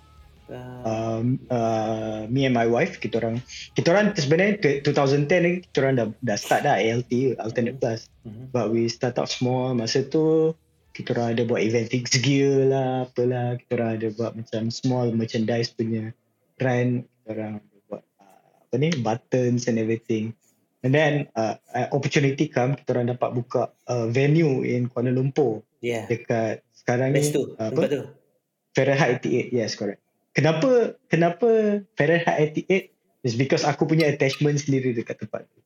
Uh, 0.54 0.86
um, 0.86 1.26
uh, 1.49 2.30
me 2.30 2.45
and 2.45 2.54
my 2.54 2.70
wife 2.70 3.01
kita 3.01 3.18
orang 3.18 3.41
kita 3.74 3.89
orang 3.89 4.14
sebenarnya 4.14 4.86
2010 4.86 5.26
ni 5.41 5.51
kita 5.66 5.78
orang 5.82 5.93
dah 5.97 6.08
dah 6.22 6.38
start 6.38 6.62
dah 6.70 6.78
ALT 6.78 7.10
alternate 7.41 7.82
plus. 7.82 8.06
Uh-huh. 8.22 8.45
but 8.54 8.70
we 8.70 8.86
start 8.86 9.18
out 9.18 9.34
small. 9.34 9.74
Masa 9.74 10.06
tu 10.06 10.54
kita 10.93 11.18
orang 11.18 11.34
ada 11.34 11.43
buat 11.49 11.66
event 11.66 11.89
fix 11.89 12.14
gear 12.22 12.70
lah 12.70 13.10
apalah. 13.10 13.58
Kita 13.58 13.72
orang 13.82 13.91
ada 13.97 14.08
buat 14.14 14.32
macam 14.38 14.70
small 14.70 15.10
merchandise 15.18 15.74
punya 15.74 16.14
run 16.62 17.01
kita 17.01 17.28
orang 17.34 17.54
buat 17.89 18.04
uh, 18.22 18.47
apa 18.70 18.76
ni 18.78 18.89
buttons 19.01 19.66
and 19.66 19.82
everything. 19.82 20.38
And 20.86 20.93
then 20.93 21.34
uh, 21.34 21.58
opportunity 21.95 22.45
come 22.45 22.78
kita 22.78 22.93
orang 22.93 23.10
dapat 23.10 23.30
buka 23.34 23.74
uh, 23.89 24.06
venue 24.06 24.62
in 24.62 24.86
Kuala 24.86 25.10
Lumpur. 25.10 25.66
Yeah. 25.82 26.08
dekat 26.08 26.64
sekarang 26.78 27.12
Best 27.12 27.34
ni 27.34 27.41
tu. 27.41 27.43
Uh, 27.58 27.74
apa? 27.74 27.82
tu. 27.89 28.01
Fahrenheit 28.74 29.22
88 29.22 29.54
yes 29.54 29.78
correct 29.78 30.03
kenapa 30.34 30.98
kenapa 31.08 31.82
Fahrenheit 31.98 32.58
88 32.58 33.26
is 33.26 33.34
because 33.40 33.64
aku 33.64 33.88
punya 33.88 34.10
attachment 34.10 34.60
sendiri 34.60 34.92
dekat 34.92 35.22
tempat 35.22 35.48
tu 35.50 35.60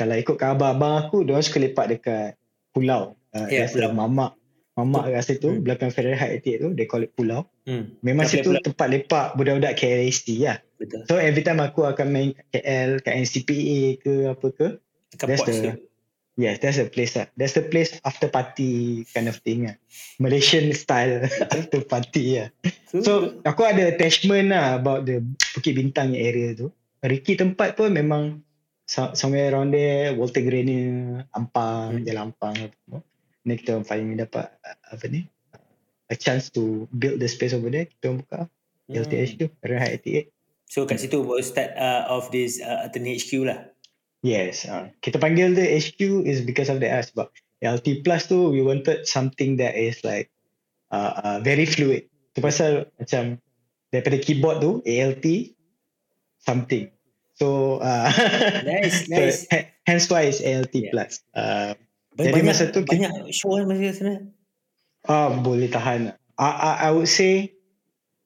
kalau 0.00 0.14
ikut 0.18 0.36
khabar 0.36 0.74
abang 0.74 1.06
aku 1.06 1.22
dia 1.22 1.38
suka 1.40 1.62
lepak 1.62 1.86
dekat 1.92 2.34
pulau 2.74 3.14
uh, 3.36 3.46
yeah, 3.48 3.68
pulau. 3.70 3.94
mamak 3.94 4.38
Mamak 4.78 5.10
kat 5.10 5.22
situ 5.26 5.50
hmm. 5.50 5.66
belakang 5.66 5.90
Fahrenheit 5.90 6.38
88 6.46 6.62
tu 6.62 6.68
they 6.78 6.86
call 6.86 7.02
it 7.02 7.10
pulau. 7.18 7.50
Hmm. 7.66 7.98
Memang 8.06 8.30
situ 8.30 8.46
pulau. 8.46 8.62
tempat 8.62 8.86
lepak 8.86 9.26
budak-budak 9.34 9.74
KLST 9.74 10.38
lah. 10.46 10.62
Betul. 10.78 11.02
So 11.10 11.18
every 11.18 11.42
time 11.42 11.58
aku 11.58 11.82
akan 11.82 12.06
main 12.14 12.30
KL 12.54 13.02
kat 13.02 13.14
NCPA 13.26 13.98
ke 13.98 14.30
apa 14.30 14.46
ke. 14.54 14.66
That's 15.18 15.42
the, 15.42 15.82
yes, 16.38 16.62
that's 16.62 16.78
the 16.78 16.86
place 16.86 17.18
lah. 17.18 17.26
That's 17.34 17.58
the 17.58 17.66
place 17.66 17.98
after 18.06 18.30
party 18.30 19.02
kind 19.10 19.26
of 19.26 19.42
thing 19.42 19.66
lah. 19.66 19.76
Malaysian 20.22 20.70
style 20.72 21.26
after 21.54 21.82
party 21.82 22.40
lah. 22.40 22.48
So 22.88 23.42
aku 23.42 23.66
ada 23.66 23.90
attachment 23.90 24.54
lah 24.54 24.78
about 24.78 25.04
the 25.04 25.20
Bukit 25.58 25.74
Bintang 25.74 26.14
area 26.14 26.54
tu. 26.54 26.70
Ricky 27.02 27.34
tempat 27.34 27.74
pun 27.74 27.90
memang 27.90 28.40
somewhere 28.88 29.52
around 29.52 29.74
there, 29.74 30.16
Walter 30.16 30.40
Grenier, 30.40 31.26
Ampang, 31.36 32.00
hmm. 32.00 32.04
Jalan 32.06 32.32
Ampang. 32.32 32.56
Ni 33.44 33.54
kita 33.58 33.82
finally 33.82 34.18
dapat 34.18 34.48
uh, 34.62 34.94
apa 34.94 35.04
ni 35.10 35.26
a 36.08 36.16
chance 36.16 36.50
to 36.50 36.88
build 36.96 37.20
the 37.20 37.28
space 37.28 37.52
over 37.52 37.68
there 37.68 37.86
kita 37.86 38.16
buka 38.16 38.48
hmm. 38.88 38.96
LTHQ 38.96 39.40
Rehat 39.64 40.00
88 40.04 40.32
so 40.68 40.84
kat 40.84 41.00
situ 41.00 41.24
baru 41.24 41.40
start 41.44 41.72
uh, 41.76 42.08
of 42.12 42.28
this 42.32 42.60
uh, 42.60 42.88
alternate 42.88 43.20
HQ 43.20 43.32
lah 43.48 43.58
yes 44.22 44.66
uh, 44.66 44.90
kita 45.02 45.20
panggil 45.20 45.54
the 45.54 45.64
HQ 45.64 46.26
is 46.26 46.42
because 46.42 46.68
of 46.68 46.78
the 46.82 46.88
uh, 46.88 47.02
sebab 47.02 47.28
LT 47.58 48.06
plus 48.06 48.30
tu 48.30 48.50
we 48.50 48.62
wanted 48.62 49.06
something 49.06 49.58
that 49.58 49.74
is 49.74 49.98
like 50.06 50.30
uh, 50.94 51.12
uh, 51.22 51.38
very 51.42 51.66
fluid 51.66 52.06
tu 52.34 52.42
pasal 52.42 52.86
macam 52.98 53.38
daripada 53.90 54.16
keyboard 54.20 54.58
tu 54.62 54.78
ALT 54.84 55.26
something 56.42 56.90
so 57.34 57.78
uh, 57.82 58.10
nice 58.66 59.06
nice 59.12 59.46
so, 59.46 59.58
hence 59.86 60.06
why 60.10 60.26
it's 60.26 60.42
ALT 60.42 60.74
yeah. 60.74 60.90
plus 60.94 61.22
uh, 61.34 61.74
banyak, 62.18 62.34
Jadi 62.34 62.40
masa 62.42 62.64
tu 62.74 62.82
banyak 62.82 63.12
kita, 63.14 63.30
show 63.30 63.54
kan 63.54 63.64
masa 63.70 63.94
sana. 63.94 64.14
Ah 65.06 65.30
boleh 65.38 65.70
tahan. 65.70 66.18
I, 66.34 66.50
I 66.50 66.72
I 66.82 66.88
would 66.90 67.06
say 67.06 67.54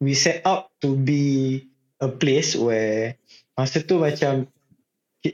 we 0.00 0.16
set 0.16 0.40
out 0.48 0.72
to 0.80 0.96
be 0.96 1.68
a 2.00 2.08
place 2.08 2.56
where 2.56 3.20
masa 3.52 3.84
tu 3.84 4.00
macam 4.00 4.48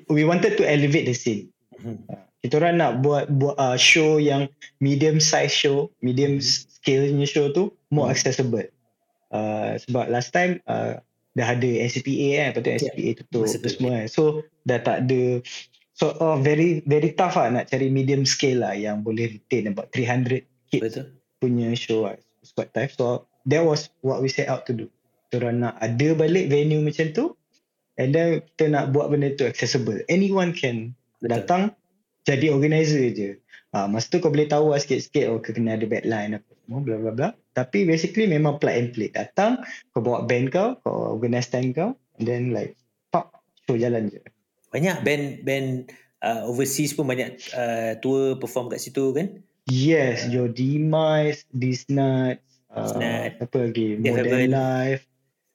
we 0.09 0.23
wanted 0.25 0.57
to 0.61 0.65
elevate 0.65 1.09
the 1.09 1.17
scene. 1.17 1.49
Hmm. 1.79 2.03
Kita 2.45 2.63
orang 2.63 2.79
nak 2.79 2.93
buat 3.03 3.27
buat 3.35 3.59
uh, 3.59 3.75
show 3.75 4.23
yang 4.23 4.47
medium 4.79 5.19
size 5.19 5.51
show, 5.51 5.91
medium 6.05 6.39
scale 6.43 7.11
nya 7.11 7.27
show 7.27 7.51
tu 7.51 7.75
more 7.91 8.09
hmm. 8.09 8.15
accessible. 8.15 8.67
Uh, 9.29 9.77
sebab 9.85 10.09
last 10.09 10.33
time 10.33 10.63
uh, 10.71 11.01
dah 11.37 11.49
ada 11.55 11.71
NCPA 11.85 12.29
kan, 12.35 12.49
lepas 12.57 12.63
tu 12.63 12.89
yeah. 12.99 13.15
tutup 13.15 13.71
semua 13.71 13.93
kan. 14.03 14.07
So 14.09 14.23
dah 14.65 14.79
tak 14.81 15.07
ada 15.07 15.43
So 15.99 16.15
uh, 16.23 16.39
very 16.39 16.87
very 16.87 17.11
tough 17.19 17.35
lah 17.35 17.51
nak 17.51 17.75
cari 17.75 17.91
medium 17.91 18.23
scale 18.23 18.63
lah 18.63 18.71
yang 18.79 19.03
boleh 19.03 19.35
retain 19.35 19.67
about 19.67 19.91
300 19.91 20.47
kids 20.71 20.95
Betul. 20.95 21.11
punya 21.43 21.75
show 21.75 22.07
lah. 22.07 22.15
It's 22.39 22.55
quite 22.55 22.71
tough. 22.71 22.95
So 22.95 23.27
that 23.51 23.67
was 23.67 23.91
what 24.07 24.23
we 24.23 24.31
set 24.31 24.47
out 24.47 24.63
to 24.71 24.73
do. 24.79 24.87
Kita 25.27 25.51
nak 25.51 25.75
ada 25.83 26.15
balik 26.15 26.55
venue 26.55 26.87
macam 26.87 27.11
tu 27.11 27.35
and 27.99 28.15
then 28.15 28.41
kita 28.55 28.73
nak 28.73 28.95
buat 28.95 29.13
benda 29.13 29.35
tu 29.35 29.45
accessible. 29.45 30.01
Anyone 30.09 30.55
can 30.55 30.97
Betul. 31.21 31.29
datang 31.29 31.63
jadi 32.25 32.55
organizer 32.55 33.13
je. 33.13 33.31
Uh, 33.77 33.85
masa 33.85 34.09
tu 34.09 34.17
kau 34.25 34.33
boleh 34.33 34.49
tahu 34.49 34.73
lah 34.73 34.81
sikit-sikit 34.81 35.29
oh 35.29 35.45
kena 35.45 35.77
ada 35.77 35.85
backline 35.85 36.41
apa 36.41 36.51
semua 36.65 36.81
bla 36.81 36.97
bla 36.97 37.13
bla. 37.13 37.29
Tapi 37.53 37.85
basically 37.85 38.25
memang 38.25 38.57
plug 38.57 38.73
and 38.73 38.91
play. 38.97 39.13
Datang 39.13 39.61
kau 39.93 40.01
bawa 40.01 40.25
band 40.25 40.55
kau, 40.55 40.81
kau 40.81 41.19
organize 41.19 41.53
time 41.53 41.77
kau 41.77 41.93
and 42.19 42.27
then 42.27 42.51
like 42.51 42.75
pop 43.15 43.31
show 43.65 43.79
jalan 43.79 44.11
je 44.11 44.21
banyak 44.69 44.97
band 45.01 45.25
band 45.47 45.69
uh, 46.21 46.45
overseas 46.45 46.93
pun 46.93 47.09
banyak 47.09 47.41
uh, 47.57 47.97
tour 48.05 48.37
perform 48.37 48.69
kat 48.69 48.83
situ 48.83 49.17
kan 49.17 49.41
yes 49.71 50.29
uh, 50.29 50.33
your 50.35 50.49
demise 50.51 51.49
this 51.55 51.89
night 51.89 52.43
uh, 52.75 52.93
apa 53.33 53.57
lagi 53.57 53.97
modern 53.97 54.53
life 54.53 55.08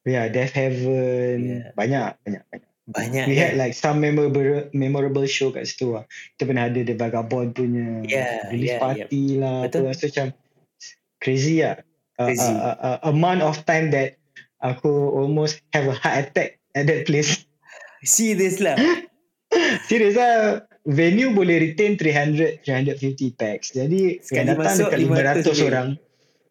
yeah 0.04 0.26
death 0.32 0.54
heaven 0.56 1.64
yeah. 1.64 1.70
banyak 1.76 2.16
banyak 2.24 2.44
banyak 2.52 2.70
banyak 2.84 3.24
we 3.32 3.40
yeah. 3.40 3.52
had 3.52 3.54
like 3.56 3.72
some 3.72 4.04
memorable 4.04 4.68
memorable 4.76 5.24
show 5.24 5.50
kat 5.56 5.64
situ 5.64 5.96
lah 5.96 6.04
kita 6.36 6.52
pernah 6.52 6.68
ada 6.68 6.82
the 6.84 6.96
vagabond 6.96 7.56
punya 7.56 8.04
yeah, 8.04 8.44
release 8.52 8.76
yeah, 8.76 8.84
party 8.84 9.24
yeah. 9.36 9.40
lah 9.40 9.58
Betul. 9.68 9.88
apa 9.88 9.92
so 9.96 10.06
macam 10.12 10.28
crazy 11.24 11.64
lah 11.64 11.80
crazy. 12.20 12.52
Uh, 12.52 12.76
uh, 12.76 12.78
uh, 12.84 12.98
a 13.08 13.14
month 13.16 13.42
of 13.42 13.56
time 13.64 13.88
that 13.96 14.20
aku 14.60 14.92
almost 15.16 15.64
have 15.72 15.88
a 15.88 15.96
heart 15.96 16.28
attack 16.28 16.60
at 16.76 16.88
that 16.88 17.08
place 17.08 17.48
Serius 18.04 18.60
lah 18.60 18.76
Serius 19.90 20.16
lah. 20.18 20.66
Venue 20.84 21.32
boleh 21.32 21.64
retain 21.64 21.96
300, 21.96 22.60
350 22.68 23.40
packs. 23.40 23.72
Jadi 23.72 24.20
Sekali 24.20 24.52
datang 24.52 24.76
dekat 24.76 25.00
500 25.00 25.48
500 25.48 25.68
orang. 25.72 25.88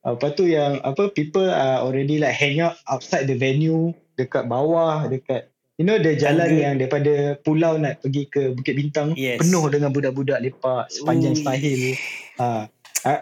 Lepas 0.03 0.35
tu 0.35 0.45
yang 0.45 0.83
apa 0.83 1.15
people 1.15 1.47
are 1.47 1.83
already 1.83 2.19
like 2.19 2.35
hang 2.35 2.59
out 2.59 2.75
outside 2.91 3.31
the 3.31 3.39
venue 3.39 3.95
dekat 4.19 4.45
bawah 4.45 5.07
dekat 5.07 5.47
you 5.79 5.87
know 5.87 5.95
the 5.97 6.19
jalan 6.19 6.51
Tangga. 6.51 6.59
yang 6.59 6.75
daripada 6.77 7.13
pulau 7.41 7.79
nak 7.79 8.03
pergi 8.03 8.27
ke 8.27 8.51
Bukit 8.51 8.75
Bintang 8.75 9.15
Yes. 9.15 9.39
penuh 9.39 9.63
dengan 9.71 9.95
budak-budak 9.95 10.43
lepak 10.43 10.91
sepanjang 10.91 11.39
sahil. 11.39 11.95
Ah 12.37 12.67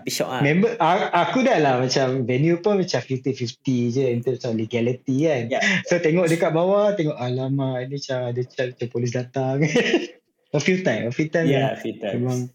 Syok 0.05 0.29
ah. 0.29 0.41
Member 0.45 0.77
a- 0.77 1.09
aku 1.25 1.41
dah 1.41 1.57
lah 1.57 1.81
macam 1.81 2.29
venue 2.29 2.61
pun 2.61 2.77
macam 2.77 3.01
50-50 3.01 3.97
je 3.97 4.05
in 4.13 4.21
terms 4.21 4.45
of 4.45 4.53
legality 4.53 5.25
kan. 5.25 5.49
Ya. 5.49 5.61
So 5.89 5.97
tengok 5.97 6.29
dekat 6.29 6.53
bawah 6.53 6.93
tengok 6.93 7.17
alamak 7.17 7.89
ini 7.89 7.97
macam 7.97 8.19
ada 8.29 8.41
macam, 8.45 8.65
macam 8.77 8.89
polis 8.93 9.13
datang. 9.17 9.57
a 10.57 10.61
few 10.61 10.85
time, 10.85 11.09
a 11.09 11.13
few 11.15 11.33
time 11.33 11.49
Ya, 11.49 11.81
fit 11.81 11.97
memang 11.97 12.53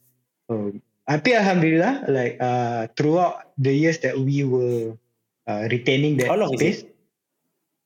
oh. 0.54 0.70
Tapi 1.06 1.30
Alhamdulillah 1.32 2.10
like 2.10 2.36
uh, 2.38 2.90
throughout 2.94 3.54
the 3.56 3.70
years 3.70 4.02
that 4.02 4.18
we 4.18 4.42
were 4.42 4.98
uh, 5.46 5.70
retaining 5.70 6.18
that 6.18 6.28
How 6.28 6.38
long 6.38 6.50
is 6.52 6.58
space 6.58 6.80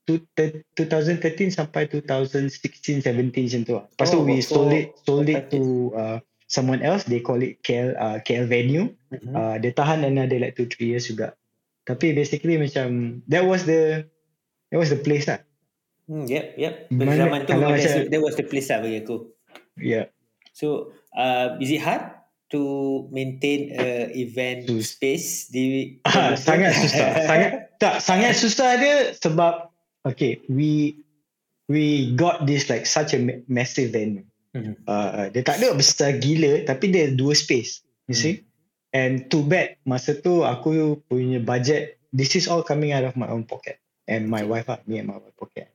to, 0.07 0.23
te- 0.33 0.63
2013 0.73 1.19
sampai 1.51 1.85
2016 1.85 3.03
17 3.03 3.03
macam 3.29 3.61
tu 3.61 3.73
lah. 3.75 3.85
Lepas 3.85 4.07
tu 4.07 4.17
Oh, 4.17 4.23
we 4.23 4.39
so- 4.39 4.55
sold 4.57 4.71
it 4.71 4.87
sold 5.03 5.27
it 5.27 5.51
to 5.51 5.61
uh, 5.93 6.17
someone 6.47 6.79
else 6.79 7.03
they 7.05 7.19
call 7.19 7.37
it 7.37 7.59
KL 7.61 7.93
uh, 7.93 8.17
KL 8.19 8.47
venue 8.47 8.95
Mhm. 9.11 9.33
uh, 9.33 9.55
dia 9.57 9.71
tahan 9.71 10.01
another 10.01 10.39
like 10.39 10.55
2 10.55 10.65
3 10.71 10.85
years 10.87 11.05
juga 11.05 11.35
tapi 11.83 12.13
basically 12.13 12.55
macam 12.55 13.19
that 13.25 13.41
was 13.41 13.65
the 13.65 14.05
that 14.69 14.77
was 14.77 14.89
the 14.89 14.97
place 14.97 15.25
lah 15.25 15.41
Hmm, 16.05 16.25
yep, 16.25 16.57
yep. 16.57 16.89
Mana- 16.89 17.21
Zaman 17.21 17.39
tu 17.45 17.53
memang 17.53 17.77
macam- 17.77 18.09
that 18.09 18.17
was 18.17 18.33
the 18.33 18.41
place 18.41 18.65
lah 18.65 18.81
bagi 18.81 19.05
aku. 19.05 19.29
yeah 19.77 20.09
So, 20.49 20.89
uh, 21.13 21.53
is 21.57 21.69
it 21.69 21.79
hard 21.79 22.18
to 22.49 22.61
maintain 23.09 23.73
a 23.73 24.09
event 24.11 24.65
Sus- 24.65 24.97
space 24.97 25.49
di 25.49 25.97
ah, 26.03 26.33
sangat 26.33 26.73
susah. 26.81 27.07
Sangat 27.25 27.51
tak 27.77 27.95
sangat 28.01 28.33
susah 28.35 28.69
dia 28.75 28.95
sebab 29.15 29.69
okay 30.03 30.41
we 30.49 30.99
we 31.69 32.11
got 32.17 32.43
this 32.43 32.67
like 32.67 32.83
such 32.83 33.13
a 33.13 33.19
ma- 33.21 33.43
massive 33.47 33.93
venue. 33.93 34.25
Mhm. 34.49 34.81
uh, 34.89 35.29
dia 35.29 35.45
tak 35.45 35.61
ada 35.61 35.77
besar 35.77 36.17
gila 36.17 36.65
tapi 36.65 36.89
dia 36.89 37.13
dua 37.13 37.37
space 37.37 37.85
you 38.09 38.17
Hmm. 38.17 38.17
see 38.17 38.35
and 38.97 39.29
too 39.29 39.45
bad 39.45 39.77
masa 39.85 40.17
tu 40.17 40.41
aku 40.41 40.97
punya 41.05 41.37
budget 41.37 42.01
this 42.09 42.33
is 42.33 42.49
all 42.49 42.65
coming 42.65 42.89
out 42.89 43.05
of 43.05 43.13
my 43.13 43.29
own 43.29 43.45
pocket. 43.45 43.77
And 44.09 44.25
my 44.25 44.41
wife 44.41 44.65
lah 44.65 44.81
me 44.89 44.97
and 44.97 45.05
my 45.05 45.21
wife 45.21 45.37
pocket. 45.37 45.69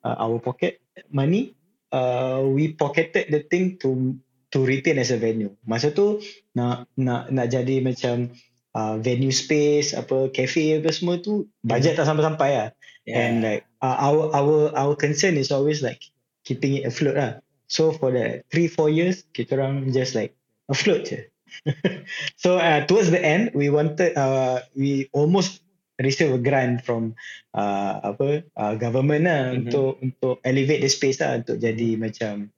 Uh, 0.00 0.16
our 0.16 0.40
pocket 0.40 0.80
money 1.12 1.52
uh, 1.92 2.40
we 2.40 2.72
pocketed 2.72 3.28
the 3.28 3.44
thing 3.44 3.76
to 3.84 4.16
to 4.54 4.62
retain 4.62 5.02
as 5.02 5.10
a 5.10 5.18
venue 5.18 5.50
masa 5.66 5.90
tu 5.90 6.22
nak 6.54 6.86
nak 6.94 7.26
nak 7.34 7.50
jadi 7.50 7.82
macam 7.82 8.30
uh, 8.78 8.94
venue 9.02 9.34
space 9.34 9.90
apa 9.98 10.30
cafe 10.30 10.78
apa 10.78 10.94
semua 10.94 11.18
tu 11.18 11.50
budget 11.66 11.98
tak 11.98 12.06
sampai-sampai 12.06 12.50
lah 12.54 12.70
Yeah. 13.04 13.20
and 13.20 13.44
like 13.44 13.68
uh, 13.84 14.00
our 14.00 14.32
our 14.32 14.72
our 14.72 14.96
concern 14.96 15.36
is 15.36 15.52
always 15.52 15.84
like 15.84 16.00
keeping 16.48 16.80
it 16.80 16.88
afloat 16.88 17.20
lah. 17.20 17.32
So 17.68 17.92
for 17.92 18.08
the 18.08 18.40
three 18.48 18.64
four 18.64 18.88
years 18.88 19.28
kita 19.36 19.60
orang 19.60 19.92
just 19.92 20.16
like 20.16 20.32
afloat 20.72 21.04
je. 21.12 21.28
so 22.40 22.56
uh, 22.56 22.80
towards 22.88 23.12
the 23.12 23.20
end 23.20 23.52
we 23.52 23.68
wanted 23.68 24.16
uh, 24.16 24.64
we 24.72 25.12
almost 25.12 25.60
receive 26.00 26.32
a 26.32 26.40
grant 26.40 26.80
from 26.80 27.12
uh, 27.52 28.00
apa 28.16 28.48
uh, 28.56 28.72
government 28.80 29.28
lah 29.28 29.52
Mhm. 29.52 29.68
untuk 29.68 30.00
untuk 30.00 30.34
elevate 30.40 30.80
the 30.80 30.88
space 30.88 31.20
lah 31.20 31.44
untuk 31.44 31.60
jadi 31.60 32.00
macam 32.00 32.48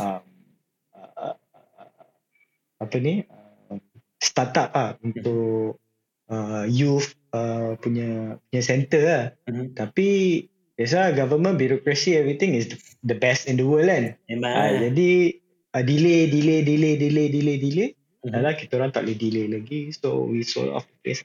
um, 0.00 0.24
apa 2.80 2.96
ni 2.98 3.22
uh, 3.28 3.78
startup 4.18 4.72
lah 4.72 4.96
untuk 5.04 5.76
uh, 6.32 6.64
youth 6.64 7.12
uh, 7.36 7.76
punya 7.78 8.40
punya 8.48 8.62
center 8.64 9.02
lah. 9.04 9.24
Mhm. 9.46 9.76
Tapi 9.76 10.08
biasa 10.80 11.12
government 11.12 11.60
bureaucracy 11.60 12.16
everything 12.16 12.56
is 12.56 12.72
the, 12.72 12.78
the 13.04 13.16
best 13.16 13.44
in 13.44 13.60
the 13.60 13.66
world 13.66 13.86
kan. 13.86 14.16
Memang. 14.32 14.54
Uh, 14.56 14.72
jadi 14.90 15.10
uh, 15.76 15.84
delay 15.84 16.32
delay 16.32 16.60
delay 16.64 16.94
delay 16.96 17.26
delay 17.28 17.56
delay. 17.60 17.88
Mhm. 18.24 18.32
Dah 18.32 18.40
lah 18.40 18.54
kita 18.56 18.80
orang 18.80 18.90
tak 18.92 19.04
boleh 19.04 19.18
delay 19.20 19.46
lagi. 19.48 19.92
So 19.92 20.24
we 20.24 20.42
sold 20.42 20.72
off 20.72 20.88
the 20.88 20.96
place. 21.04 21.22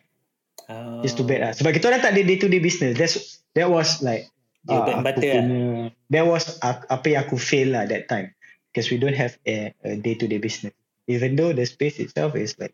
Oh. 0.68 1.06
It's 1.06 1.14
too 1.14 1.24
bad 1.24 1.40
lah. 1.46 1.52
Sebab 1.56 1.72
kita 1.72 1.88
orang 1.94 2.02
tak 2.02 2.18
ada 2.18 2.22
day 2.26 2.38
to 2.42 2.52
day 2.52 2.60
business. 2.60 2.98
That's 2.98 3.44
that 3.56 3.70
was 3.72 4.02
like 4.02 4.28
and 4.66 5.06
aku 5.06 5.22
lah. 5.22 5.44
punya, 5.46 5.94
that 6.10 6.26
was 6.26 6.58
uh, 6.66 6.82
apa 6.90 7.06
yang 7.06 7.22
aku 7.30 7.38
fail 7.38 7.78
lah 7.78 7.86
that 7.86 8.10
time. 8.10 8.34
Because 8.74 8.90
we 8.92 9.00
don't 9.00 9.16
have 9.16 9.38
a, 9.48 9.72
a 9.86 9.96
day 9.96 10.18
to 10.18 10.26
day 10.26 10.42
business. 10.42 10.74
Even 11.06 11.38
though 11.38 11.54
the 11.54 11.66
space 11.66 12.02
itself 12.02 12.34
is 12.34 12.58
like 12.58 12.74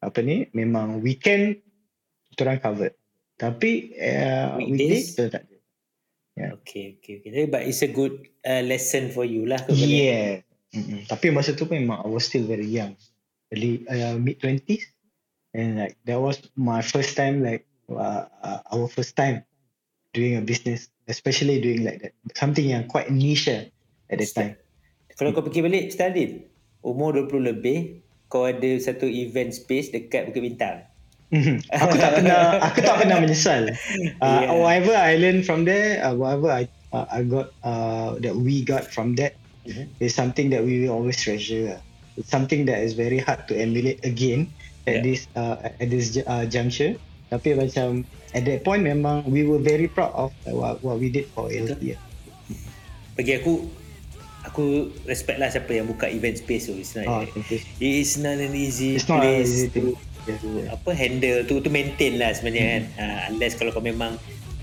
apa 0.00 0.20
ni 0.20 0.48
memang 0.52 1.00
weekend 1.00 1.60
kita 2.32 2.48
orang 2.48 2.60
covered. 2.60 2.94
Tapi 3.40 3.96
uh, 3.96 4.60
weekdays 4.60 5.16
kita 5.16 5.32
tak 5.32 5.42
ada. 5.48 5.56
Okay, 6.60 6.96
okay, 6.96 7.20
okay. 7.20 7.30
Tapi 7.32 7.46
But 7.52 7.62
it's 7.68 7.84
a 7.84 7.90
good 7.90 8.28
uh, 8.44 8.64
lesson 8.64 9.12
for 9.12 9.28
you 9.28 9.44
lah. 9.44 9.60
Yeah. 9.72 10.44
Mm-mm. 10.70 11.04
Tapi 11.10 11.34
masa 11.34 11.52
tu 11.52 11.66
memang 11.66 12.00
I 12.04 12.08
was 12.08 12.30
still 12.30 12.46
very 12.46 12.68
young. 12.68 12.94
Early 13.50 13.82
uh, 13.90 14.14
mid 14.16 14.38
20s 14.38 14.86
and 15.58 15.82
like 15.82 15.98
that 16.06 16.22
was 16.22 16.38
my 16.54 16.78
first 16.78 17.18
time 17.18 17.42
like 17.42 17.66
uh, 17.90 18.30
uh, 18.46 18.60
our 18.70 18.86
first 18.86 19.18
time 19.18 19.42
doing 20.14 20.38
a 20.38 20.42
business 20.42 20.86
especially 21.10 21.58
doing 21.58 21.82
like 21.82 21.98
that 21.98 22.14
something 22.38 22.70
yang 22.70 22.86
quite 22.86 23.10
niche 23.10 23.50
at 23.50 23.70
that 24.06 24.32
time. 24.34 24.54
Kalau 25.18 25.36
kau 25.36 25.44
fikir 25.44 25.66
balik, 25.66 25.92
Stadin, 25.92 26.48
umur 26.80 27.16
20 27.16 27.50
lebih, 27.50 27.78
kau 28.26 28.46
ada 28.46 28.70
satu 28.78 29.04
event 29.04 29.50
space 29.50 29.90
dekat 29.90 30.30
Bukit 30.30 30.42
Bintang. 30.42 30.76
Mhm. 31.30 31.62
aku 31.70 31.94
tak 31.94 32.10
pernah 32.18 32.58
aku 32.58 32.78
tak 32.82 32.96
pernah 32.98 33.16
menyesal. 33.22 33.70
Uh, 34.18 34.42
Yeah. 34.42 34.50
Whatever 34.58 34.94
I 34.98 35.14
learned 35.14 35.46
from 35.46 35.62
there, 35.62 36.02
uh, 36.02 36.18
whatever 36.18 36.50
I 36.50 36.66
uh, 36.90 37.06
I 37.06 37.22
got 37.22 37.54
uh, 37.62 38.18
that 38.18 38.34
we 38.34 38.66
got 38.66 38.90
from 38.90 39.14
that 39.22 39.38
Mhm. 39.62 39.86
is 40.02 40.10
something 40.10 40.50
that 40.50 40.66
we 40.66 40.82
will 40.82 40.90
always 40.98 41.22
treasure. 41.22 41.70
lah. 41.70 41.80
It's 42.18 42.26
something 42.28 42.66
that 42.66 42.82
is 42.82 42.98
very 42.98 43.22
hard 43.22 43.46
to 43.46 43.54
emulate 43.54 44.02
again 44.02 44.50
at 44.90 45.00
Yeah. 45.00 45.06
this 45.06 45.20
uh, 45.38 45.62
at 45.62 45.86
this 45.86 46.18
uh, 46.18 46.50
juncture. 46.50 46.98
Tapi 47.30 47.54
macam 47.54 48.02
at 48.34 48.42
that 48.42 48.66
point 48.66 48.82
memang 48.82 49.22
we 49.30 49.46
were 49.46 49.62
very 49.62 49.86
proud 49.86 50.10
of 50.18 50.34
uh, 50.44 50.50
what, 50.50 50.82
what 50.82 50.96
we 50.98 51.14
did 51.14 51.30
for 51.30 51.46
LT. 51.46 51.94
lah. 51.94 52.02
Bagi 53.14 53.38
aku, 53.38 53.70
aku 54.44 54.88
respect 55.04 55.38
lah 55.38 55.48
siapa 55.52 55.70
yang 55.72 55.86
buka 55.88 56.08
event 56.08 56.40
space 56.40 56.68
tu. 56.68 56.74
It's 56.76 56.96
not, 56.96 57.06
Oh, 57.06 57.22
thank 57.28 57.50
you. 57.52 57.60
it's 57.80 58.16
not 58.16 58.36
an 58.40 58.52
easy 58.56 58.96
It's 58.96 59.08
not 59.08 59.20
an 59.20 59.40
place 59.40 59.50
easy 59.50 59.68
to, 59.76 59.96
yes. 60.28 60.40
apa 60.72 60.90
handle 60.92 61.38
tu 61.44 61.60
tu 61.60 61.68
maintain 61.68 62.16
lah 62.16 62.32
sebenarnya 62.32 62.64
kan. 62.64 62.82
Hmm. 62.82 63.00
Uh, 63.00 63.20
unless 63.34 63.52
kalau 63.56 63.70
kau 63.72 63.84
memang 63.84 64.16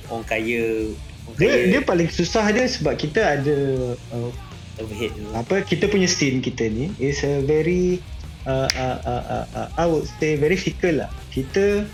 orang 0.10 0.26
kaya, 0.26 0.90
orang 1.30 1.38
Dia, 1.38 1.50
kaya 1.52 1.66
dia 1.78 1.82
paling 1.84 2.10
susah 2.10 2.46
dia 2.50 2.66
sebab 2.66 2.98
kita 2.98 3.20
ada 3.38 3.58
uh, 4.16 4.32
overhead 4.82 5.12
tu. 5.14 5.26
apa 5.34 5.56
kita 5.66 5.90
punya 5.90 6.06
scene 6.06 6.40
kita 6.40 6.70
ni 6.70 6.94
is 7.02 7.26
a 7.26 7.42
very 7.44 7.98
uh, 8.46 8.70
uh, 8.78 8.98
uh, 9.04 9.24
uh, 9.26 9.46
uh, 9.58 9.68
I 9.76 9.86
would 9.86 10.08
say 10.18 10.40
very 10.40 10.56
fickle 10.56 11.04
lah. 11.04 11.12
Kita 11.34 11.86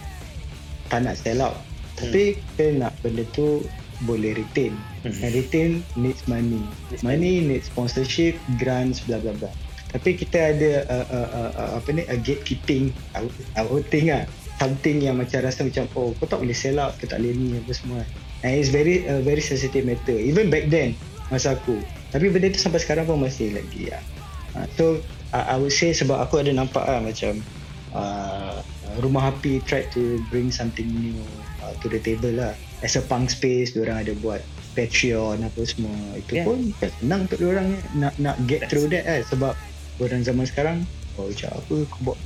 tak 0.92 1.00
nak 1.04 1.18
sell 1.18 1.42
out. 1.42 1.58
Tapi 1.98 2.38
kita 2.38 2.78
nak 2.78 2.94
benda 3.02 3.24
tu 3.34 3.64
boleh 4.04 4.38
retain. 4.38 4.76
Mhm. 5.04 5.20
And 5.24 5.32
retain 5.34 5.72
needs 5.97 6.24
money. 6.30 6.64
Money 7.01 7.43
needs 7.43 7.68
sponsorship, 7.68 8.38
grants, 8.60 9.04
bla 9.04 9.20
bla 9.20 9.36
bla. 9.36 9.49
Tapi 9.93 10.18
kita 10.18 10.58
ada 10.58 10.72
uh, 10.89 11.06
uh, 11.06 11.30
uh, 11.30 11.51
uh, 11.54 11.70
apa 11.78 11.89
ni 11.93 12.01
a 12.10 12.18
gatekeeping 12.18 12.89
think 13.93 14.10
lah 14.10 14.26
something 14.58 15.01
yang 15.01 15.18
macam 15.18 15.43
rasa 15.43 15.66
macam 15.66 15.86
oh 15.93 16.14
kau 16.18 16.26
tak 16.26 16.41
boleh 16.41 16.56
sell 16.56 16.82
out 16.82 16.97
kau 16.97 17.06
tak 17.06 17.22
boleh 17.22 17.34
ni 17.36 17.58
apa 17.58 17.72
semua 17.74 18.01
and 18.41 18.54
it's 18.58 18.74
very 18.74 19.06
uh, 19.06 19.22
very 19.22 19.41
sensitive 19.41 19.86
matter 19.86 20.16
even 20.18 20.49
back 20.49 20.70
then 20.70 20.97
masa 21.30 21.58
aku 21.58 21.78
tapi 22.14 22.30
benda 22.30 22.54
tu 22.54 22.62
sampai 22.62 22.78
sekarang 22.78 23.10
pun 23.10 23.26
masih 23.26 23.58
lagi 23.58 23.89
lah. 23.89 24.04
Uh, 24.54 24.68
so 24.78 24.84
uh, 25.34 25.45
I 25.49 25.58
would 25.58 25.74
say 25.74 25.89
sebab 25.97 26.22
aku 26.22 26.45
ada 26.45 26.54
nampak 26.54 26.86
lah 26.86 27.01
macam 27.01 27.41
uh, 27.97 28.62
rumah 29.01 29.34
api 29.34 29.66
tried 29.66 29.89
to 29.97 30.22
bring 30.30 30.54
something 30.54 30.86
new 30.93 31.18
uh, 31.66 31.74
to 31.82 31.89
the 31.89 31.97
table 31.97 32.30
lah 32.30 32.54
as 32.84 32.94
a 32.94 33.02
punk 33.02 33.28
space 33.28 33.74
orang 33.74 34.04
ada 34.04 34.14
buat 34.20 34.44
Patreon 34.74 35.40
apa 35.40 35.62
semua 35.64 35.96
itu 36.14 36.34
Yeah. 36.36 36.46
pun 36.46 36.58
senang 37.00 37.26
untuk 37.26 37.40
orang 37.42 37.78
nak 37.94 38.14
nak 38.18 38.36
get 38.44 38.68
through 38.68 38.90
that 38.90 39.06
lah 39.06 39.22
sebab 39.24 39.54
orang 39.98 40.22
zaman 40.22 40.44
sekarang 40.44 40.78
oh 41.16 41.30
macam 41.30 41.50
apa 41.54 41.74
aku 41.86 41.98
buat 42.02 42.18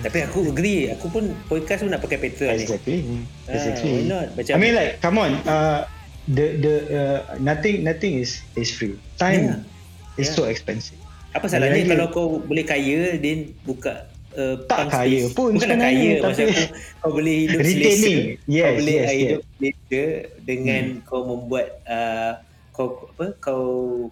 Tapi 0.00 0.18
aku 0.24 0.38
agree, 0.48 0.88
aku 0.88 1.06
pun 1.08 1.24
podcast 1.46 1.84
pun 1.84 1.92
nak 1.92 2.00
pakai 2.00 2.18
petrol 2.18 2.50
ni. 2.50 2.64
exactly 2.64 2.98
Ah, 3.44 3.52
exactly 3.52 3.90
why 3.92 4.04
not? 4.08 4.26
Macam 4.32 4.52
I 4.52 4.58
mean 4.58 4.74
like 4.74 4.92
come 4.98 5.16
on 5.16 5.32
uh, 5.44 5.84
the 6.26 6.46
the 6.56 6.74
uh, 6.88 7.18
nothing 7.38 7.84
nothing 7.84 8.16
is 8.16 8.40
is 8.56 8.72
free 8.72 8.96
time 9.16 9.60
Yeah. 9.60 10.18
is 10.18 10.32
Yeah. 10.32 10.36
so 10.36 10.48
expensive 10.48 10.96
apa 11.30 11.46
salahnya 11.46 11.86
kalau 11.86 12.06
kau 12.10 12.26
boleh 12.42 12.66
kaya 12.66 13.14
then 13.20 13.54
buka 13.62 14.08
uh, 14.34 14.56
Tak 14.66 14.90
kaya 14.90 15.26
space. 15.26 15.34
pun 15.34 15.50
Bukan 15.56 15.68
nak 15.74 15.80
kaya 15.82 16.10
tapi- 16.18 16.22
maksud 16.22 16.46
aku 16.46 16.64
kau 17.00 17.10
boleh 17.16 17.36
hidup 17.46 17.58
selesa. 17.64 18.10
Yes, 18.46 18.64
kau 18.64 18.74
boleh 18.78 18.94
yes, 18.94 19.02
uh, 19.02 19.10
yes. 19.10 19.18
hidup 19.18 19.40
selesa 19.56 20.04
dengan 20.44 20.84
kau 21.06 21.20
membuat 21.26 21.66
uh, 21.86 22.32
kau 22.70 22.86
apa 23.12 23.26
kau 23.38 23.64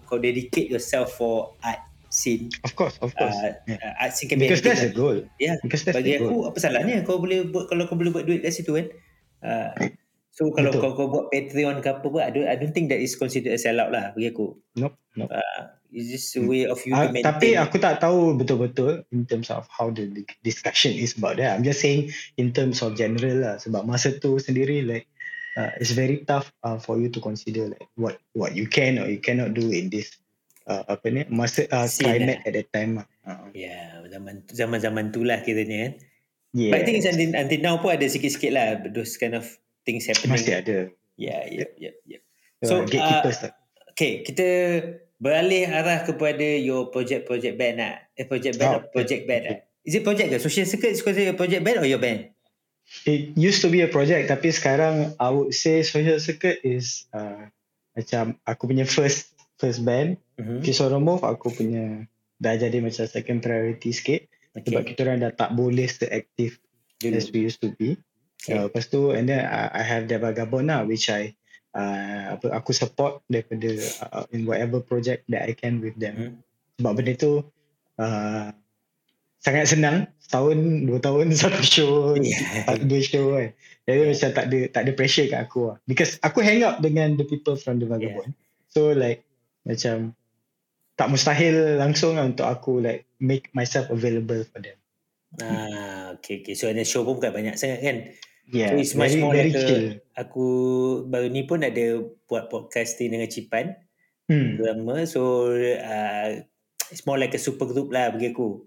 kau 0.03 0.17
dedicate 0.19 0.69
yourself 0.69 1.15
for 1.15 1.55
art 1.61 1.79
scene. 2.09 2.49
Of 2.65 2.73
course, 2.73 2.97
of 3.01 3.13
course. 3.13 3.37
Uh, 3.37 3.53
yeah. 3.69 3.93
art 4.01 4.17
scene 4.17 4.29
can 4.29 4.41
Because 4.41 4.65
that's 4.65 4.81
the 4.81 4.93
goal. 4.93 5.21
Yeah. 5.37 5.61
Because 5.61 5.85
that's 5.85 5.93
Bagi 5.97 6.17
the 6.17 6.25
goal. 6.25 6.49
aku, 6.49 6.53
apa 6.53 6.57
salahnya 6.57 6.95
kau 7.05 7.21
boleh 7.21 7.45
buat, 7.49 7.69
kalau 7.69 7.85
kau 7.85 7.93
boleh 7.97 8.09
buat 8.09 8.25
duit 8.25 8.41
dari 8.41 8.53
situ 8.53 8.73
kan? 8.73 8.87
Uh, 9.39 9.71
so 10.33 10.49
kalau 10.51 10.73
kau, 10.73 10.97
kau 10.97 11.07
buat 11.07 11.29
Patreon 11.29 11.79
ke 11.79 11.89
apa 11.89 12.05
pun, 12.05 12.21
I 12.21 12.33
don't, 12.33 12.49
I 12.49 12.57
don't 12.57 12.73
think 12.73 12.89
that 12.89 12.97
is 12.97 13.13
considered 13.13 13.53
a 13.53 13.61
sellout 13.61 13.93
lah 13.93 14.11
bagi 14.17 14.33
aku. 14.33 14.57
Nope, 14.77 14.97
nope. 15.15 15.29
Uh, 15.31 15.61
it's 15.91 16.09
just 16.09 16.37
a 16.37 16.43
way 16.45 16.65
of 16.65 16.79
you 16.85 16.93
uh, 16.93 17.07
to 17.07 17.13
maintain. 17.13 17.25
Tapi 17.25 17.47
aku 17.57 17.81
tak 17.81 18.01
tahu 18.01 18.37
betul-betul 18.37 19.03
in 19.09 19.25
terms 19.25 19.49
of 19.49 19.65
how 19.69 19.89
the 19.89 20.09
discussion 20.45 20.93
is 20.93 21.17
about 21.17 21.37
that. 21.41 21.57
I'm 21.57 21.65
just 21.65 21.81
saying 21.81 22.13
in 22.37 22.53
terms 22.53 22.81
of 22.85 22.95
general 22.95 23.41
lah. 23.41 23.55
Sebab 23.57 23.85
masa 23.85 24.17
tu 24.17 24.37
sendiri 24.37 24.85
like, 24.85 25.09
uh, 25.57 25.73
it's 25.81 25.93
very 25.93 26.25
tough 26.25 26.53
uh, 26.61 26.77
for 26.77 27.01
you 27.01 27.09
to 27.09 27.19
consider 27.19 27.73
like 27.73 27.89
what 27.97 28.21
what 28.37 28.53
you 28.53 28.69
can 28.69 29.01
or 29.01 29.09
you 29.09 29.19
cannot 29.21 29.57
do 29.57 29.73
in 29.73 29.89
this 29.89 30.13
uh, 30.69 30.85
apa 30.85 31.09
ni 31.09 31.21
masa 31.29 31.65
uh, 31.73 31.89
climate 31.89 32.45
lah. 32.45 32.47
at 32.47 32.53
that 32.53 32.67
time 32.69 32.91
lah. 33.01 33.07
Uh. 33.25 33.49
Ya, 33.57 33.69
yeah, 33.69 33.85
zaman 34.09 34.45
zaman-zaman 34.49 35.05
tu 35.09 35.25
lah 35.25 35.41
kiranya 35.41 35.89
kan. 35.89 35.93
Yeah. 36.49 36.73
But 36.73 36.81
I 36.81 36.85
think 36.85 37.05
until, 37.05 37.29
until 37.37 37.61
now 37.61 37.75
pun 37.77 37.93
ada 37.93 38.09
sikit-sikit 38.09 38.51
lah 38.53 38.81
those 38.89 39.21
kind 39.21 39.37
of 39.37 39.45
things 39.85 40.09
happening. 40.09 40.33
Masih 40.33 40.53
ada. 40.57 40.77
Yeah, 41.19 41.45
yeah, 41.51 41.69
yeah, 41.77 41.95
yeah. 42.07 42.21
So, 42.63 42.83
uh, 42.83 43.21
okay, 43.91 44.23
kita 44.23 44.47
beralih 45.19 45.67
arah 45.67 46.07
kepada 46.07 46.47
your 46.57 46.89
project-project 46.89 47.59
band 47.59 47.75
lah. 47.83 47.93
Eh, 48.15 48.25
project 48.25 48.55
band 48.55 48.71
oh, 48.71 48.77
or 48.79 48.81
project 48.89 49.27
band 49.27 49.43
lah. 49.45 49.57
Is 49.83 49.99
it 49.99 50.03
project 50.07 50.31
ke? 50.31 50.37
Social 50.39 50.67
Circuit 50.67 50.95
is 50.95 51.03
considered 51.03 51.35
a 51.35 51.37
project 51.37 51.61
band 51.63 51.83
or 51.83 51.87
your 51.87 51.99
band? 51.99 52.31
It 53.05 53.37
used 53.37 53.61
to 53.61 53.69
be 53.69 53.85
a 53.85 53.91
project 53.91 54.33
tapi 54.33 54.49
sekarang 54.49 55.13
I 55.21 55.29
would 55.29 55.53
say 55.53 55.85
Social 55.85 56.17
Circuit 56.17 56.57
is 56.65 57.05
uh, 57.13 57.45
macam 57.93 58.39
aku 58.49 58.65
punya 58.65 58.89
first 58.89 59.37
first 59.61 59.85
band 59.85 60.17
mm-hmm. 60.41 60.65
Kisoromov 60.65 61.21
aku 61.21 61.53
punya 61.53 62.09
dah 62.41 62.57
jadi 62.57 62.81
macam 62.81 63.05
second 63.05 63.45
priority 63.45 63.93
sikit 63.93 64.25
okay. 64.57 64.73
sebab 64.73 64.81
kita 64.89 64.99
orang 65.05 65.21
dah 65.21 65.33
tak 65.35 65.53
boleh 65.53 65.85
se-active 65.85 66.57
as 67.05 67.29
we 67.29 67.45
used 67.45 67.61
to 67.61 67.69
be 67.77 67.99
okay. 68.41 68.57
uh, 68.57 68.65
lepas 68.71 68.89
tu 68.89 69.13
and 69.13 69.29
then 69.29 69.45
I, 69.45 69.69
I 69.69 69.83
have 69.85 70.09
Deva 70.09 70.33
Gabon 70.33 70.71
lah 70.71 70.81
which 70.87 71.11
I 71.13 71.37
uh, 71.75 72.37
apa, 72.37 72.45
aku 72.55 72.71
support 72.71 73.21
daripada 73.29 73.69
uh, 74.09 74.25
in 74.33 74.45
whatever 74.45 74.79
project 74.79 75.25
that 75.29 75.45
I 75.45 75.53
can 75.53 75.83
with 75.83 75.97
them 75.97 76.15
mm-hmm. 76.15 76.35
sebab 76.81 76.91
benda 76.95 77.13
tu 77.17 77.43
uh, 78.01 78.49
sangat 79.39 79.65
senang 79.71 80.09
setahun 80.21 80.57
dua 80.85 80.99
tahun 81.01 81.33
satu 81.41 81.63
show 81.63 81.91
yeah. 82.19 82.77
dua 82.79 83.01
show 83.01 83.35
kan 83.35 83.49
jadi 83.89 83.97
yeah. 84.05 84.09
macam 84.13 84.29
tak 84.35 84.45
ada 84.51 84.59
tak 84.69 84.81
ada 84.85 84.91
pressure 84.93 85.27
kat 85.27 85.39
aku 85.45 85.73
lah 85.73 85.77
because 85.89 86.21
aku 86.21 86.45
hang 86.45 86.61
up 86.61 86.81
dengan 86.81 87.17
the 87.17 87.25
people 87.25 87.57
from 87.57 87.81
the 87.81 87.87
vagabond 87.87 88.31
yeah. 88.31 88.69
so 88.69 88.93
like 88.93 89.25
macam 89.67 90.13
tak 90.99 91.07
mustahil 91.07 91.79
langsung 91.79 92.19
lah 92.19 92.27
untuk 92.27 92.43
aku 92.43 92.83
like 92.83 93.07
make 93.23 93.47
myself 93.55 93.87
available 93.87 94.43
for 94.51 94.59
them. 94.59 94.75
Ah, 95.39 96.11
okay, 96.19 96.43
okay. 96.43 96.59
So 96.59 96.67
ada 96.67 96.83
show 96.83 97.07
pun 97.07 97.23
bukan 97.23 97.31
banyak 97.31 97.55
sangat 97.55 97.79
kan? 97.79 97.97
Yeah, 98.49 98.73
so, 98.73 98.81
it's 98.81 98.95
much 98.97 99.13
very, 99.13 99.21
more 99.21 99.33
very 99.33 99.53
like 99.53 99.61
chill. 99.61 99.85
A, 100.17 100.25
aku 100.25 100.45
baru 101.05 101.29
ni 101.29 101.45
pun 101.45 101.61
ada 101.61 102.01
buat 102.25 102.49
podcast 102.49 102.97
dengan 102.97 103.29
Cipan. 103.29 103.77
Hmm. 104.25 104.57
Lama. 104.57 105.05
So, 105.05 105.53
uh, 105.57 106.41
it's 106.89 107.05
more 107.05 107.21
like 107.21 107.33
a 107.37 107.41
super 107.41 107.69
group 107.69 107.93
lah 107.93 108.09
bagi 108.09 108.33
aku. 108.33 108.65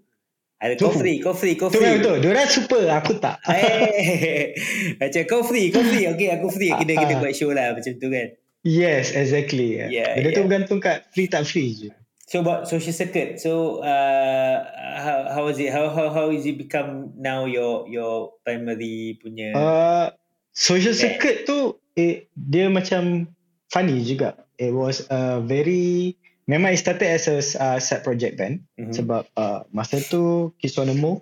Ada 0.63 0.79
kau 0.79 0.95
free, 0.95 1.19
kau 1.19 1.35
free, 1.35 1.59
kau 1.59 1.67
free. 1.67 1.99
Tu, 1.99 2.07
tu. 2.07 2.13
Diorang 2.23 2.47
super, 2.47 2.87
aku 2.87 3.19
tak. 3.19 3.43
Hey, 3.43 4.55
macam 5.03 5.21
kau 5.27 5.43
free, 5.43 5.67
kau 5.75 5.83
free. 5.83 6.07
Okay, 6.07 6.31
aku 6.31 6.47
free. 6.47 6.71
Kena-kena 6.71 7.19
buat 7.19 7.35
show 7.35 7.51
lah 7.51 7.75
macam 7.75 7.91
tu 7.99 8.07
kan. 8.07 8.31
Yes, 8.63 9.11
exactly. 9.11 9.83
Yeah, 9.83 10.15
Benda 10.15 10.31
yeah. 10.31 10.37
tu 10.39 10.41
bergantung 10.47 10.79
kat 10.79 11.03
free 11.11 11.27
tak 11.27 11.43
free 11.43 11.75
je. 11.75 11.91
So 12.33 12.41
about 12.41 12.65
social 12.65 12.89
circuit, 12.89 13.37
so 13.37 13.85
uh, 13.85 14.65
how 14.97 15.37
how 15.37 15.43
is 15.53 15.61
it? 15.61 15.69
How 15.69 15.93
how 15.93 16.09
how 16.09 16.33
is 16.33 16.49
it 16.49 16.57
become 16.57 17.13
now 17.13 17.45
your 17.45 17.85
your 17.85 18.41
primary 18.41 19.21
punya? 19.21 19.53
Uh, 19.53 20.09
social 20.49 20.97
circuit 20.97 21.45
tu 21.45 21.77
eh, 21.93 22.25
dia 22.33 22.73
macam 22.73 23.29
funny 23.69 24.01
juga. 24.01 24.33
It 24.57 24.73
was 24.73 25.05
a 25.13 25.45
very 25.45 26.17
memang 26.49 26.73
it 26.73 26.81
started 26.81 27.05
as 27.05 27.29
a 27.29 27.37
uh, 27.37 27.77
set 27.77 28.01
project 28.01 28.41
band 28.41 28.65
mm-hmm. 28.81 28.97
sebab 28.97 29.29
uh, 29.37 29.69
masa 29.69 30.01
tu 30.01 30.57
Kiswanemo 30.57 31.21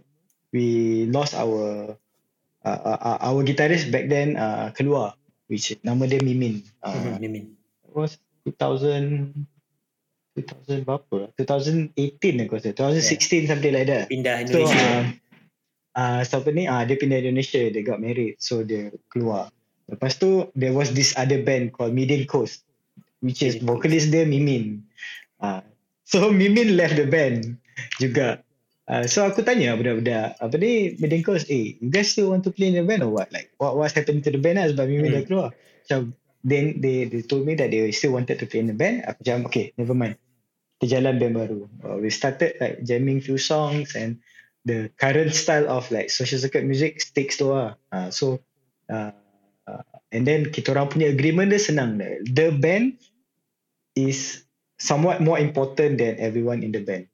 we 0.55 1.11
lost 1.11 1.35
our 1.35 1.91
uh, 2.63 2.79
uh, 2.87 3.19
our 3.19 3.43
guitarist 3.43 3.91
back 3.91 4.07
then 4.07 4.39
uh, 4.39 4.71
keluar 4.71 5.19
which 5.51 5.75
nama 5.83 6.07
dia 6.07 6.23
Mimin. 6.23 6.63
Uh, 6.79 6.95
mm-hmm, 6.95 7.19
Mimin. 7.19 7.45
It 7.83 7.91
was 7.91 8.15
2000 8.47 9.50
2000 10.35 10.87
berapa? 10.87 11.31
2018 11.35 12.43
aku 12.47 12.53
rasa. 12.55 12.71
2016 12.71 12.79
yeah. 12.79 13.49
something 13.51 13.73
like 13.75 13.87
that. 13.87 14.05
Pindah 14.07 14.35
Indonesia. 14.47 14.71
So, 14.71 14.87
uh, 14.87 15.03
uh, 15.99 16.19
siapa 16.23 16.49
ni? 16.55 16.63
Ah, 16.65 16.81
uh, 16.81 16.83
dia 16.87 16.95
pindah 16.95 17.19
Indonesia. 17.19 17.61
Dia 17.67 17.83
got 17.83 17.99
married. 17.99 18.39
So, 18.39 18.63
dia 18.63 18.95
keluar. 19.11 19.51
Lepas 19.91 20.15
tu, 20.15 20.47
there 20.55 20.71
was 20.71 20.95
this 20.95 21.11
other 21.19 21.43
band 21.43 21.75
called 21.75 21.91
Middle 21.91 22.23
Coast. 22.23 22.63
Which 23.19 23.43
is 23.43 23.59
vocalist 23.59 24.09
dia 24.09 24.23
Mimin. 24.23 24.87
Uh, 25.43 25.61
so, 26.07 26.31
Mimin 26.39 26.79
left 26.79 26.95
the 26.95 27.05
band 27.05 27.59
juga. 27.99 28.39
Uh, 28.91 29.07
so 29.07 29.23
aku 29.23 29.39
tanya 29.39 29.71
budak-budak 29.79 30.35
apa 30.41 30.55
ni 30.59 30.99
Middle 30.99 31.23
Coast 31.23 31.47
eh 31.47 31.79
you 31.79 31.87
guys 31.87 32.11
still 32.11 32.33
want 32.33 32.43
to 32.43 32.51
play 32.51 32.67
in 32.67 32.75
the 32.75 32.83
band 32.83 32.99
or 32.99 33.13
what 33.13 33.31
like 33.31 33.47
what 33.55 33.79
what's 33.79 33.95
happening 33.95 34.19
to 34.19 34.33
the 34.33 34.41
band 34.41 34.59
lah 34.59 34.67
sebab 34.67 34.83
Mimi 34.83 35.07
hmm. 35.07 35.15
dah 35.15 35.23
keluar 35.23 35.49
so 35.87 36.11
then 36.43 36.81
they 36.81 37.05
they 37.05 37.21
told 37.21 37.45
me 37.45 37.55
that 37.55 37.71
they 37.71 37.91
still 37.93 38.13
wanted 38.13 38.37
to 38.41 38.45
play 38.45 38.61
in 38.61 38.69
the 38.69 38.77
band. 38.77 39.05
Aku 39.05 39.21
macam 39.21 39.37
okay 39.49 39.73
never 39.77 39.93
mind. 39.93 40.17
Kita 40.81 40.97
jalan 40.97 41.21
band 41.21 41.35
baru. 41.37 41.61
Uh, 41.85 41.97
we 42.01 42.09
started 42.09 42.57
like 42.57 42.81
jamming 42.81 43.21
few 43.21 43.37
songs 43.37 43.93
and 43.93 44.17
the 44.65 44.89
current 44.97 45.33
style 45.33 45.69
of 45.69 45.85
like 45.93 46.09
social 46.09 46.41
circuit 46.41 46.65
music 46.65 47.01
sticks 47.01 47.37
to 47.37 47.53
lah. 47.53 47.69
Uh, 47.93 48.09
so 48.09 48.41
uh, 48.89 49.13
uh, 49.69 49.85
and 50.09 50.25
then 50.25 50.49
kita 50.49 50.73
orang 50.73 50.89
punya 50.89 51.13
agreement 51.13 51.53
dia 51.53 51.61
senang. 51.61 52.01
The 52.25 52.49
band 52.53 52.97
is 53.93 54.45
somewhat 54.81 55.21
more 55.21 55.37
important 55.37 56.01
than 56.01 56.17
everyone 56.17 56.65
in 56.65 56.73
the 56.73 56.81
band. 56.81 57.05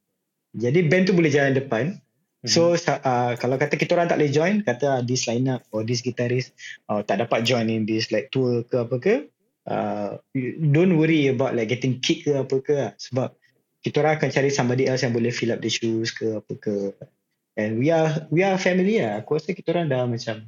Jadi 0.55 0.87
band 0.87 1.11
tu 1.11 1.13
boleh 1.13 1.29
jalan 1.29 1.53
depan. 1.59 1.99
So 2.47 2.73
uh, 2.73 3.35
kalau 3.35 3.59
kata 3.59 3.75
kita 3.75 3.99
orang 3.99 4.07
tak 4.07 4.23
boleh 4.23 4.31
join, 4.31 4.55
kata 4.63 4.87
uh, 4.87 5.01
this 5.03 5.27
lineup 5.27 5.67
or 5.75 5.83
this 5.83 5.99
guitarist 5.99 6.55
uh, 6.87 7.03
tak 7.03 7.19
dapat 7.21 7.43
join 7.43 7.67
in 7.67 7.83
this 7.83 8.09
like 8.09 8.31
tour 8.31 8.63
ke 8.63 8.87
apa 8.87 8.95
ke, 8.97 9.15
uh, 9.67 10.15
don't 10.71 10.95
worry 10.95 11.27
about 11.27 11.53
like 11.53 11.67
getting 11.67 11.99
kick 11.99 12.23
ke 12.23 12.31
apa 12.33 12.55
ke 12.63 12.73
lah. 12.73 12.91
Sebab 12.95 13.35
kita 13.83 13.99
orang 14.01 14.17
akan 14.17 14.29
cari 14.31 14.49
somebody 14.49 14.83
else 14.87 15.03
yang 15.03 15.11
boleh 15.11 15.29
fill 15.29 15.51
up 15.51 15.59
the 15.59 15.69
shoes 15.69 16.15
ke 16.15 16.39
apa 16.39 16.53
ke. 16.55 16.75
And 17.57 17.81
we 17.81 17.89
are 17.91 18.25
we 18.29 18.45
are 18.45 18.55
family 18.55 19.03
lah. 19.03 19.21
Aku 19.21 19.35
rasa 19.37 19.51
kita 19.51 19.75
orang 19.75 19.91
dah 19.91 20.07
macam 20.07 20.47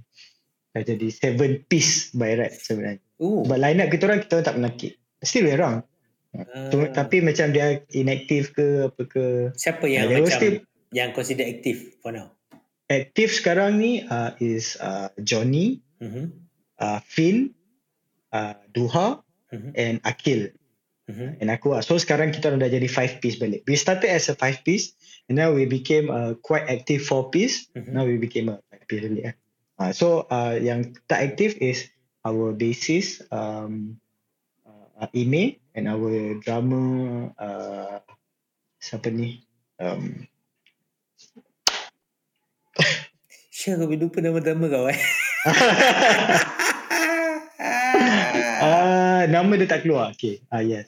dah 0.69 0.83
jadi 0.85 1.07
seven 1.09 1.65
piece 1.67 2.13
by 2.15 2.37
right 2.37 2.53
sebenarnya. 2.53 3.01
Ooh. 3.19 3.43
But 3.43 3.59
line 3.59 3.81
up 3.83 3.91
kita 3.91 4.07
orang 4.07 4.23
kita 4.23 4.39
orang 4.39 4.45
tak 4.45 4.55
pernah 4.55 4.73
kick. 4.77 4.93
Still 5.19 5.51
way 5.51 5.57
wrong. 5.57 5.83
Uh, 6.29 6.93
tapi 6.93 7.25
macam 7.25 7.49
dia 7.49 7.81
inaktif 7.89 8.53
ke 8.53 8.85
apa 8.85 9.01
ke 9.09 9.49
siapa 9.57 9.89
yang 9.89 10.13
uh, 10.13 10.21
macam 10.21 10.37
still, 10.37 10.55
yang 10.95 11.13
consider 11.13 11.45
aktif 11.45 11.99
for 12.01 12.13
now 12.13 12.33
aktif 12.89 13.37
sekarang 13.37 13.77
ni 13.77 14.01
uh, 14.09 14.33
is 14.41 14.75
uh, 14.81 15.13
Johnny 15.21 15.85
uh-huh. 16.01 16.33
uh, 16.81 16.99
Finn 17.05 17.53
uh, 18.33 18.57
Duha 18.73 19.21
uh-huh. 19.21 19.71
and 19.77 20.01
Akil 20.01 20.49
uh-huh. 21.05 21.37
and 21.37 21.47
aku 21.53 21.77
so 21.85 22.01
sekarang 22.01 22.33
kita 22.33 22.49
dah 22.57 22.69
jadi 22.69 22.89
five 22.89 23.21
piece 23.21 23.37
balik 23.37 23.61
we 23.69 23.77
started 23.77 24.09
as 24.09 24.27
a 24.27 24.35
five 24.35 24.65
piece 24.65 24.97
and 25.29 25.37
now 25.37 25.53
we 25.53 25.69
became 25.69 26.09
a 26.09 26.33
quite 26.41 26.65
active 26.65 27.05
four 27.05 27.29
piece 27.29 27.69
uh-huh. 27.77 27.93
now 27.93 28.03
we 28.03 28.17
became 28.17 28.49
a 28.49 28.57
five 28.73 28.83
piece 28.89 29.05
balik 29.05 29.37
uh, 29.77 29.93
so 29.93 30.25
uh, 30.33 30.57
yang 30.57 30.97
tak 31.05 31.21
aktif 31.33 31.53
is 31.61 31.85
our 32.25 32.51
bassist 32.57 33.21
um, 33.29 34.01
uh, 34.65 35.07
Ime 35.13 35.61
and 35.77 35.85
our 35.85 36.35
drama 36.41 36.81
uh, 37.37 38.01
siapa 38.81 39.13
ni 39.13 39.45
um, 39.77 40.25
Syah 43.59 43.75
kau 43.75 43.91
lupa 43.91 44.23
nama 44.23 44.39
drama 44.39 44.71
kau 44.71 44.87
eh? 44.87 44.95
Uh, 48.63 49.27
Nama 49.35 49.51
dia 49.59 49.67
tak 49.67 49.83
keluar. 49.83 50.15
Okay. 50.15 50.39
Ah, 50.47 50.63
uh, 50.63 50.63
Yes. 50.63 50.87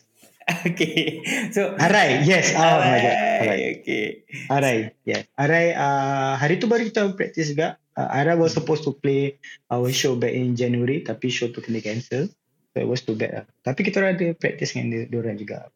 Okay. 0.72 1.19
So 1.51 1.76
Arai. 1.76 2.24
Yes. 2.24 2.55
Oh 2.55 2.63
Arai, 2.63 2.88
my 2.88 2.99
god. 3.03 3.15
Arai. 3.19 3.59
Okay. 3.76 4.05
Arai. 4.47 4.78
Yes. 5.03 5.28
Arai 5.36 5.76
uh, 5.76 6.39
Hari 6.39 6.63
tu 6.63 6.72
baru 6.72 6.88
kita 6.88 7.11
practice 7.11 7.51
juga. 7.51 7.76
Uh, 7.91 8.07
Arai 8.07 8.39
was 8.39 8.55
supposed 8.55 8.88
to 8.88 8.95
play 8.95 9.36
Our 9.67 9.91
show 9.91 10.15
back 10.15 10.32
in 10.32 10.55
January 10.55 11.03
Tapi 11.03 11.28
show 11.28 11.51
tu 11.51 11.59
kena 11.59 11.84
cancel. 11.84 12.32
So 12.72 12.80
it 12.80 12.88
was 12.88 13.03
too 13.03 13.19
bad 13.19 13.36
lah. 13.36 13.45
Tapi 13.67 13.84
kita 13.84 13.99
orang 13.99 14.15
ada 14.15 14.32
practice 14.39 14.80
dengan 14.80 14.95
dia, 14.95 15.11
dia 15.11 15.19
orang 15.19 15.36
juga. 15.36 15.67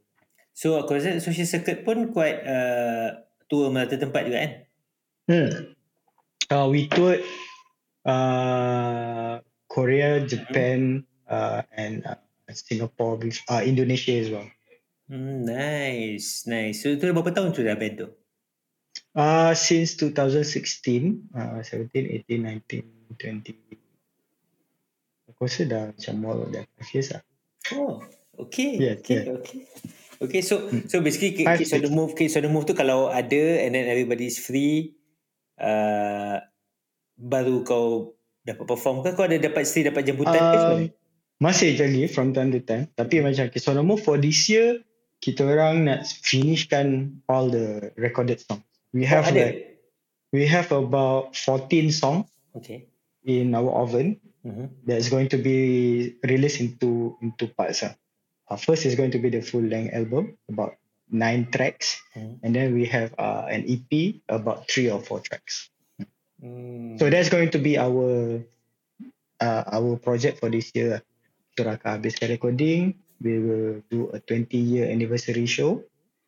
So 0.56 0.80
aku 0.80 0.96
rasa 0.96 1.20
social 1.20 1.44
circuit 1.44 1.84
pun 1.84 2.16
quite 2.16 2.40
uh, 2.48 3.20
tour 3.52 3.68
melata 3.68 4.00
tempat 4.00 4.32
juga 4.32 4.48
kan? 4.48 4.52
Hmm. 5.28 5.75
Uh, 6.50 6.68
we 6.70 6.88
toured 6.88 7.26
uh, 8.06 9.40
Korea, 9.70 10.22
Japan 10.26 11.04
hmm. 11.04 11.34
uh, 11.34 11.62
and 11.74 12.06
uh, 12.06 12.16
Singapore, 12.54 13.20
uh, 13.50 13.62
Indonesia 13.66 14.14
as 14.14 14.30
well. 14.30 14.48
Hmm, 15.10 15.46
nice, 15.46 16.50
nice. 16.50 16.82
So 16.82 16.90
itu 16.94 17.06
berapa 17.14 17.30
tahun 17.34 17.54
tu 17.54 17.62
dah 17.62 17.78
band 17.78 17.96
tu? 18.02 18.08
Uh, 19.14 19.54
since 19.54 19.96
2016, 20.02 21.30
uh, 21.34 21.62
17, 21.62 22.26
18, 22.26 22.62
19, 22.66 22.84
20. 23.14 23.54
Aku 25.30 25.40
rasa 25.46 25.62
dah 25.68 25.84
macam 25.94 26.14
more 26.18 26.46
than 26.50 26.66
5 26.82 26.94
years 26.96 27.10
lah. 27.14 27.22
Oh, 27.74 28.02
okay. 28.38 28.78
Yeah, 28.78 28.98
okay, 28.98 29.26
yeah. 29.26 29.38
okay. 29.38 29.62
Okay, 30.16 30.42
so 30.42 30.72
Hmm. 30.72 30.88
so 30.88 31.04
basically 31.04 31.36
Kids 31.44 31.76
on 31.76 31.84
the. 31.84 31.92
Move, 31.92 32.16
Kids 32.16 32.40
on 32.40 32.48
the 32.48 32.52
Move 32.52 32.66
tu 32.66 32.74
kalau 32.74 33.12
ada 33.12 33.62
and 33.62 33.76
then 33.76 33.86
everybody's 33.86 34.40
free, 34.40 34.96
uh, 35.60 36.42
baru 37.16 37.64
kau 37.64 38.16
dapat 38.46 38.66
perform 38.68 39.04
ke? 39.04 39.16
Kau 39.16 39.26
ada 39.26 39.38
dapat 39.40 39.64
still 39.66 39.90
dapat 39.90 40.04
jemputan 40.06 40.40
ke 40.40 40.56
macam 40.56 40.70
mana? 40.72 40.86
Um, 40.88 40.94
masih 41.42 41.76
lagi 41.76 42.04
from 42.08 42.32
time 42.32 42.52
to 42.56 42.62
time. 42.64 42.88
Tapi 42.96 43.20
macam 43.20 43.52
Kisonomo 43.52 44.00
for 44.00 44.16
this 44.16 44.48
year, 44.48 44.84
kita 45.20 45.44
orang 45.44 45.88
nak 45.88 46.08
finishkan 46.24 47.18
all 47.28 47.50
the 47.52 47.92
recorded 48.00 48.40
songs. 48.40 48.64
We 48.96 49.04
have 49.04 49.28
oh, 49.28 49.36
ada? 49.36 49.52
like 49.52 49.82
we 50.32 50.48
have 50.48 50.72
about 50.72 51.36
14 51.36 51.92
songs 51.92 52.28
Okay. 52.56 52.88
in 53.28 53.52
our 53.52 53.68
oven 53.68 54.20
Mm-hmm. 54.46 54.86
that's 54.86 55.10
going 55.10 55.26
to 55.34 55.42
be 55.42 56.14
released 56.22 56.62
into 56.62 57.18
into 57.18 57.50
parts. 57.50 57.82
ah. 57.82 57.98
Uh, 58.46 58.54
first 58.54 58.86
is 58.86 58.94
going 58.94 59.10
to 59.10 59.18
be 59.18 59.34
the 59.34 59.42
full 59.42 59.66
length 59.66 59.90
album, 59.90 60.38
about 60.46 60.78
nine 61.16 61.48
tracks, 61.48 62.04
Hmm. 62.12 62.36
and 62.44 62.52
then 62.52 62.76
we 62.76 62.84
have 62.86 63.16
uh, 63.16 63.48
an 63.48 63.64
EP 63.64 64.20
about 64.28 64.68
three 64.68 64.88
or 64.88 65.00
four 65.00 65.20
tracks. 65.20 65.72
Hmm. 66.38 67.00
So 67.00 67.08
that's 67.08 67.32
going 67.32 67.50
to 67.52 67.60
be 67.60 67.80
our 67.80 68.44
uh, 69.40 69.64
our 69.66 69.96
project 69.98 70.40
for 70.40 70.52
this 70.52 70.72
year. 70.72 71.00
Kita 71.56 71.80
akan 71.80 71.90
habiskan 71.98 72.28
recording. 72.30 73.00
We 73.18 73.40
will 73.40 73.80
do 73.88 74.12
a 74.12 74.20
20 74.20 74.52
year 74.54 74.86
anniversary 74.86 75.48
show. 75.48 75.80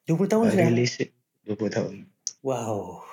20 0.07 0.31
tahun 0.31 0.43
Uh, 0.47 0.51
sudah? 0.55 0.67
release 0.71 0.95
it 1.03 1.11
20 1.43 1.67
tahun. 1.67 1.93
Wow. 2.39 3.03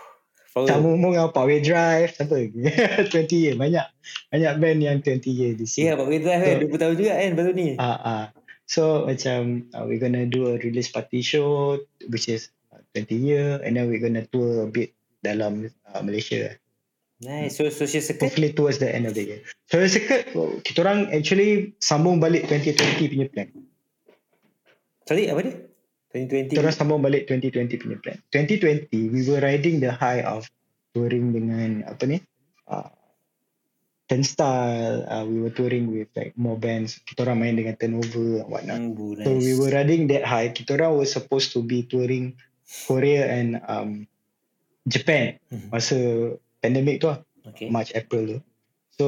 For, 0.47 0.71
Sama 0.71 0.95
umur 0.95 1.19
dengan 1.19 1.35
Power 1.35 1.59
Drive, 1.59 2.15
apa? 2.15 2.37
20 2.47 3.11
year. 3.43 3.59
Banyak 3.59 3.87
banyak 4.31 4.53
band 4.63 4.79
yang 4.79 4.99
20 5.03 5.27
year 5.27 5.53
this 5.59 5.75
Ya, 5.75 5.91
year. 5.91 5.95
Pak 5.99 6.07
Wedra 6.07 6.35
kan. 6.39 6.55
So- 6.63 6.71
20 6.71 6.79
tahun 6.79 6.95
juga 6.95 7.13
kan 7.19 7.31
baru 7.35 7.51
ni. 7.51 7.69
Ah 7.75 7.99
ah. 7.99 8.25
So 8.65 9.05
macam 9.05 9.69
uh, 9.77 9.85
we're 9.85 10.01
gonna 10.01 10.25
do 10.25 10.53
a 10.53 10.61
release 10.61 10.89
party 10.89 11.21
show 11.21 11.81
which 12.09 12.33
is 12.33 12.49
uh, 12.73 12.81
20 12.97 13.13
year 13.15 13.61
and 13.61 13.77
then 13.77 13.89
we're 13.89 14.01
gonna 14.01 14.25
tour 14.29 14.65
a 14.65 14.69
bit 14.71 14.97
dalam 15.21 15.69
uh, 15.93 16.03
Malaysia. 16.05 16.57
Nice. 17.25 17.57
So, 17.57 17.71
social 17.71 18.03
circuit? 18.03 18.29
Hopefully 18.29 18.53
towards 18.53 18.79
the 18.79 18.91
end 18.91 19.07
of 19.07 19.15
the 19.15 19.25
year. 19.25 19.41
So 19.71 19.81
Circuit, 19.87 20.35
kita 20.67 20.85
orang 20.85 21.09
actually 21.15 21.73
sambung 21.81 22.21
balik 22.21 22.51
2020 22.51 23.11
punya 23.11 23.27
plan. 23.33 23.49
Sorry, 25.09 25.33
apa 25.33 25.41
dia? 25.41 25.55
2020? 26.13 26.53
Kita 26.53 26.61
orang 26.61 26.77
sambung 26.77 27.01
balik 27.01 27.31
2020 27.31 27.81
punya 27.81 27.97
plan. 28.03 28.19
2020, 28.35 29.15
we 29.15 29.21
were 29.25 29.41
riding 29.41 29.81
the 29.81 29.95
high 29.95 30.21
of 30.21 30.45
touring 30.93 31.33
dengan 31.33 31.87
apa 31.89 32.03
ni? 32.05 32.19
Uh, 32.69 32.87
Ten 34.05 34.21
Style, 34.21 35.09
uh, 35.09 35.25
we 35.25 35.41
were 35.41 35.49
touring 35.49 35.89
with 35.89 36.13
like 36.13 36.37
more 36.37 36.61
bands. 36.61 37.01
Kita 37.09 37.25
orang 37.25 37.41
main 37.41 37.57
dengan 37.57 37.73
Turnover 37.81 38.45
and 38.45 38.49
whatnot. 38.53 38.77
Hmm, 38.77 38.93
bu, 38.93 39.17
nice. 39.17 39.25
So 39.25 39.33
we 39.33 39.53
were 39.57 39.73
riding 39.73 40.13
that 40.13 40.29
high. 40.29 40.53
Kita 40.53 40.77
orang 40.77 41.01
was 41.01 41.09
supposed 41.09 41.57
to 41.57 41.65
be 41.65 41.89
touring 41.89 42.37
Korea 42.85 43.25
and 43.25 43.65
um, 43.65 44.05
Japan 44.85 45.41
Mhm. 45.49 45.69
masa 45.73 45.97
pandemic 46.61 47.01
tu 47.01 47.09
lah. 47.09 47.25
Okay. 47.49 47.73
March 47.73 47.97
April 47.97 48.29
tu. 48.29 48.39
So 49.01 49.05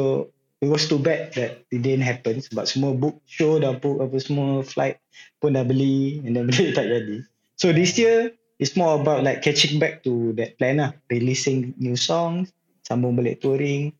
it 0.64 0.72
was 0.72 0.88
too 0.88 0.96
bad 0.96 1.36
that 1.36 1.60
it 1.68 1.80
didn't 1.84 2.04
happen 2.04 2.40
sebab 2.40 2.64
semua 2.64 2.96
book 2.96 3.20
show 3.28 3.60
dah 3.60 3.76
book 3.76 4.00
apa 4.00 4.16
semua 4.16 4.64
flight 4.64 4.96
pun 5.44 5.52
dah 5.52 5.64
beli 5.64 6.24
and 6.24 6.32
then 6.32 6.48
beli 6.50 6.72
tak 6.72 6.88
jadi. 6.88 7.20
So 7.60 7.68
this 7.76 8.00
year 8.00 8.32
it's 8.56 8.72
more 8.72 8.96
about 8.96 9.20
like 9.20 9.44
catching 9.44 9.76
back 9.76 10.00
to 10.08 10.32
that 10.40 10.56
plan 10.56 10.80
lah, 10.80 10.96
releasing 11.12 11.76
new 11.76 12.00
songs, 12.00 12.48
sambung 12.88 13.12
balik 13.12 13.44
touring. 13.44 13.92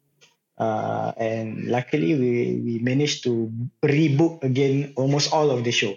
Uh, 0.57 1.12
and 1.20 1.68
luckily 1.68 2.16
we 2.16 2.32
we 2.64 2.74
managed 2.80 3.20
to 3.20 3.52
rebook 3.84 4.40
again 4.40 4.96
almost 4.96 5.28
all 5.28 5.52
of 5.52 5.61
the 5.61 5.70
show 5.70 5.92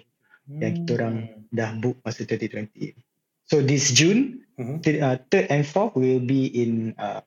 yang 0.46 0.76
kita 0.76 1.00
orang 1.00 1.16
Hmm. 1.32 1.48
dah 1.48 1.70
book 1.80 1.96
masa 2.04 2.28
2020. 2.28 2.92
So 3.48 3.64
this 3.64 3.90
June 3.90 4.44
Mhm. 4.54 4.84
Th- 4.84 5.00
uh, 5.00 5.16
third 5.32 5.48
and 5.48 5.64
fourth 5.64 5.96
will 5.96 6.20
be 6.20 6.44
in 6.44 6.92
uh, 7.00 7.24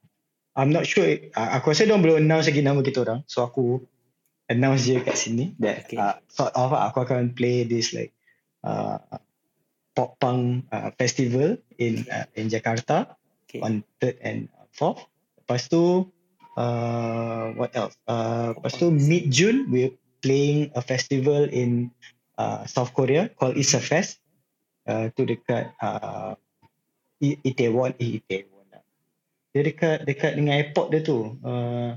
I'm 0.54 0.70
not 0.70 0.86
sure 0.86 1.10
uh, 1.34 1.50
aku 1.58 1.74
rasa 1.74 1.90
diorang 1.90 2.06
belum 2.06 2.18
announce 2.22 2.46
lagi 2.46 2.62
nama 2.62 2.86
kita 2.86 3.02
orang 3.02 3.26
so 3.26 3.42
aku 3.42 3.82
announce 4.46 4.86
je 4.86 5.02
kat 5.02 5.18
sini 5.18 5.58
that 5.58 5.90
Okay. 5.90 5.98
uh, 5.98 6.22
sort 6.30 6.54
of 6.54 6.70
aku 6.78 7.02
akan 7.02 7.34
play 7.34 7.66
this 7.66 7.90
like 7.90 8.14
uh, 8.62 9.02
pop 9.98 10.22
punk 10.22 10.70
uh, 10.70 10.94
festival 10.94 11.58
in 11.82 12.06
uh, 12.06 12.30
in 12.38 12.54
Jakarta 12.54 13.18
Okay. 13.50 13.66
on 13.66 13.82
third 13.98 14.22
and 14.22 14.46
fourth 14.70 15.02
lepas 15.42 15.66
tu 15.66 16.06
uh, 16.58 17.54
what 17.58 17.72
else? 17.74 17.96
Uh, 18.06 18.54
lepas 18.58 18.74
tu 18.78 18.90
mid 18.90 19.30
June 19.30 19.70
we're 19.70 19.94
playing 20.24 20.72
a 20.74 20.82
festival 20.82 21.46
in 21.50 21.92
uh, 22.38 22.66
South 22.66 22.94
Korea 22.94 23.30
called 23.36 23.58
Isa 23.58 23.82
Fest. 23.82 24.20
Uh, 24.84 25.08
tu 25.16 25.24
dekat 25.24 25.72
uh, 25.80 26.36
Itaewon 27.24 27.96
eh, 28.04 28.20
Itaewon 28.20 28.68
lah. 28.68 28.84
dia 29.56 29.62
dekat 29.64 30.04
dekat 30.04 30.36
dengan 30.36 30.60
airport 30.60 30.92
dia 30.92 31.02
tu. 31.04 31.40
Uh, 31.40 31.96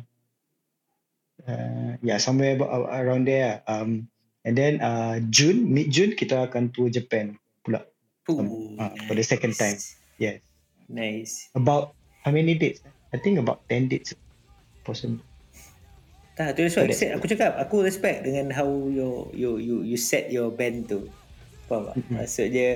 uh, 1.50 1.98
yeah 2.06 2.22
somewhere 2.22 2.54
about, 2.54 2.86
around 2.94 3.26
there 3.26 3.58
lah. 3.66 3.82
um, 3.82 4.06
and 4.46 4.54
then 4.54 4.78
uh, 4.78 5.18
June 5.34 5.66
mid 5.66 5.90
June 5.90 6.14
kita 6.14 6.46
akan 6.46 6.70
tour 6.70 6.86
Japan 6.86 7.34
pula. 7.66 7.82
Ooh, 8.30 8.74
uh, 8.78 8.94
for 9.06 9.14
the 9.14 9.22
second 9.22 9.54
time. 9.54 9.78
yes. 10.18 10.42
Nice. 10.86 11.50
about 11.58 11.98
how 12.22 12.30
many 12.30 12.54
dates? 12.54 12.82
I 13.10 13.18
think 13.18 13.38
about 13.38 13.66
10 13.70 13.90
dates 13.90 14.14
possible 14.86 15.18
Tak, 16.36 16.52
tu 16.52 16.68
So 16.68 16.84
aku, 16.84 16.92
aku 16.92 17.26
cakap, 17.32 17.56
aku 17.56 17.80
respect 17.80 18.28
dengan 18.28 18.52
how 18.52 18.68
you 18.68 19.32
you 19.32 19.56
you 19.56 19.76
you 19.80 19.96
set 19.96 20.28
your 20.28 20.52
band 20.52 20.84
tu. 20.84 21.08
Faham 21.64 21.88
tak? 21.88 21.96
Mhm. 21.96 22.12
Maksudnya 22.20 22.68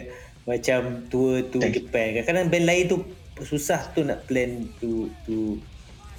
macam 0.48 0.80
tour 1.12 1.44
to 1.52 1.60
Thank. 1.60 1.76
Japan. 1.76 2.24
Kadang-kadang 2.24 2.48
band 2.48 2.64
lain 2.64 2.82
tu 2.88 2.96
susah 3.44 3.92
tu 3.92 4.00
nak 4.00 4.24
plan 4.24 4.64
to 4.80 5.12
to 5.28 5.60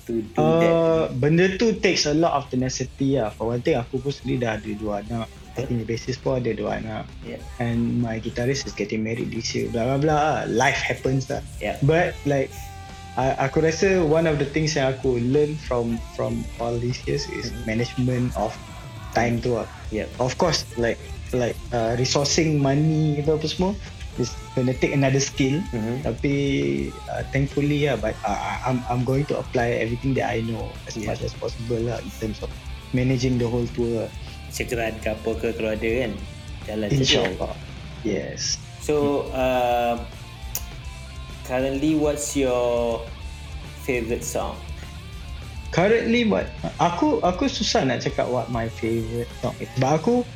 to 0.06 0.22
do 0.22 0.38
that. 0.38 0.74
Uh, 0.74 1.04
benda 1.18 1.50
tu 1.58 1.74
takes 1.82 2.06
a 2.06 2.14
lot 2.14 2.38
of 2.38 2.46
tenacity 2.54 3.18
lah. 3.18 3.34
For 3.34 3.50
one 3.50 3.66
thing, 3.66 3.74
aku 3.74 3.98
pun 3.98 4.14
sendiri 4.14 4.46
dah 4.46 4.62
ada 4.62 4.72
dua 4.78 4.94
anak. 5.02 5.26
Aku 5.58 5.68
punya 5.68 5.84
bassist 5.84 6.22
pun 6.24 6.40
ada 6.40 6.54
dua 6.54 6.78
anak. 6.78 7.10
Yeah. 7.26 7.42
And 7.58 8.06
my 8.06 8.22
guitarist 8.22 8.70
is 8.70 8.74
getting 8.78 9.02
married 9.02 9.34
this 9.34 9.52
year. 9.58 9.68
Blah 9.74 9.98
blah 9.98 10.00
blah. 10.00 10.18
lah. 10.18 10.38
Life 10.46 10.80
happens 10.80 11.26
lah. 11.28 11.42
Yeah. 11.58 11.82
But 11.82 12.14
like, 12.30 12.54
I, 13.20 13.36
aku 13.44 13.60
rasa 13.60 14.00
one 14.08 14.24
of 14.24 14.40
the 14.40 14.48
things 14.48 14.80
yang 14.80 14.96
aku 14.96 15.20
learn 15.20 15.60
from 15.68 16.00
from 16.16 16.48
all 16.64 16.72
these 16.80 17.00
years 17.04 17.28
is 17.28 17.52
Mhm. 17.52 17.64
management 17.68 18.28
of 18.40 18.56
time 19.12 19.44
tu 19.44 19.60
lah. 19.60 19.68
Yeah. 19.92 20.08
Of 20.24 20.40
course, 20.40 20.64
like 20.80 20.96
like 21.36 21.60
uh, 21.76 22.00
resourcing 22.00 22.60
money 22.64 23.20
itu 23.20 23.28
apa 23.36 23.44
semua 23.48 23.72
is 24.16 24.32
gonna 24.56 24.72
take 24.72 24.96
another 24.96 25.20
skill. 25.20 25.60
Mhm. 25.76 26.08
Tapi 26.08 26.36
uh, 27.12 27.24
thankfully 27.36 27.84
lah, 27.92 28.00
but 28.00 28.16
uh, 28.24 28.64
I'm 28.64 28.80
I'm 28.88 29.04
going 29.04 29.28
to 29.28 29.40
apply 29.44 29.76
everything 29.84 30.16
that 30.16 30.32
I 30.32 30.40
know 30.48 30.72
as 30.88 30.96
Yeah. 30.96 31.12
much 31.12 31.20
as 31.28 31.36
possible 31.36 31.84
lah 31.84 32.00
in 32.00 32.12
terms 32.24 32.40
of 32.40 32.52
managing 32.96 33.36
the 33.36 33.48
whole 33.48 33.68
tour. 33.76 34.08
Segeran 34.52 34.96
ke 35.04 35.12
apa 35.12 35.32
ke 35.36 35.52
kalau 35.56 35.76
ada 35.76 35.90
kan. 36.08 36.12
Jalan. 36.64 36.88
InsyaAllah. 36.92 37.54
Yes. 38.08 38.56
So, 38.82 39.28
uh, 39.36 40.00
currently 41.46 41.98
what's 41.98 42.36
your 42.36 43.02
favorite 43.84 44.24
song? 44.24 44.58
Currently 45.72 46.28
what 46.28 46.52
aku 46.84 47.24
aku 47.24 47.48
susah 47.48 47.88
nak 47.88 48.04
cakap 48.04 48.28
what 48.28 48.52
my 48.52 48.68
favorite 48.68 49.32
song 49.40 49.56
is. 49.64 49.72
But 49.80 50.04
aku 50.04 50.28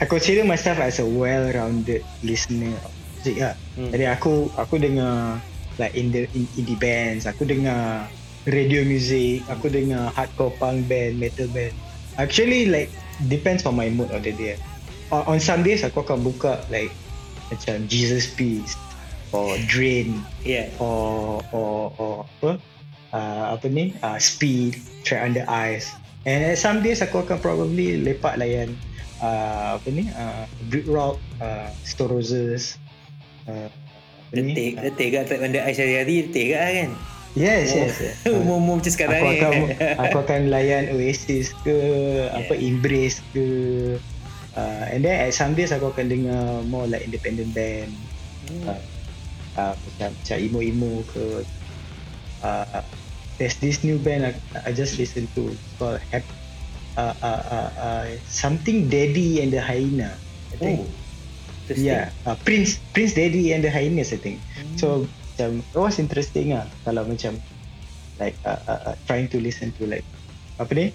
I 0.00 0.04
consider 0.04 0.44
myself 0.44 0.76
as 0.80 1.00
a 1.00 1.06
well-rounded 1.08 2.04
listener 2.20 2.72
of 2.84 2.92
music 3.16 3.36
lah. 3.40 3.54
Hmm. 3.76 3.92
Jadi 3.92 4.04
aku 4.08 4.48
aku 4.56 4.80
dengar 4.80 5.40
like 5.76 5.92
in 5.92 6.12
the 6.12 6.24
in, 6.32 6.48
indie 6.56 6.76
bands, 6.80 7.28
aku 7.28 7.44
dengar 7.44 8.08
radio 8.48 8.84
music, 8.88 9.44
aku 9.52 9.68
dengar 9.68 10.08
hardcore 10.16 10.52
punk 10.56 10.88
band, 10.88 11.20
metal 11.20 11.48
band. 11.52 11.76
Actually 12.16 12.72
like 12.72 12.88
depends 13.28 13.68
on 13.68 13.76
my 13.76 13.92
mood 13.92 14.08
of 14.16 14.24
the 14.24 14.32
day. 14.32 14.56
On, 15.12 15.36
on 15.36 15.38
some 15.40 15.60
days 15.60 15.84
aku 15.84 16.00
akan 16.00 16.24
buka 16.24 16.64
like 16.72 16.92
macam 17.52 17.84
Jesus 17.84 18.26
Peace 18.32 18.74
or 19.32 19.58
Drain 19.66 20.22
Yeah. 20.46 20.70
or 20.78 21.42
or 21.50 21.90
or 21.98 22.14
apa 22.38 22.50
uh, 23.14 23.44
apa 23.58 23.66
ni 23.70 23.94
uh, 24.02 24.18
Speed, 24.18 24.78
Track 25.02 25.22
Under 25.32 25.46
Ice. 25.48 25.90
And 26.26 26.42
at 26.42 26.58
some 26.58 26.82
days 26.82 27.02
aku 27.02 27.22
akan 27.22 27.38
probably 27.38 28.02
lepak 28.02 28.34
layan 28.38 28.74
uh, 29.22 29.78
apa 29.78 29.88
ni 29.90 30.10
uh, 30.14 30.44
Brit 30.66 30.86
Rock, 30.90 31.22
uh, 31.38 31.70
Stone 31.86 32.10
Roses. 32.10 32.78
Uh, 33.46 33.70
apa? 33.70 33.78
Detik, 34.34 34.72
detik 34.82 35.08
kat 35.14 35.22
track 35.30 35.40
benda 35.40 35.62
Aisyah 35.62 35.86
hari-hari 35.86 36.14
detik 36.26 36.46
kat 36.50 36.62
kan? 36.66 36.90
Yes, 37.36 37.68
yes. 37.76 37.94
yes. 38.00 38.16
Umum-umum 38.32 38.80
macam 38.80 38.90
sekarang 38.90 39.20
aku 39.20 39.28
ni. 39.28 39.38
akan 39.38 39.54
aku 40.08 40.16
akan 40.24 40.40
layan 40.48 40.84
Oasis 40.96 41.52
ke 41.62 41.76
apa 42.32 42.56
Yeah. 42.56 42.68
Embrace 42.72 43.20
ke 43.30 43.46
uh, 44.56 44.84
and 44.88 45.04
then 45.04 45.14
at 45.20 45.36
some 45.36 45.52
days 45.52 45.70
aku 45.70 45.92
akan 45.92 46.08
dengar 46.08 46.64
more 46.66 46.88
like 46.88 47.04
independent 47.04 47.52
band 47.52 47.92
hmm. 48.48 48.64
uh, 48.72 48.80
uh, 49.56 49.74
macam, 49.74 50.10
macam 50.14 50.36
emo-emo 50.38 50.92
ke 51.10 51.24
uh, 52.44 52.82
there's 53.40 53.56
this 53.60 53.84
new 53.84 53.98
band 54.00 54.32
I, 54.32 54.32
I 54.64 54.70
just 54.72 54.96
listen 55.00 55.28
to 55.36 55.52
called 55.76 56.00
Hap, 56.12 56.24
uh, 56.96 57.16
uh, 57.20 57.42
uh, 57.50 57.70
uh, 57.76 58.06
something 58.28 58.88
Daddy 58.88 59.40
and 59.44 59.52
the 59.52 59.60
Hyena 59.60 60.14
I 60.52 60.56
think 60.56 60.80
oh. 60.84 61.04
Yeah, 61.74 62.14
uh, 62.22 62.38
Prince 62.46 62.78
Prince 62.94 63.18
Daddy 63.18 63.50
and 63.50 63.66
the 63.66 63.70
Hyenas 63.74 64.14
I 64.14 64.22
think. 64.22 64.38
Hmm. 64.54 64.76
So 64.78 64.86
macam 65.34 65.50
it 65.66 65.74
was 65.74 65.98
interesting 65.98 66.54
ah 66.54 66.64
kalau 66.86 67.02
macam 67.04 67.42
like 68.22 68.38
uh, 68.46 68.62
uh, 68.70 68.80
uh, 68.92 68.96
trying 69.10 69.26
to 69.34 69.42
listen 69.42 69.74
to 69.76 69.84
like 69.90 70.06
apa 70.56 70.72
ni 70.72 70.86